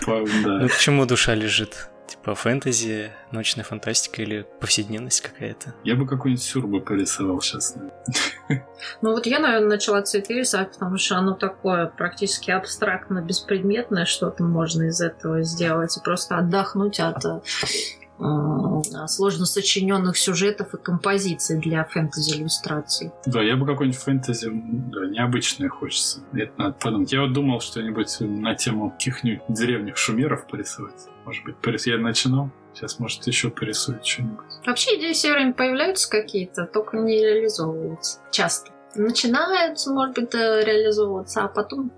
Да. 0.45 0.66
почему 0.68 1.07
душа 1.07 1.35
лежит? 1.35 1.89
Типа 2.13 2.35
фэнтези, 2.35 3.11
научная 3.31 3.65
фантастика 3.65 4.21
или 4.21 4.47
повседневность 4.61 5.23
какая-то? 5.23 5.75
Я 5.83 5.97
бы 5.97 6.07
какой-нибудь 6.07 6.45
сюр 6.45 6.67
бы 6.67 6.83
порисовал 6.83 7.41
сейчас. 7.41 7.75
Ну 9.01 9.13
вот 9.13 9.25
я, 9.25 9.39
наверное, 9.39 9.71
начала 9.71 10.03
цветы 10.03 10.35
рисовать, 10.35 10.73
потому 10.73 10.99
что 10.99 11.17
оно 11.17 11.33
такое 11.33 11.87
практически 11.87 12.51
абстрактно 12.51 13.23
беспредметное, 13.23 14.05
что-то 14.05 14.45
можно 14.45 14.89
из 14.89 15.01
этого 15.01 15.43
сделать 15.43 15.97
и 15.97 16.01
просто 16.03 16.37
отдохнуть 16.37 17.01
от 17.01 17.25
э, 17.25 17.41
сложно 19.07 19.47
сочиненных 19.47 20.17
сюжетов 20.17 20.75
и 20.75 20.79
композиций 20.79 21.59
для 21.61 21.85
фэнтези-иллюстраций. 21.85 23.11
Да, 23.27 23.43
я 23.43 23.57
бы 23.57 23.67
какой-нибудь 23.67 23.99
фэнтези, 23.99 24.51
да, 24.53 25.07
необычное 25.07 25.69
хочется. 25.69 26.21
Это 26.33 26.53
надо 26.57 26.75
подумать. 26.75 27.13
Я 27.13 27.23
вот 27.23 27.33
думал 27.33 27.61
что-нибудь 27.61 28.17
на 28.21 28.55
тему 28.55 28.91
каких-нибудь 28.91 29.43
древних 29.49 29.97
шумеров 29.97 30.47
порисовать. 30.47 31.09
Может 31.25 31.45
быть, 31.45 31.57
порис- 31.63 31.87
я 31.89 31.99
начинал. 31.99 32.51
Сейчас, 32.75 32.99
может, 32.99 33.27
еще 33.27 33.51
порисую 33.51 34.01
что-нибудь. 34.03 34.45
Вообще 34.67 34.99
идеи 34.99 35.13
все 35.13 35.33
время 35.33 35.53
появляются 35.53 36.09
какие-то, 36.09 36.65
только 36.67 36.97
не 36.97 37.19
реализовываются. 37.23 38.21
Часто. 38.31 38.71
Начинаются, 38.95 39.93
может 39.93 40.15
быть, 40.15 40.35
э, 40.35 40.65
реализовываться, 40.65 41.45
а 41.45 41.49
потом 41.49 41.93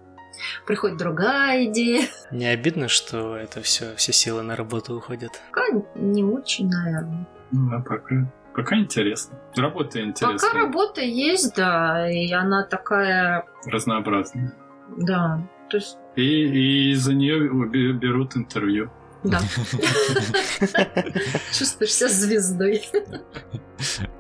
приходит 0.67 0.99
другая 0.99 1.65
идея. 1.67 2.07
Не 2.31 2.47
обидно, 2.47 2.89
что 2.89 3.37
это 3.37 3.61
все, 3.63 3.95
все 3.97 4.13
силы 4.13 4.43
на 4.43 4.57
работу 4.57 4.95
уходят? 4.97 5.33
Пока 5.51 5.67
не 5.95 6.25
очень, 6.25 6.69
наверное. 6.69 7.27
Ну, 7.53 7.77
а 7.77 7.81
пока, 7.81 8.31
пока 8.55 8.77
интересно. 8.77 9.39
Работа 9.57 10.01
интересная, 10.03 10.39
Пока 10.39 10.59
работа 10.59 11.01
есть, 11.01 11.55
да, 11.57 12.11
и 12.11 12.31
она 12.33 12.65
такая, 12.65 13.47
разнообразная. 13.67 14.53
да, 14.97 15.41
то 15.71 15.77
есть, 15.79 15.99
И, 16.17 16.91
и 16.91 16.95
за 16.95 17.15
нее 17.15 17.49
берут 17.95 18.37
интервью. 18.37 18.91
Да. 19.25 19.41
Чувствуешь 21.53 21.93
себя 21.93 22.09
звездой. 22.09 22.83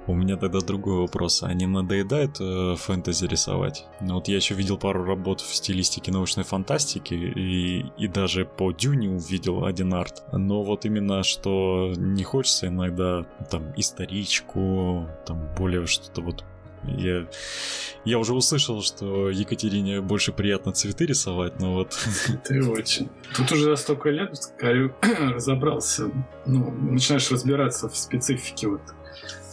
У 0.06 0.14
меня 0.14 0.36
тогда 0.36 0.60
другой 0.60 0.98
вопрос. 0.98 1.42
А 1.42 1.52
не 1.52 1.66
надоедает 1.66 2.40
э, 2.40 2.74
фэнтези 2.76 3.26
рисовать? 3.26 3.86
Ну 4.00 4.14
вот 4.14 4.28
я 4.28 4.36
еще 4.36 4.54
видел 4.54 4.78
пару 4.78 5.04
работ 5.04 5.40
в 5.40 5.54
стилистике 5.54 6.10
научной 6.10 6.44
фантастики 6.44 7.14
и, 7.14 7.86
и 7.98 8.08
даже 8.08 8.44
по 8.44 8.72
Дюне 8.72 9.10
увидел 9.10 9.64
один 9.64 9.94
арт. 9.94 10.24
Но 10.32 10.62
вот 10.62 10.84
именно 10.84 11.22
что 11.22 11.92
не 11.96 12.24
хочется 12.24 12.68
иногда 12.68 13.24
там 13.50 13.72
историчку, 13.76 15.08
там 15.26 15.54
более 15.56 15.86
что-то 15.86 16.22
вот 16.22 16.44
я, 16.86 17.26
я 18.04 18.18
уже 18.18 18.34
услышал, 18.34 18.82
что 18.82 19.30
Екатерине 19.30 20.00
больше 20.00 20.32
приятно 20.32 20.72
цветы 20.72 21.06
рисовать, 21.06 21.60
но 21.60 21.74
вот 21.74 21.96
Ты 22.44 22.64
очень. 22.64 23.08
Тут 23.36 23.52
уже 23.52 23.64
за 23.64 23.76
столько 23.76 24.10
лет 24.10 24.30
разобрался. 25.20 26.10
Ну, 26.46 26.70
начинаешь 26.70 27.30
разбираться 27.30 27.88
в 27.88 27.96
специфике 27.96 28.68
вот 28.68 28.82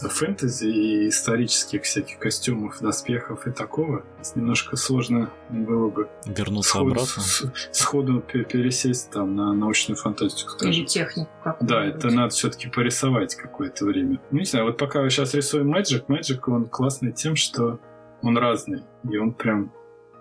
фэнтези 0.10 0.66
и 0.68 1.10
исторических 1.10 1.84
всяких 1.84 2.20
костюмов, 2.20 2.80
доспехов 2.82 3.48
и 3.48 3.52
такого. 3.52 4.04
Немножко 4.36 4.76
сложно 4.76 5.30
было 5.50 5.90
бы 5.90 6.10
вернулся 6.26 6.70
сходу, 6.70 6.92
обратно. 6.92 7.22
с- 7.24 7.52
сходу 7.72 8.22
пе- 8.22 8.44
пересесть 8.44 9.10
там 9.12 9.36
на 9.36 9.54
научную 9.54 9.98
фантастику, 9.98 10.54
Или 10.64 10.72
скажем. 10.72 10.86
технику 10.86 11.30
Да, 11.44 11.52
какую-нибудь. 11.52 11.96
это 11.96 12.08
надо 12.16 12.30
все-таки 12.30 12.70
порисовать 12.70 13.36
какое-то 13.36 13.86
время. 13.86 14.20
Ну, 14.32 14.40
не 14.40 14.46
знаю, 14.46 14.66
вот 14.66 14.78
пока 14.78 15.02
я 15.04 15.10
сейчас 15.10 15.34
рисую 15.34 15.66
Magic, 15.66 16.06
Magic, 16.08 16.40
он 16.48 16.66
классный 16.68 17.12
тем, 17.12 17.36
что 17.36 17.80
он 18.22 18.38
разный. 18.38 18.84
И 19.10 19.18
он 19.18 19.34
прям... 19.34 19.72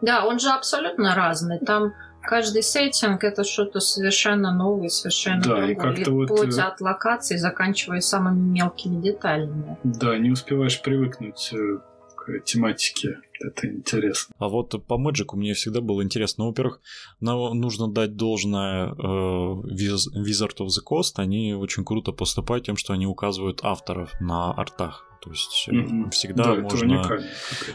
Да, 0.02 0.24
он 0.26 0.38
же 0.38 0.48
абсолютно 0.48 1.14
разный. 1.14 1.58
Там 1.58 1.92
каждый 2.22 2.62
сеттинг 2.62 3.24
это 3.24 3.44
что-то 3.44 3.80
совершенно 3.80 4.52
новое, 4.52 4.88
совершенно 4.88 5.42
Да, 5.42 5.64
и 5.70 5.74
другое. 5.74 5.94
как-то 5.96 6.10
вот, 6.12 6.24
вплоть 6.26 6.58
э, 6.58 6.62
от 6.62 6.80
локации, 6.80 7.36
заканчивая 7.36 8.00
самыми 8.00 8.40
мелкими 8.40 9.00
деталями. 9.00 9.78
Да, 9.84 10.16
не 10.18 10.30
успеваешь 10.30 10.80
привыкнуть 10.80 11.50
э, 11.52 11.78
к 12.16 12.40
тематике. 12.44 13.18
Это 13.40 13.66
интересно. 13.68 14.34
А 14.38 14.48
вот 14.48 14.86
по 14.86 14.98
Мэджику 14.98 15.36
мне 15.36 15.54
всегда 15.54 15.80
было 15.80 16.02
интересно. 16.02 16.44
Ну, 16.44 16.50
во-первых, 16.50 16.80
нужно 17.20 17.88
дать 17.88 18.16
должное 18.16 18.88
э, 18.88 18.92
Wiz- 18.92 20.12
Wizard 20.14 20.56
of 20.58 20.66
the 20.66 20.82
Coast. 20.86 21.14
Они 21.16 21.54
очень 21.54 21.84
круто 21.84 22.12
поступают 22.12 22.66
тем, 22.66 22.76
что 22.76 22.92
они 22.92 23.06
указывают 23.06 23.60
авторов 23.62 24.12
на 24.20 24.52
артах. 24.52 25.06
То 25.22 25.28
есть 25.28 25.68
Мгм. 25.70 26.08
всегда 26.12 26.44
да, 26.54 26.62
можно... 26.62 27.20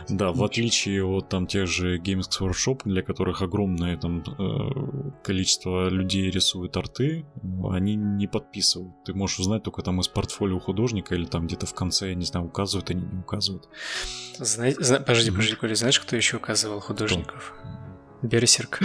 Да, 0.09 0.31
в 0.31 0.43
отличие 0.43 1.05
от 1.05 1.29
там 1.29 1.45
тех 1.45 1.67
же 1.67 1.99
Games 1.99 2.27
Workshop, 2.41 2.81
для 2.85 3.03
которых 3.03 3.43
огромное 3.43 3.95
там 3.97 4.23
э, 4.39 5.11
количество 5.23 5.87
людей 5.89 6.31
рисуют 6.31 6.75
арты, 6.75 7.23
они 7.69 7.93
не 7.93 8.25
подписывают. 8.25 8.95
Ты 9.05 9.13
можешь 9.13 9.37
узнать 9.39 9.61
только 9.61 9.83
там 9.83 9.99
из 9.99 10.07
портфолио 10.07 10.57
художника 10.59 11.13
или 11.13 11.25
там 11.25 11.45
где-то 11.45 11.67
в 11.67 11.75
конце, 11.75 12.09
я 12.09 12.15
не 12.15 12.25
знаю, 12.25 12.47
указывают 12.47 12.89
они 12.89 13.01
не 13.03 13.19
указывают. 13.19 13.69
Знаете, 14.39 14.83
зна- 14.83 14.99
подожди, 14.99 15.29
подожди, 15.29 15.54
Коля, 15.59 15.75
знаешь, 15.75 15.99
кто 15.99 16.15
еще 16.15 16.37
указывал 16.37 16.79
художников? 16.79 17.53
Берсерк. 18.21 18.79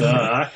Да. 0.00 0.50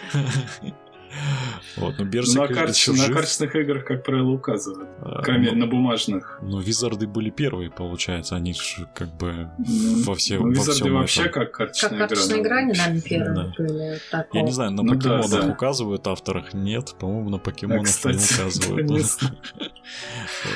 Вот, 1.76 1.94
ну 1.98 2.04
Берсик 2.04 2.36
На 2.36 2.46
карточ- 2.46 2.92
на 2.92 3.12
карточных 3.12 3.54
играх, 3.56 3.84
как 3.86 4.04
правило, 4.04 4.30
указывают. 4.30 4.88
А, 5.00 5.22
мере, 5.32 5.52
ну, 5.52 5.60
на 5.60 5.66
бумажных. 5.66 6.38
Ну, 6.42 6.60
Визарды 6.60 7.06
были 7.06 7.30
первые, 7.30 7.70
получается. 7.70 8.36
Они 8.36 8.52
же 8.52 8.86
как 8.94 9.16
бы 9.16 9.48
Ну, 9.58 10.02
во 10.04 10.14
все, 10.14 10.36
ну, 10.38 10.44
во 10.44 10.50
Визарды 10.50 10.72
всем 10.72 10.94
вообще 10.94 11.20
этом. 11.22 11.32
как 11.32 11.44
Как 11.52 11.56
карточная 11.56 11.90
игра. 11.90 11.98
карточные 12.08 12.42
игра, 12.42 12.56
они, 12.58 12.72
наверное, 12.72 13.00
первые 13.00 13.34
Да. 13.34 13.52
были. 13.56 13.98
Так, 14.10 14.28
Я 14.34 14.42
не 14.42 14.52
знаю, 14.52 14.70
на 14.72 14.82
Ну 14.82 14.94
да, 14.94 14.98
покемонах 14.98 15.46
да. 15.46 15.52
указывают 15.52 16.06
авторах? 16.06 16.52
Нет, 16.54 16.94
по-моему, 16.98 17.30
на 17.30 17.38
покемонах 17.38 17.80
не 17.82 17.86
кстати, 17.86 18.34
указывают. 18.40 18.86
да, 18.86 18.94
не 18.94 19.00
знаю. 19.00 19.36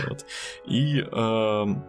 Вот. 0.06 0.26
И, 0.66 1.00
эм, 1.00 1.84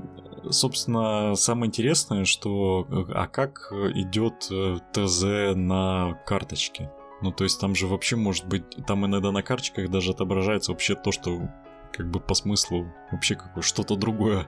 собственно, 0.50 1.36
самое 1.36 1.68
интересное, 1.68 2.26
что 2.26 2.88
э, 2.90 3.12
а 3.14 3.28
как 3.28 3.72
идет 3.94 4.48
э, 4.52 4.78
ТЗ 4.94 5.56
на 5.56 6.20
карточке? 6.26 6.92
Ну, 7.22 7.32
то 7.32 7.44
есть 7.44 7.60
там 7.60 7.76
же 7.76 7.88
вообще 7.88 8.16
может 8.16 8.48
быть, 8.48 8.64
там 8.88 9.06
иногда 9.06 9.32
на 9.32 9.44
карточках 9.44 9.90
даже 9.90 10.12
отображается 10.12 10.72
вообще 10.72 10.96
то, 10.96 11.12
что 11.12 11.50
как 11.92 12.10
бы 12.10 12.20
по 12.20 12.34
смыслу 12.34 12.92
вообще 13.12 13.36
как 13.36 13.64
что-то 13.64 13.96
другое, 13.96 14.48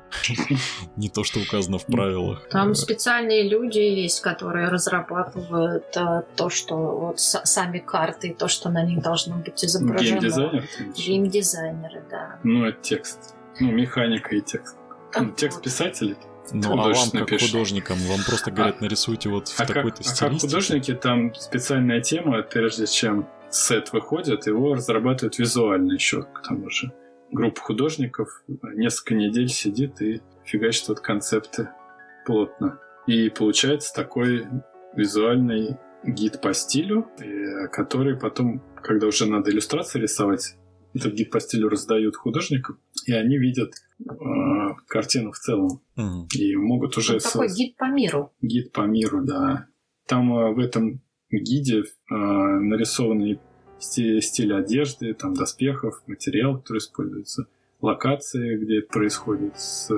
не 0.95 1.09
то, 1.09 1.23
что 1.23 1.39
указано 1.39 1.77
в 1.77 1.85
правилах. 1.85 2.47
Там 2.49 2.73
Э, 2.73 2.75
специальные 2.75 3.47
люди 3.47 3.79
есть, 3.79 4.21
которые 4.21 4.67
разрабатывают 4.67 5.95
э, 5.95 6.23
то, 6.35 6.49
что 6.49 6.75
вот 6.75 7.19
сами 7.19 7.79
карты, 7.79 8.35
то, 8.37 8.47
что 8.47 8.69
на 8.69 8.83
них 8.83 9.01
должно 9.01 9.37
быть 9.37 9.63
изображено. 9.63 10.19
Геймдизайнер? 10.19 10.49
ты 10.51 10.55
имеешь 10.55 10.69
в 10.69 10.79
виду? 10.79 10.93
Геймдизайнеры, 10.93 12.03
да. 12.09 12.39
Ну, 12.43 12.65
это 12.65 12.81
текст. 12.81 13.35
Ну, 13.59 13.71
механика 13.71 14.35
и 14.35 14.41
текст. 14.41 14.77
Ну, 15.19 15.31
текст 15.31 15.61
писателей. 15.61 16.17
Ну, 16.51 16.73
а 16.73 16.75
вам, 16.75 17.11
как 17.11 17.27
пишешь. 17.27 17.51
художникам, 17.51 17.97
вам 17.99 18.19
просто 18.25 18.51
говорят, 18.51 18.81
нарисуйте 18.81 19.29
вот 19.29 19.47
в 19.47 19.59
А 19.59 19.65
такой-то 19.65 20.01
а 20.01 20.03
как 20.03 20.15
стилистике. 20.15 20.47
художники, 20.47 20.93
там 20.93 21.33
специальная 21.35 22.01
тема, 22.01 22.41
прежде 22.41 22.85
чем 22.85 23.29
сет 23.49 23.93
выходит, 23.93 24.45
его 24.47 24.73
разрабатывают 24.73 25.37
визуально 25.37 25.93
еще, 25.93 26.23
к 26.23 26.41
тому 26.41 26.69
же. 26.69 26.91
Группа 27.33 27.59
художников 27.59 28.43
несколько 28.47 29.15
недель 29.15 29.49
сидит 29.49 30.01
и 30.01 30.21
фигачит 30.45 30.87
вот 30.87 30.99
концепты 30.99 31.69
плотно. 32.25 32.79
И 33.07 33.29
получается 33.29 33.93
такой 33.93 34.45
визуальный 34.95 35.77
гид 36.05 36.41
по 36.41 36.53
стилю, 36.53 37.07
который 37.71 38.17
потом, 38.17 38.61
когда 38.81 39.07
уже 39.07 39.25
надо 39.25 39.51
иллюстрации 39.51 39.99
рисовать, 39.99 40.57
этот 40.93 41.13
гид 41.13 41.31
по 41.31 41.39
стилю 41.39 41.69
раздают 41.69 42.15
художникам, 42.15 42.79
и 43.07 43.13
они 43.13 43.37
видят 43.37 43.73
э, 43.99 44.13
картину 44.87 45.31
в 45.31 45.39
целом. 45.39 45.81
Мгм. 45.95 46.27
И 46.37 46.55
могут 46.55 46.97
уже... 46.97 47.13
Ну, 47.13 47.19
такой 47.19 47.49
со- 47.49 47.55
гид 47.55 47.75
по 47.77 47.85
миру. 47.85 48.31
Гид 48.41 48.71
по 48.71 48.81
миру, 48.81 49.23
да. 49.23 49.67
Там 50.07 50.31
э, 50.37 50.53
в 50.53 50.59
этом 50.59 51.01
гиде 51.31 51.79
э, 51.79 51.83
нарисованы 52.13 53.39
стиль 53.83 54.53
одежды, 54.53 55.13
там 55.13 55.33
доспехов, 55.33 56.01
материал, 56.07 56.57
который 56.57 56.77
используется, 56.79 57.47
локации, 57.81 58.57
где 58.57 58.79
это 58.79 58.87
происходит, 58.87 59.59
с, 59.59 59.89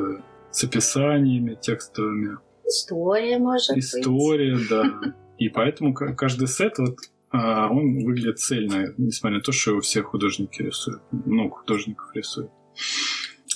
с 0.51 0.63
описаниями 0.63 1.57
текстовыми, 1.59 2.37
История, 2.67 3.37
может 3.37 3.75
быть. 3.75 3.83
история, 3.83 4.57
да. 4.69 5.13
И 5.37 5.49
поэтому 5.49 5.93
ка- 5.93 6.15
каждый 6.15 6.47
сет 6.47 6.77
вот 6.79 6.97
а, 7.29 7.69
он 7.69 8.03
выглядит 8.03 8.39
цельно, 8.39 8.93
несмотря 8.97 9.37
на 9.37 9.43
то, 9.43 9.51
что 9.51 9.71
его 9.71 9.81
все 9.81 10.01
художники 10.01 10.61
рисуют, 10.61 11.01
много 11.11 11.55
художников 11.57 12.09
рисуют. 12.15 12.49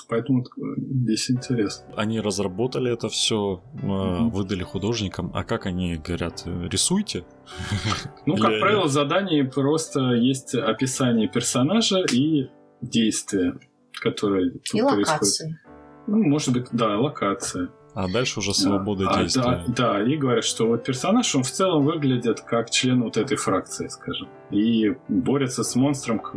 Поэтому 0.10 0.41
э, 0.41 0.45
здесь 0.78 1.30
интересно. 1.30 1.86
Они 1.95 2.20
разработали 2.20 2.91
это 2.91 3.10
все, 3.10 3.62
Мгм. 3.84 4.32
выдали 4.32 4.64
художникам, 4.64 5.32
а 5.36 5.43
как 5.43 5.68
они 5.68 5.97
говорят, 5.97 6.43
э, 6.45 6.68
рисуйте? 6.72 7.24
Ну, 8.26 8.36
как 8.36 8.60
правило, 8.60 8.86
в 8.86 8.89
задании 8.91 9.43
просто 9.43 9.99
есть 10.14 10.55
описание 10.55 11.28
персонажа 11.28 12.03
и 12.12 12.47
действия, 12.82 13.53
которые 14.01 14.51
тут 14.51 14.74
И 14.74 14.80
происходят. 14.82 15.07
локации. 15.10 15.60
Ну, 16.07 16.24
может 16.24 16.53
быть, 16.53 16.68
да, 16.72 16.97
локация. 16.99 17.70
А 17.93 18.07
дальше 18.07 18.39
уже 18.39 18.53
свобода 18.53 19.05
А, 19.10 19.22
действия. 19.22 19.64
Да, 19.68 19.97
да, 19.97 20.03
и 20.03 20.16
говорят, 20.16 20.43
что 20.43 20.68
вот 20.68 20.84
персонаж, 20.84 21.36
он 21.36 21.43
в 21.43 21.51
целом 21.51 21.86
выглядит 21.86 22.41
как 22.41 22.70
член 22.72 23.03
вот 23.03 23.18
этой 23.18 23.38
фракции, 23.38 23.88
скажем. 23.88 24.28
И 24.51 24.95
борется 25.07 25.64
с 25.64 25.76
монстром, 25.76 26.20
к- 26.20 26.34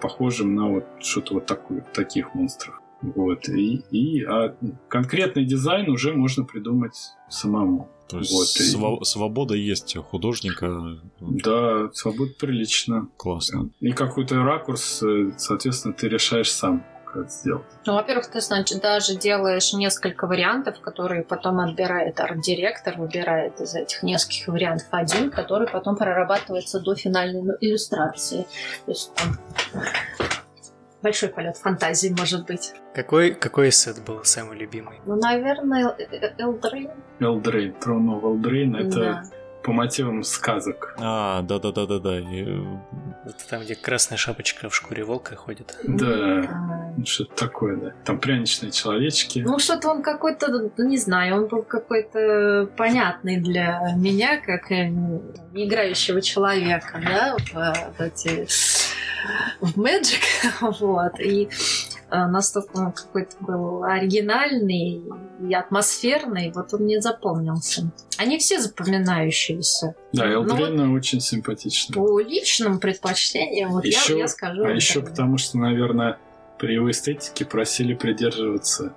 похожим 0.00 0.54
на 0.54 0.68
вот 0.68 0.84
что-то 1.00 1.34
вот 1.34 1.46
такое, 1.46 1.84
таких 1.94 2.34
монстров. 2.34 2.80
Вот. 3.02 3.48
И, 3.48 3.82
и 3.90 4.24
а 4.24 4.54
конкретный 4.88 5.44
дизайн 5.44 5.90
уже 5.90 6.12
можно 6.12 6.44
придумать 6.44 6.96
самому. 7.28 7.88
То 8.08 8.18
есть 8.18 8.32
Вот, 8.32 8.46
и- 8.60 8.74
сва- 8.76 9.04
свобода 9.04 9.54
есть 9.54 9.96
у 9.96 10.02
художника. 10.02 10.98
Да, 11.20 11.90
свобода 11.92 12.32
прилично. 12.38 13.08
Классно. 13.16 13.70
И 13.80 13.92
какой-то 13.92 14.42
ракурс, 14.42 15.02
э, 15.02 15.32
соответственно, 15.38 15.94
ты 15.94 16.08
решаешь 16.08 16.52
сам, 16.52 16.84
как 17.12 17.30
сделать. 17.30 17.64
Ну, 17.86 17.94
во-первых, 17.94 18.26
ты, 18.30 18.40
значит, 18.40 18.80
даже 18.82 19.16
делаешь 19.16 19.72
несколько 19.72 20.26
вариантов, 20.26 20.80
которые 20.80 21.22
потом 21.24 21.60
отбирает 21.60 22.20
арт-директор, 22.20 22.98
выбирает 22.98 23.60
из 23.60 23.74
этих 23.74 24.02
нескольких 24.02 24.48
вариантов 24.48 24.88
один, 24.90 25.30
который 25.30 25.66
потом 25.68 25.96
прорабатывается 25.96 26.80
до 26.80 26.94
финальной 26.94 27.42
иллюстрации. 27.60 28.46
То 28.86 28.92
есть 28.92 29.12
там 29.14 29.36
большой 31.02 31.28
полет 31.28 31.56
фантазии 31.56 32.14
может 32.16 32.46
быть. 32.46 32.72
Какой, 32.94 33.34
какой 33.34 33.70
сет 33.72 34.02
был 34.04 34.24
самый 34.24 34.56
любимый? 34.58 35.00
Ну, 35.06 35.16
наверное, 35.16 35.96
Элдрейн. 36.38 36.90
Элдрейн, 37.20 37.74
Throne 37.80 38.20
of 38.20 38.22
Eldraine, 38.22 38.76
это 38.88 38.98
Да. 39.00 39.22
по 39.62 39.72
мотивам 39.72 40.22
сказок. 40.24 40.94
А, 41.00 41.42
да-да-да-да-да. 41.42 42.18
И, 42.20 42.44
э, 42.44 42.58
Вот 43.24 43.36
там, 43.48 43.62
где 43.62 43.76
красная 43.76 44.18
шапочка 44.18 44.68
в 44.68 44.74
шкуре 44.74 45.04
волка 45.04 45.36
ходит. 45.36 45.76
Да. 45.84 46.42
Что-то 47.04 47.46
такое, 47.46 47.76
да. 47.76 47.92
Там 48.04 48.18
пряничные 48.18 48.72
человечки. 48.72 49.38
Ну, 49.46 49.60
что-то 49.60 49.90
он 49.90 50.02
какой-то, 50.02 50.48
ну, 50.76 50.88
не 50.88 50.98
знаю, 50.98 51.36
он 51.36 51.46
был 51.46 51.62
какой-то 51.62 52.68
понятный 52.76 53.36
для 53.40 53.92
меня, 53.96 54.40
как 54.40 54.72
э, 54.72 54.88
играющего 55.54 56.20
человека, 56.20 57.00
да, 57.04 57.36
в, 57.38 57.96
в 57.96 58.00
эти 58.00 58.46
в 59.60 59.78
Magic, 59.78 60.22
вот, 60.80 61.20
и 61.20 61.48
э, 62.10 62.26
настолько 62.26 62.76
он 62.76 62.92
какой-то 62.92 63.36
был 63.40 63.84
оригинальный 63.84 65.02
и 65.48 65.54
атмосферный, 65.54 66.52
вот 66.54 66.72
он 66.74 66.82
мне 66.82 67.00
запомнился. 67.00 67.90
Они 68.18 68.38
все 68.38 68.60
запоминающиеся. 68.60 69.94
Да, 70.12 70.26
Ну, 70.26 70.32
Элдрейна 70.32 70.92
очень 70.94 71.20
симпатична. 71.20 71.94
По 71.94 72.20
личным 72.20 72.80
предпочтениям, 72.80 73.70
вот 73.72 73.84
Ещё- 73.84 74.14
я, 74.14 74.20
я 74.20 74.28
скажу. 74.28 74.64
А 74.64 74.70
еще 74.70 75.02
потому, 75.02 75.38
что, 75.38 75.58
наверное, 75.58 76.18
при 76.58 76.74
его 76.74 76.90
эстетике 76.90 77.44
просили 77.44 77.94
придерживаться 77.94 78.94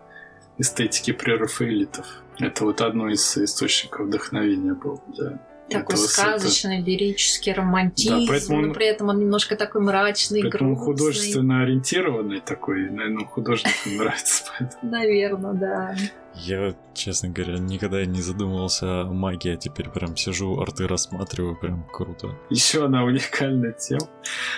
эстетики 0.57 1.11
прерафаэлитов. 1.11 2.05
Это 2.39 2.65
вот 2.65 2.81
одно 2.81 3.09
из 3.09 3.37
источников 3.37 4.07
вдохновения 4.07 4.73
было 4.73 4.99
для 5.07 5.39
Такой 5.69 5.97
сета. 5.97 6.09
сказочный, 6.11 6.81
лирический 6.81 7.51
романтизм, 7.53 8.19
Да, 8.19 8.25
поэтому 8.27 8.57
он- 8.59 8.67
но 8.67 8.73
при 8.73 8.85
этом 8.85 9.09
он 9.09 9.19
немножко 9.19 9.55
такой 9.55 9.81
мрачный, 9.81 10.41
Поэтому 10.43 10.75
грустный. 10.75 10.85
художественно 10.85 11.63
ориентированный 11.63 12.39
такой, 12.41 12.89
наверное, 12.89 13.25
художникам 13.25 13.73
нравится. 13.97 14.43
поэтому. 14.59 14.91
Наверное, 14.91 15.53
да. 15.53 15.95
я, 16.35 16.75
честно 16.93 17.29
говоря, 17.29 17.57
никогда 17.57 18.05
не 18.05 18.21
задумывался 18.21 19.01
о 19.01 19.05
магии, 19.05 19.53
а 19.53 19.57
теперь 19.57 19.89
прям 19.89 20.15
сижу, 20.15 20.59
арты 20.59 20.87
рассматриваю, 20.87 21.55
прям 21.57 21.83
круто. 21.91 22.35
Еще 22.49 22.85
одна 22.85 23.03
уникальная 23.03 23.71
тема, 23.71 24.07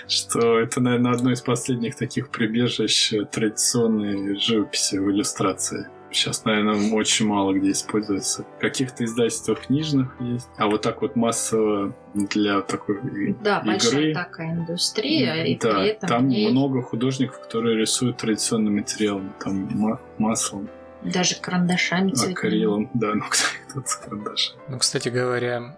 что 0.07 0.59
это, 0.59 0.81
наверное, 0.81 1.11
одно 1.13 1.31
из 1.31 1.41
последних 1.41 1.95
таких 1.95 2.29
прибежищ 2.31 3.13
традиционной 3.31 4.37
живописи 4.39 4.95
в 4.97 5.09
иллюстрации. 5.09 5.87
Сейчас, 6.11 6.45
наверное, 6.45 6.91
очень 6.93 7.27
мало 7.27 7.53
где 7.53 7.71
используется. 7.71 8.45
В 8.57 8.61
каких-то 8.61 9.03
издательствах 9.03 9.61
книжных 9.67 10.15
есть. 10.21 10.47
А 10.57 10.67
вот 10.67 10.81
так 10.81 11.01
вот 11.01 11.15
массово 11.15 11.93
для 12.13 12.61
такой 12.61 12.99
Да, 13.41 13.57
игры. 13.59 13.71
большая 13.71 14.13
такая 14.13 14.53
индустрия, 14.53 15.43
и 15.43 15.57
да, 15.57 15.71
при 15.73 15.87
этом 15.89 16.09
там 16.09 16.27
ней 16.29 16.49
много 16.49 16.81
художников, 16.81 17.39
которые 17.41 17.77
рисуют 17.77 18.17
традиционным 18.17 18.75
материалом. 18.75 19.33
Там 19.39 19.67
ма- 19.77 19.99
маслом, 20.17 20.69
даже 21.03 21.35
карандашами 21.35 22.11
цветными. 22.11 22.33
акрилом. 22.33 22.89
Да, 22.93 23.13
ну 23.13 23.23
кто-то 23.69 23.87
с 23.87 23.95
карандашем. 23.97 24.55
Ну, 24.69 24.79
кстати 24.79 25.09
говоря, 25.09 25.77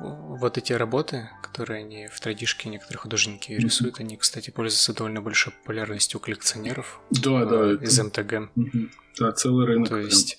вот 0.00 0.58
эти 0.58 0.72
работы, 0.72 1.28
которые 1.58 1.84
они 1.84 2.06
в 2.06 2.20
традишке 2.20 2.68
некоторые 2.68 2.98
художники 3.00 3.52
Мгм. 3.52 3.64
рисуют, 3.64 3.98
они, 4.00 4.16
кстати, 4.16 4.50
пользуются 4.50 4.94
довольно 4.94 5.20
большой 5.20 5.52
популярностью 5.52 6.20
у 6.20 6.22
коллекционеров 6.22 7.00
Да, 7.10 7.42
э, 7.42 7.46
да. 7.46 7.72
это- 7.72 7.84
из 7.84 7.98
МТГ. 7.98 8.50
Мгм. 8.54 8.90
Да, 9.18 9.32
целый 9.32 9.66
рынок. 9.66 9.88
То 9.88 9.96
есть, 9.98 10.38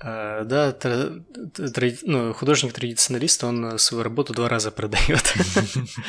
э, 0.00 0.44
да, 0.44 0.72
тра- 0.72 1.22
тради- 1.54 1.98
ну, 2.04 2.32
художник-традиционалист, 2.32 3.44
он 3.44 3.64
э, 3.74 3.78
свою 3.78 4.02
работу 4.02 4.32
два 4.32 4.48
раза 4.48 4.70
продает. 4.70 5.34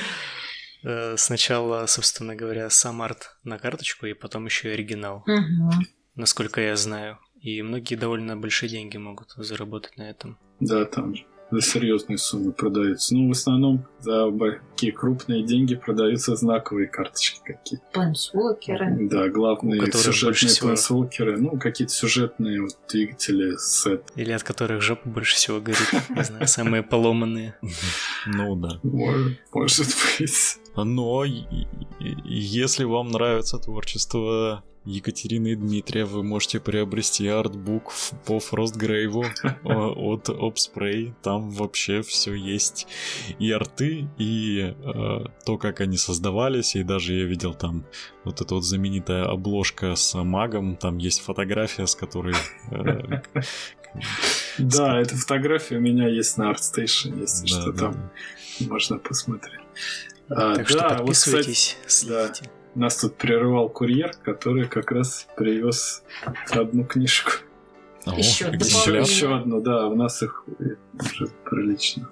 Э, 0.87 1.17
Сначала, 1.17 1.87
собственно 1.87 2.35
говоря, 2.35 2.69
сам 2.69 3.01
арт 3.01 3.37
на 3.43 3.57
карточку, 3.57 4.05
и 4.05 4.13
потом 4.13 4.45
еще 4.45 4.69
и 4.69 4.73
оригинал, 4.73 5.25
насколько 6.15 6.61
я 6.61 6.75
знаю. 6.75 7.17
И 7.41 7.61
многие 7.63 7.95
довольно 7.95 8.37
большие 8.37 8.69
деньги 8.69 8.97
могут 8.97 9.31
заработать 9.35 9.97
на 9.97 10.03
этом. 10.09 10.37
Да, 10.59 10.85
там 10.85 11.15
за 11.51 11.61
серьезные 11.61 12.17
суммы 12.17 12.51
продаются. 12.51 13.15
Ну, 13.15 13.27
в 13.29 13.31
основном 13.31 13.85
за 13.99 14.31
такие 14.71 14.91
крупные 14.91 15.43
деньги 15.43 15.75
продаются 15.75 16.35
знаковые 16.35 16.87
карточки 16.87 17.39
какие-то. 17.45 17.85
Плейнсвокеры. 17.93 18.97
Да, 19.09 19.29
главные 19.29 19.79
сюжетные 19.91 20.49
всего- 20.75 21.09
ну, 21.37 21.57
какие-то 21.59 21.93
сюжетные 21.93 22.61
вот, 22.61 22.77
двигатели, 22.91 23.55
сет. 23.57 24.11
Или 24.15 24.31
от 24.31 24.43
которых 24.43 24.81
жопа 24.81 25.07
больше 25.07 25.35
всего 25.35 25.59
горит. 25.61 25.87
Не 26.09 26.23
знаю, 26.23 26.47
самые 26.47 26.83
поломанные. 26.83 27.55
Ну 28.27 28.55
да. 28.55 28.79
Может, 29.53 29.87
быть. 30.19 30.57
Но 30.75 31.23
если 32.25 32.83
вам 32.83 33.09
нравится 33.09 33.57
творчество 33.59 34.63
Екатерины 34.85 35.49
и 35.49 35.55
Дмитрия, 35.55 36.05
вы 36.05 36.23
можете 36.23 36.59
приобрести 36.59 37.27
артбук 37.27 37.91
по 38.25 38.39
Фростгрейву 38.39 39.25
о- 39.63 40.13
от 40.13 40.29
Obspray. 40.29 41.13
Там 41.21 41.49
вообще 41.49 42.01
все 42.01 42.33
есть. 42.33 42.87
И 43.39 43.51
арты, 43.51 44.07
и 44.17 44.75
э, 44.77 45.25
то, 45.45 45.57
как 45.57 45.81
они 45.81 45.97
создавались. 45.97 46.75
И 46.75 46.83
даже 46.83 47.13
я 47.13 47.25
видел 47.25 47.53
там 47.53 47.85
вот 48.23 48.41
эта 48.41 48.55
вот 48.55 48.63
знаменитая 48.63 49.25
обложка 49.25 49.95
с 49.95 50.15
магом. 50.23 50.75
Там 50.75 50.97
есть 50.97 51.21
фотография, 51.21 51.87
с 51.87 51.95
которой... 51.95 52.35
э, 52.71 53.21
Да, 54.57 54.99
эта 54.99 55.15
фотография 55.15 55.77
у 55.77 55.81
меня 55.81 56.07
есть 56.07 56.37
на 56.37 56.51
ArtStation, 56.51 57.19
если 57.19 57.47
да, 57.49 57.61
что 57.61 57.71
да. 57.71 57.77
там 57.79 58.11
можно 58.59 58.97
посмотреть. 58.97 59.61
А, 60.29 60.55
Так 60.55 60.69
что 60.69 60.79
да, 60.79 60.83
вот, 60.99 61.11
кстати, 61.11 61.35
подписывайтесь, 61.35 61.77
следите. 61.87 62.49
Нас 62.79 62.97
тут 62.97 63.15
прерывал 63.15 63.69
курьер, 63.69 64.11
который 64.23 64.67
как 64.67 64.91
раз 64.91 65.27
привез 65.37 66.03
одну 66.51 66.83
книжку. 66.85 67.31
О. 68.05 68.13
Еще, 68.15 68.45
еще 68.47 69.35
одну, 69.35 69.61
да, 69.61 69.87
у 69.87 69.95
нас 69.95 70.21
их 70.21 70.45
уже 70.99 71.27
прилично. 71.43 72.09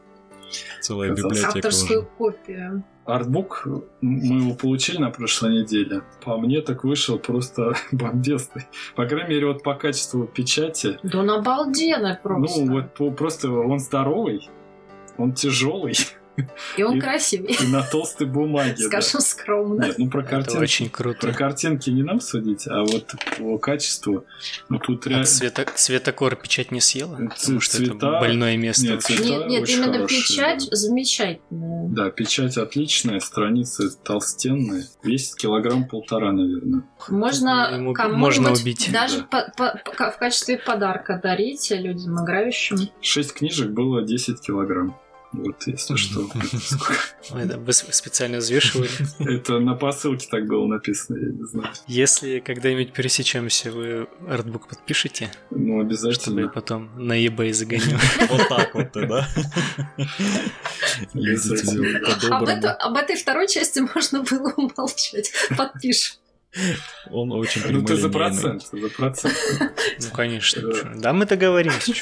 Целая 0.82 1.12
Оказалось. 1.12 1.38
библиотека 1.40 1.58
Авторскую 1.68 2.00
уже. 2.02 2.10
копию. 2.18 2.84
артбук, 3.06 3.68
мы 4.02 4.38
его 4.42 4.54
получили 4.56 4.98
на 4.98 5.10
прошлой 5.10 5.62
неделе. 5.62 6.02
По 6.24 6.38
мне 6.38 6.62
так 6.62 6.84
вышел 6.84 7.18
просто 7.20 7.74
бомбезный. 7.92 8.64
По 8.96 9.06
крайней 9.06 9.30
мере, 9.36 9.48
вот 9.48 9.64
по 9.64 9.74
качеству 9.76 10.26
печати. 10.26 11.00
Да 11.04 11.20
он 11.20 11.30
обалденный 11.32 12.16
просто. 12.16 12.62
Ну, 12.62 12.72
вот 12.74 12.94
по- 12.94 13.12
просто 13.12 13.50
он 13.52 13.80
здоровый, 13.80 14.50
он 15.18 15.34
тяжелый 15.34 15.96
И 16.78 16.84
он 16.84 16.98
и- 16.98 17.00
красивый, 17.02 17.54
и 17.62 17.68
на 17.68 17.84
толстой 17.84 18.28
бумаге. 18.28 18.76
да. 18.78 18.86
скажем 19.02 19.22
скромно. 19.22 19.84
Нет, 19.86 19.98
ну 20.00 20.10
про 20.10 20.22
Это 20.22 20.30
картинки. 20.32 20.58
очень 20.62 20.90
Про 20.90 20.98
круто. 21.14 21.34
картинки 21.34 21.90
не 21.92 22.04
нам 22.04 22.20
судить, 22.22 22.68
а 22.68 22.82
вот 22.84 23.14
по 23.38 23.58
качеству, 23.58 24.26
ну 24.70 24.80
тут 24.80 25.06
А 25.06 25.10
реально... 25.10 25.26
цвета, 25.26 25.66
цветокор 25.76 26.36
печать 26.36 26.72
не 26.72 26.82
съела? 26.82 27.18
Ц- 27.18 27.28
Потому 27.40 27.60
что 27.60 27.78
это 27.84 27.92
цвета- 27.92 28.20
больное 28.20 28.58
место. 28.58 28.86
Нет, 28.88 29.04
цвета- 29.04 29.24
Нет, 29.24 29.48
нет, 29.48 29.64
очень 29.64 29.76
именно 29.78 29.94
хороший, 29.94 30.22
печать 30.22 30.68
да. 30.70 30.76
замечательная. 30.76 31.90
Да, 31.90 32.10
печать 32.10 32.58
отличная, 32.58 33.20
страницы 33.20 33.90
толстенные. 34.04 34.86
Весит 35.04 35.36
килограмм 35.36 35.88
полтора, 35.88 36.32
наверное. 36.32 36.84
Можно 37.10 37.70
Ему 37.74 37.94
кому-нибудь 37.94 38.20
можно 38.22 38.52
убить. 38.54 38.90
даже 38.92 39.20
Да. 39.20 39.24
по- 39.24 39.52
по- 39.56 39.92
по- 39.98 40.12
в 40.12 40.18
качестве 40.18 40.58
подарка 40.58 41.20
дарить 41.22 41.70
людям 41.72 42.24
играющим. 42.24 42.78
Шесть 43.02 43.34
книжек 43.34 43.70
было 43.70 44.02
10 44.02 44.40
килограмм. 44.42 44.98
Вот, 45.34 45.56
если 45.68 45.96
что. 45.96 46.30
Вы 47.32 47.74
специально 47.74 48.38
взвешивали. 48.38 48.90
Это 49.20 49.60
на 49.60 49.74
посылке 49.76 50.28
так 50.30 50.46
было 50.48 50.68
написано, 50.68 51.18
я 51.18 51.32
не 51.32 51.44
знаю. 51.46 51.70
Если 51.88 52.40
когда-нибудь 52.40 52.94
пересечемся, 52.94 53.72
вы 53.72 54.08
артбук 54.28 54.68
подпишите, 54.68 55.32
Ну, 55.50 55.58
чтобы 55.60 55.80
я 55.80 55.82
обязательно. 55.86 56.48
потом 56.50 56.90
на 56.96 57.14
eBay 57.26 57.52
загоню. 57.54 57.98
Вот 58.30 58.48
так 58.48 58.74
вот, 58.76 58.92
да? 58.94 59.28
Об 62.80 62.96
этой 62.98 63.16
второй 63.16 63.48
части 63.48 63.80
можно 63.80 64.24
было 64.24 64.54
умолчать. 64.56 65.32
Подпишем. 65.58 66.16
Он 67.10 67.32
очень 67.32 67.62
Ну, 67.70 67.84
ты 67.84 67.96
за 67.96 68.10
процент, 68.10 68.64
за 68.72 68.90
процент. 68.90 69.36
Ну, 69.60 70.08
конечно. 70.14 70.62
Да. 70.96 71.14
мы 71.14 71.26
договоримся. 71.26 71.94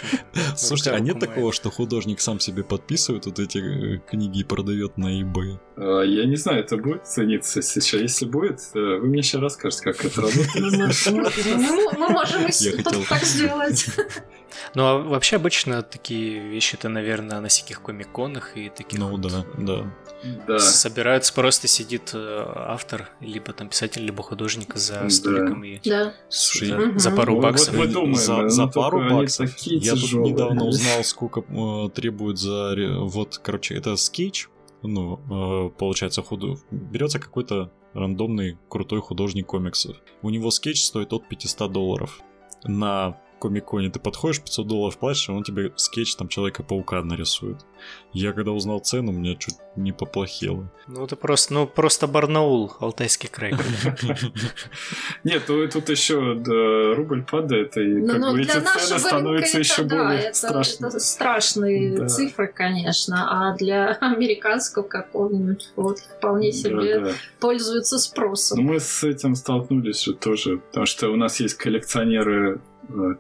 Слушайте, 0.58 0.92
а 0.92 1.00
нет 1.00 1.20
такого, 1.20 1.54
что 1.54 1.72
художник 1.72 2.20
сам 2.20 2.40
себе 2.40 2.64
подписывает 2.64 3.26
вот 3.26 3.40
эти 3.40 3.96
э, 3.96 4.00
книги 4.10 4.40
и 4.40 4.44
продает 4.44 4.98
на 4.98 5.22
eBay? 5.22 5.58
А, 5.78 6.02
Я 6.02 6.26
не 6.26 6.36
знаю, 6.36 6.60
это 6.60 6.78
будет 6.78 7.08
цениться 7.08 7.62
сейчас. 7.62 8.02
Если 8.02 8.26
будет, 8.26 8.60
э, 8.76 8.80
вы 8.80 9.08
мне 9.08 9.20
еще 9.20 9.40
расскажете, 9.40 9.84
как 9.84 10.04
это 10.06 10.22
работает. 10.22 10.56
Мы, 10.56 11.32
мы- 11.58 11.98
мы 11.98 12.10
можем 12.10 12.46
и 12.46 12.52
с- 12.52 12.62
Я 12.62 12.72
хотел- 12.84 13.04
так 13.06 13.24
сделать. 13.24 13.86
Ну, 14.76 14.84
а 14.86 14.98
вообще 15.00 15.38
обычно 15.38 15.82
такие 15.82 16.40
вещи-то, 16.50 16.90
наверное, 16.90 17.40
на 17.40 17.48
всяких 17.48 17.82
комиконах 17.82 18.58
и 18.58 18.70
таких 18.70 19.00
Ну 19.00 19.10
вот 19.10 19.22
да, 19.22 19.46
да. 19.58 19.92
Да. 20.46 20.60
собираются, 20.60 21.34
просто 21.34 21.68
сидит 21.68 22.12
э, 22.14 22.44
автор, 22.56 23.10
либо 23.22 23.54
там 23.54 23.70
писатель, 23.70 24.04
либо 24.04 24.22
художник 24.22 24.41
за 24.50 24.94
Да. 25.04 25.10
столиком 25.10 25.64
и 25.64 25.80
Да. 25.84 26.14
Слушай, 26.30 26.68
за, 26.94 27.00
за 27.00 27.12
пару 27.12 27.40
баксов. 27.42 27.76
вот 27.76 27.88
мы 27.88 27.92
думаем, 27.94 28.16
за, 28.16 28.38
ну, 28.38 28.50
за 28.50 28.68
пару 28.68 29.00
баксов. 29.10 29.50
такие 29.52 29.78
Я 29.80 29.94
тут 29.94 30.02
тяжелые. 30.02 30.32
недавно 30.34 30.66
узнал, 30.66 31.04
сколько 31.04 31.42
э, 31.42 31.90
требуют 31.94 32.40
за... 32.40 32.76
Вот, 33.02 33.38
короче, 33.44 33.76
это 33.76 33.96
скетч. 33.96 34.48
Ну, 34.84 35.20
э, 35.30 35.70
получается, 35.78 36.22
худу... 36.24 36.60
берется 36.72 37.20
какой-то 37.20 37.72
рандомный 37.94 38.58
крутой 38.70 39.02
художник 39.02 39.48
комиксов. 39.48 39.98
У 40.22 40.30
него 40.30 40.50
скетч 40.52 40.82
стоит 40.84 41.14
от 41.14 41.28
500 41.28 41.72
долларов. 41.72 42.22
На 42.64 43.18
комиконе 43.42 43.90
ты 43.90 44.00
подходишь, 44.00 44.42
500 44.42 44.68
долларов 44.68 44.98
платишь, 44.98 45.28
и 45.30 45.32
он 45.32 45.44
тебе 45.44 45.74
скетч 45.76 46.16
там 46.16 46.28
Человека-паука 46.28 47.02
нарисует. 47.04 47.66
Я 48.14 48.34
когда 48.34 48.52
узнал 48.52 48.80
цену, 48.80 49.12
мне 49.12 49.36
чуть 49.36 49.56
не 49.76 49.92
поплохело. 49.92 50.72
Ну, 50.88 51.06
это 51.06 51.16
просто, 51.16 51.54
ну, 51.54 51.66
просто 51.68 52.08
Барнаул, 52.08 52.74
Алтайский 52.80 53.30
край. 53.30 53.54
Нет, 55.24 55.44
ну, 55.48 55.68
тут 55.68 55.90
еще 55.90 56.34
рубль 56.96 57.24
падает, 57.24 57.78
и 57.78 57.82
Ну, 57.82 58.08
как 58.08 58.20
ну, 58.20 58.34
бы 58.34 58.42
эти 58.42 58.52
цены 58.52 59.00
становятся 59.00 59.60
еще 59.60 59.84
более 59.84 60.34
страшными. 60.34 61.00
страшные 61.00 62.08
цифры, 62.08 62.48
конечно, 62.48 63.50
а 63.50 63.56
для 63.58 63.94
американского 64.02 64.84
какого-нибудь 64.84 65.72
вот 65.76 66.00
вполне 66.00 66.52
себе 66.52 67.14
пользуются 67.40 67.98
спросом. 67.98 68.64
мы 68.64 68.80
с 68.80 69.04
этим 69.04 69.36
столкнулись 69.36 70.04
же 70.04 70.14
тоже, 70.14 70.58
потому 70.58 70.86
что 70.86 71.10
у 71.10 71.16
нас 71.16 71.40
есть 71.40 71.56
коллекционеры 71.56 72.62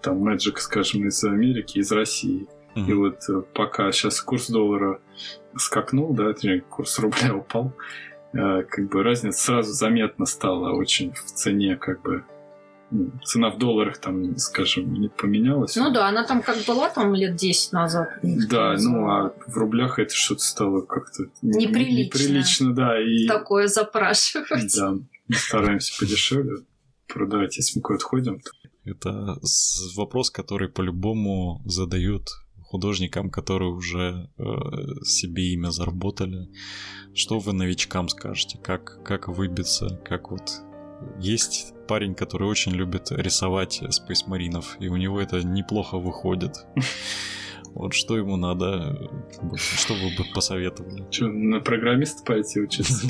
там 0.01 0.27
Magic, 0.27 0.57
скажем, 0.57 1.07
из 1.07 1.23
Америки, 1.23 1.79
из 1.79 1.91
России. 1.91 2.47
И 2.75 2.79
Мгм. 2.79 2.99
вот 2.99 3.17
э, 3.29 3.41
пока 3.53 3.91
сейчас 3.91 4.21
курс 4.21 4.47
доллара 4.49 5.01
скакнул, 5.57 6.13
да, 6.13 6.33
курс 6.69 6.97
рубля 6.99 7.35
упал, 7.35 7.73
э, 8.33 8.63
как 8.63 8.87
бы 8.89 9.03
разница 9.03 9.39
сразу 9.43 9.73
заметно 9.73 10.25
стала 10.25 10.71
очень 10.73 11.11
в 11.13 11.21
цене, 11.25 11.75
как 11.75 12.01
бы 12.01 12.23
ну, 12.93 13.11
цена 13.25 13.49
в 13.51 13.57
долларах 13.57 13.97
там, 13.99 14.37
скажем, 14.37 14.93
не 14.93 15.07
поменялась. 15.09 15.75
Ну 15.77 15.91
да, 15.91 16.07
она 16.07 16.25
там 16.25 16.41
как 16.41 16.57
была 16.67 16.89
там 16.89 17.13
лет 17.15 17.35
10 17.35 17.71
назад. 17.73 18.09
Да, 18.21 18.75
ну 18.79 19.09
а 19.09 19.33
в 19.47 19.57
рублях 19.57 19.97
это 19.99 20.13
что-то 20.13 20.41
стало 20.41 20.81
как-то 20.81 21.23
не- 21.41 21.67
Неприлично. 21.67 22.19
неприлично, 22.19 22.73
да, 22.75 23.01
и 23.01 23.27
Такое 23.27 23.67
запрашивать. 23.67 24.75
да, 24.77 24.91
мы 24.93 25.35
стараемся 25.35 25.97
подешевле 25.99 26.63
продавать, 27.07 27.55
если 27.57 27.79
мы 27.79 27.83
куда-то 27.83 28.05
ходим. 28.05 28.41
То- 28.85 28.91
Это 28.91 29.39
вопрос, 29.95 30.31
который 30.31 30.69
по-любому 30.69 31.61
задают 31.65 32.29
художникам, 32.63 33.29
которые 33.29 33.71
уже 33.71 34.29
э, 34.37 34.43
себе 35.03 35.53
имя 35.53 35.71
заработали. 35.71 36.47
Что 37.13 37.39
вы 37.39 37.53
новичкам 37.53 38.07
скажете? 38.09 38.57
Как, 38.57 39.03
как 39.03 39.27
выбиться? 39.27 40.01
Как 40.05 40.31
вот... 40.31 40.61
Есть 41.19 41.73
парень, 41.87 42.13
который 42.13 42.47
очень 42.47 42.73
любит 42.73 43.11
рисовать 43.11 43.81
Space 43.81 44.25
и 44.79 44.87
у 44.87 44.97
него 44.97 45.19
это 45.19 45.43
неплохо 45.43 45.97
выходит. 45.97 46.65
Вот 47.73 47.93
что 47.93 48.17
ему 48.17 48.35
надо, 48.35 49.09
что 49.57 49.93
вы 49.93 50.09
бы 50.17 50.25
посоветовали? 50.35 51.05
Что, 51.09 51.27
на 51.27 51.61
программиста 51.61 52.21
пойти 52.23 52.59
учиться? 52.59 53.07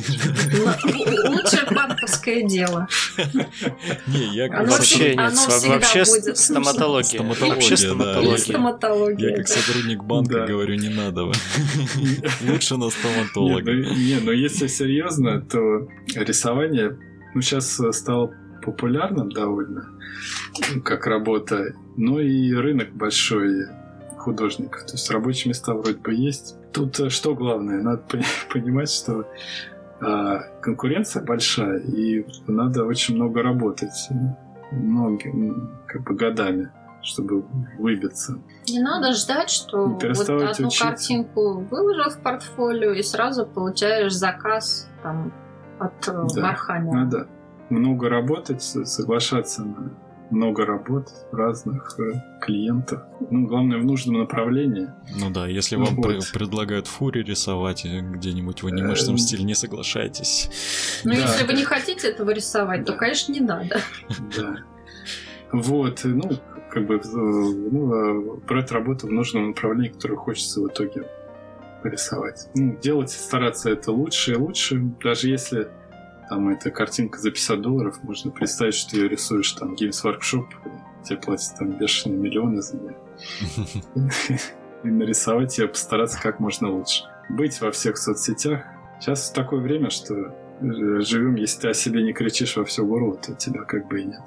Л- 0.54 1.32
Лучше 1.32 1.66
банковское 1.74 2.44
дело. 2.48 2.88
Не, 4.08 4.36
я 4.36 4.48
Вообще 4.50 5.16
нет, 5.16 5.34
вообще 5.68 6.06
стоматология. 6.06 7.04
Стоматология, 7.20 7.56
Вообще 7.56 7.78
стоматология. 7.78 9.30
Я 9.32 9.36
как 9.38 9.48
сотрудник 9.48 10.04
банка 10.04 10.46
говорю, 10.46 10.76
не 10.76 10.90
надо. 10.90 11.24
Лучше 12.48 12.78
на 12.78 12.86
Не, 12.86 12.92
стоматолога. 12.92 13.72
ну, 13.72 13.94
не, 13.96 14.20
ну 14.22 14.32
если 14.32 14.68
серьезно, 14.68 15.42
то 15.42 15.88
рисование, 16.16 16.98
ну 17.34 17.42
сейчас 17.42 17.80
стало 17.92 18.32
популярным 18.64 19.32
довольно, 19.32 19.90
ну, 20.72 20.82
как 20.84 21.08
работа, 21.08 21.74
но 21.98 22.20
и 22.20 22.54
рынок 22.54 22.94
большой 22.96 23.66
художников, 24.22 24.86
то 24.86 24.94
есть 24.94 25.10
рабочие 25.12 25.50
места 25.50 25.74
вроде 25.74 25.98
бы 25.98 26.14
есть. 26.14 26.56
Тут 26.72 27.00
э, 27.00 27.10
что 27.10 27.36
главное, 27.36 27.82
надо 27.82 28.02
пони- 28.08 28.24
понимать, 28.54 28.90
что 28.92 29.26
а, 30.00 30.40
конкуренция 30.62 31.24
большая, 31.24 31.80
и 31.80 32.26
надо 32.48 32.86
очень 32.86 33.16
много 33.16 33.44
работать, 33.44 34.10
многим, 34.72 35.72
как 35.88 36.04
бы 36.04 36.16
годами, 36.16 36.72
чтобы 37.02 37.44
выбиться. 37.78 38.40
Не 38.68 38.82
надо 38.82 39.14
ждать, 39.14 39.50
что 39.50 39.88
вот 39.88 40.04
одну 40.04 40.68
учиться. 40.68 40.84
картинку 40.86 41.60
выложил 41.60 42.10
в 42.12 42.20
портфолио 42.22 42.92
и 42.94 43.02
сразу 43.04 43.46
получаешь 43.46 44.14
заказ 44.14 44.90
там, 45.04 45.34
от 45.80 46.08
э, 46.08 46.28
Да. 46.36 46.42
Warhammer 46.42 46.84
а. 46.84 46.94
Надо 46.94 47.28
много 47.70 48.10
работать, 48.10 48.62
соглашаться 48.64 49.64
на 49.64 49.92
много 50.32 50.66
работ 50.66 51.10
разных 51.32 52.00
э, 52.00 52.40
клиентов. 52.42 53.02
Ну, 53.30 53.48
главное, 53.48 53.78
в 53.80 53.86
нужном 53.86 54.20
направлении. 54.20 54.90
Ну 55.16 55.30
да, 55.30 55.48
если 55.48 55.76
вам 55.76 55.96
вот. 55.96 56.06
пре- 56.06 56.34
предлагают 56.34 56.88
фури 56.88 57.24
рисовать 57.24 57.86
э, 57.86 58.00
где-нибудь 58.02 58.64
в 58.64 58.68
анимешном 58.68 59.16
Эм. 59.16 59.18
стиле, 59.18 59.44
не 59.44 59.56
соглашайтесь. 59.56 60.50
Ну, 61.04 61.14
Да. 61.14 61.20
если 61.20 61.46
вы 61.46 61.54
не 61.54 61.64
хотите 61.64 62.10
этого 62.10 62.32
рисовать, 62.32 62.86
то, 62.86 62.94
конечно, 62.94 63.32
не 63.34 63.42
надо. 63.42 63.82
Да. 64.38 64.56
Вот, 65.52 66.06
и, 66.06 66.08
ну, 66.08 66.32
как 66.70 66.88
бы, 66.88 66.96
э, 66.96 67.00
ну, 67.04 67.94
э, 67.94 68.38
брать 68.48 68.72
работу 68.72 69.08
в 69.08 69.12
нужном 69.12 69.50
направлении, 69.50 69.90
которое 69.90 70.16
хочется 70.16 70.62
в 70.62 70.68
итоге 70.68 71.04
рисовать. 71.84 72.48
Ну, 72.56 72.78
делать, 72.82 73.10
стараться 73.10 73.70
это 73.70 73.92
лучше 73.92 74.34
и 74.34 74.36
лучше, 74.36 74.80
даже 75.04 75.28
если 75.30 75.68
там 76.32 76.48
эта 76.48 76.72
картинка 76.72 77.20
за 77.20 77.30
50 77.30 77.62
долларов, 77.62 78.00
можно 78.04 78.32
представить, 78.32 78.74
что 78.74 78.92
ты 78.92 78.98
ее 79.00 79.10
рисуешь 79.10 79.52
там 79.52 79.74
Games 79.74 80.02
Workshop, 80.02 80.46
тебе 81.04 81.18
платят 81.18 81.58
там 81.60 81.72
бешеные 81.72 82.18
миллионы 82.18 82.62
за 82.62 82.78
нее. 82.78 82.96
и 84.86 84.88
нарисовать 84.88 85.58
ее, 85.58 85.68
постараться 85.68 86.18
как 86.22 86.40
можно 86.40 86.72
лучше. 86.72 87.04
Быть 87.28 87.60
во 87.60 87.72
всех 87.72 87.98
соцсетях. 87.98 88.64
Сейчас 89.02 89.30
такое 89.32 89.60
время, 89.60 89.90
что 89.90 90.16
э, 90.16 91.02
живем, 91.02 91.36
если 91.36 91.64
ты 91.64 91.68
о 91.68 91.74
себе 91.74 92.02
не 92.02 92.14
кричишь 92.14 92.56
во 92.56 92.64
все 92.64 92.86
горло, 92.86 93.18
то 93.18 93.36
тебя 93.36 93.64
как 93.64 93.90
бы 93.90 94.00
и 94.00 94.06
нет. 94.06 94.24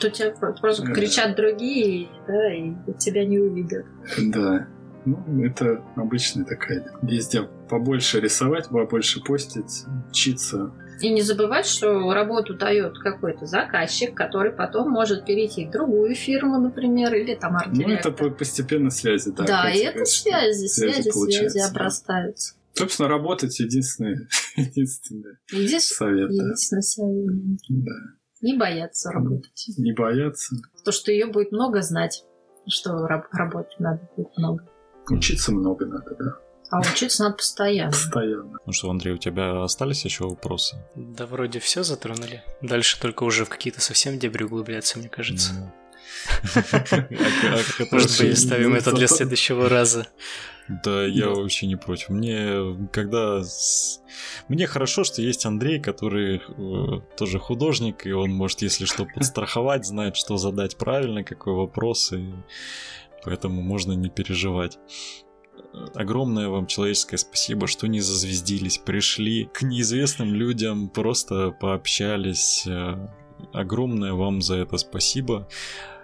То 0.00 0.08
тебя 0.08 0.30
про- 0.30 0.54
просто 0.54 0.86
кричат 0.86 1.36
другие, 1.36 2.08
да, 2.26 2.54
и 2.54 2.74
тебя 2.98 3.26
не 3.26 3.38
увидят. 3.38 3.84
Да. 4.18 4.68
Ну, 5.04 5.44
это 5.44 5.84
обычная 5.96 6.46
такая. 6.46 6.86
Везде 7.02 7.42
побольше 7.68 8.20
рисовать, 8.20 8.68
побольше 8.68 9.22
постить, 9.22 9.84
учиться. 10.08 10.72
И 11.02 11.10
не 11.10 11.22
забывать, 11.22 11.66
что 11.66 12.12
работу 12.14 12.54
дает 12.54 12.96
какой-то 12.98 13.46
заказчик, 13.46 14.14
который 14.16 14.52
потом 14.52 14.90
может 14.90 15.26
перейти 15.26 15.66
в 15.66 15.70
другую 15.70 16.14
фирму, 16.14 16.58
например, 16.60 17.12
или 17.14 17.34
там 17.34 17.56
арт 17.56 17.72
Ну, 17.72 17.88
это 17.88 18.12
постепенно 18.12 18.90
связи, 18.90 19.32
да. 19.32 19.44
Да, 19.44 19.70
и 19.70 19.80
это 19.80 20.04
связи, 20.04 20.66
связи, 20.66 21.10
связи 21.10 21.58
обрастаются. 21.58 22.54
Собственно, 22.74 23.08
работать 23.08 23.58
единственный, 23.58 24.28
единственный 24.56 25.36
Единственный 25.50 25.80
совет. 25.80 26.28
да. 26.28 26.34
Единственный 26.34 26.82
совет. 26.82 27.58
Да. 27.68 27.92
Не 28.40 28.56
бояться 28.56 29.10
работать. 29.10 29.64
Не 29.76 29.92
бояться. 29.92 30.56
То, 30.84 30.92
что 30.92 31.12
ее 31.12 31.26
будет 31.26 31.52
много 31.52 31.82
знать, 31.82 32.24
что 32.68 33.06
раб- 33.06 33.28
работать 33.32 33.78
надо 33.78 34.08
будет 34.16 34.36
много. 34.36 34.68
Учиться 35.10 35.52
много 35.52 35.84
надо, 35.86 36.14
да. 36.18 36.36
А 36.72 36.80
учиться 36.80 37.22
надо 37.24 37.36
постоянно. 37.36 37.90
Постоянно. 37.90 38.58
Ну 38.64 38.72
что, 38.72 38.90
Андрей, 38.90 39.12
у 39.14 39.18
тебя 39.18 39.62
остались 39.62 40.04
еще 40.06 40.24
вопросы? 40.24 40.76
Да 40.96 41.26
вроде 41.26 41.60
все 41.60 41.82
затронули. 41.82 42.42
Дальше 42.62 42.98
только 42.98 43.24
уже 43.24 43.44
в 43.44 43.50
какие-то 43.50 43.82
совсем 43.82 44.18
дебри 44.18 44.44
углубляться, 44.44 44.98
мне 44.98 45.10
кажется. 45.10 45.52
Ну. 45.52 45.72
А- 46.54 46.78
а- 46.80 47.84
Может 47.90 48.18
быть, 48.20 48.32
оставим 48.32 48.74
это 48.74 48.92
для 48.92 49.06
следующего 49.06 49.68
раза. 49.68 50.06
Да, 50.68 51.04
я 51.04 51.28
вообще 51.28 51.66
не 51.66 51.76
против. 51.76 52.08
Мне 52.08 52.88
когда... 52.92 53.42
Мне 54.48 54.66
хорошо, 54.66 55.04
что 55.04 55.20
есть 55.20 55.44
Андрей, 55.44 55.78
который 55.80 56.36
э, 56.40 57.00
тоже 57.18 57.38
художник, 57.38 58.06
и 58.06 58.12
он 58.12 58.30
может, 58.30 58.62
если 58.62 58.86
что, 58.86 59.04
подстраховать, 59.04 59.84
знает, 59.84 60.16
что 60.16 60.36
задать 60.38 60.78
правильно, 60.78 61.24
какой 61.24 61.54
вопрос, 61.54 62.12
и 62.12 62.32
поэтому 63.24 63.60
можно 63.60 63.92
не 63.92 64.08
переживать. 64.08 64.78
Огромное 65.94 66.48
вам 66.48 66.66
человеческое 66.66 67.16
спасибо, 67.18 67.66
что 67.66 67.86
не 67.86 68.00
зазвездились, 68.00 68.78
пришли 68.78 69.46
к 69.52 69.62
неизвестным 69.62 70.34
людям, 70.34 70.88
просто 70.88 71.50
пообщались. 71.50 72.66
Э, 72.66 73.08
Огромное 73.52 74.12
вам 74.12 74.40
за 74.42 74.56
это 74.56 74.76
спасибо. 74.76 75.48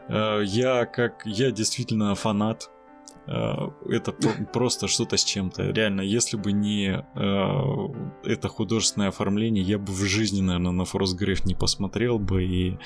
Э, 0.08 0.42
Я 0.44 0.86
как... 0.86 1.22
Я 1.26 1.50
действительно 1.50 2.14
фанат 2.14 2.70
Э, 3.30 3.68
это 3.90 4.12
про- 4.12 4.44
просто 4.54 4.88
что-то 4.88 5.18
с 5.18 5.24
чем-то. 5.24 5.70
Реально, 5.72 6.00
если 6.00 6.38
бы 6.38 6.52
не 6.52 7.04
это 8.24 8.48
художественное 8.48 9.08
оформление, 9.08 9.62
я 9.62 9.78
бы 9.78 9.92
в 9.92 10.00
жизни, 10.04 10.40
наверное, 10.40 10.72
на 10.72 10.82
Frostgrave 10.84 11.42
не 11.44 11.54
посмотрел 11.54 12.18
бы 12.18 12.42
и 12.44 12.78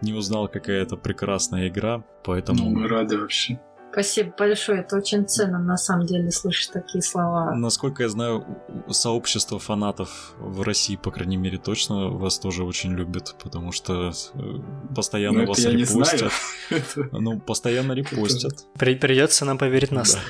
не 0.00 0.14
узнал, 0.14 0.48
какая 0.48 0.80
это 0.82 0.96
прекрасная 0.96 1.68
игра. 1.68 1.98
Ну, 1.98 2.04
Поэтому, 2.24 2.70
мы 2.70 2.88
рады 2.88 3.18
вообще. 3.18 3.60
Спасибо 3.96 4.34
большое. 4.36 4.80
Это 4.80 4.96
очень 4.98 5.26
ценно, 5.26 5.58
на 5.58 5.78
самом 5.78 6.04
деле, 6.04 6.30
слышать 6.30 6.70
такие 6.70 7.00
слова. 7.00 7.54
насколько 7.54 8.02
я 8.02 8.10
знаю, 8.10 8.44
сообщество 8.90 9.58
фанатов 9.58 10.34
в 10.38 10.60
России, 10.60 10.96
по 10.96 11.10
крайней 11.10 11.38
мере, 11.38 11.56
точно 11.56 12.10
вас 12.10 12.38
тоже 12.38 12.62
очень 12.64 12.92
любит, 12.92 13.34
потому 13.42 13.72
что 13.72 14.12
э, 14.34 14.40
постоянно 14.94 15.40
Ну, 15.40 15.46
вас 15.46 15.64
репостят. 15.64 16.30
Ну, 17.12 17.40
постоянно 17.40 17.92
репостят. 17.92 18.66
При- 18.78 18.96
Придется 18.96 19.46
нам 19.46 19.56
поверить 19.56 19.92
на 19.92 20.04
слово. 20.04 20.26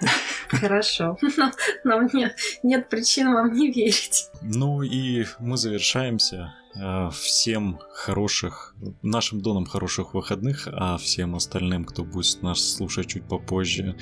Хорошо. 0.48 1.16
Нам, 1.36 1.52
нам 1.84 2.08
нет, 2.12 2.36
нет 2.64 2.88
причин 2.88 3.32
вам 3.32 3.52
не 3.52 3.70
верить. 3.70 4.28
Ну 4.42 4.82
и 4.82 5.24
мы 5.38 5.56
завершаемся. 5.56 6.52
Э, 6.80 7.10
Всем 7.12 7.78
хороших, 7.92 8.74
нашим 9.02 9.40
донам 9.40 9.64
хороших 9.66 10.14
выходных, 10.14 10.68
а 10.70 10.96
всем 10.98 11.34
остальным, 11.34 11.84
кто 11.84 12.04
будет 12.04 12.42
нас 12.42 12.60
слушать 12.60 13.08
чуть 13.08 13.24
попозже, 13.24 13.96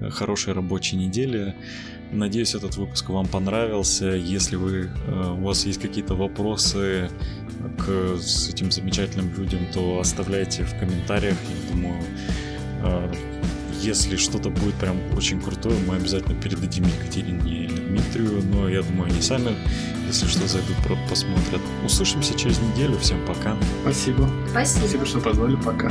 э, 0.00 0.10
хорошей 0.10 0.52
рабочей 0.52 0.96
недели. 0.96 1.54
Надеюсь, 2.10 2.54
этот 2.54 2.76
выпуск 2.76 3.08
вам 3.10 3.26
понравился. 3.26 4.06
Если 4.06 4.56
вы, 4.56 4.90
э, 5.06 5.34
у 5.38 5.44
вас 5.44 5.66
есть 5.66 5.80
какие-то 5.80 6.14
вопросы 6.14 7.10
к 7.78 8.16
с 8.18 8.48
этим 8.48 8.70
замечательным 8.70 9.32
людям, 9.34 9.60
то 9.72 10.00
оставляйте 10.00 10.64
в 10.64 10.78
комментариях. 10.78 11.36
Я 11.48 11.74
думаю, 11.74 12.02
если 13.80 14.16
что-то 14.16 14.50
будет 14.50 14.74
прям 14.74 14.96
очень 15.16 15.40
крутое, 15.40 15.76
мы 15.86 15.96
обязательно 15.96 16.34
передадим 16.40 16.84
Екатерине 16.84 17.64
или 17.64 17.76
Дмитрию, 17.80 18.42
но 18.52 18.68
я 18.68 18.82
думаю, 18.82 19.10
они 19.10 19.20
сами, 19.22 19.54
если 20.06 20.26
что, 20.26 20.46
зайдут, 20.46 20.76
про- 20.84 20.98
посмотрят. 21.08 21.60
Услышимся 21.84 22.34
через 22.38 22.58
неделю. 22.60 22.98
Всем 22.98 23.24
пока. 23.26 23.56
Спасибо. 23.82 24.28
Спасибо. 24.50 24.80
Спасибо, 24.80 25.06
что 25.06 25.20
позвали. 25.20 25.56
Пока. 25.56 25.90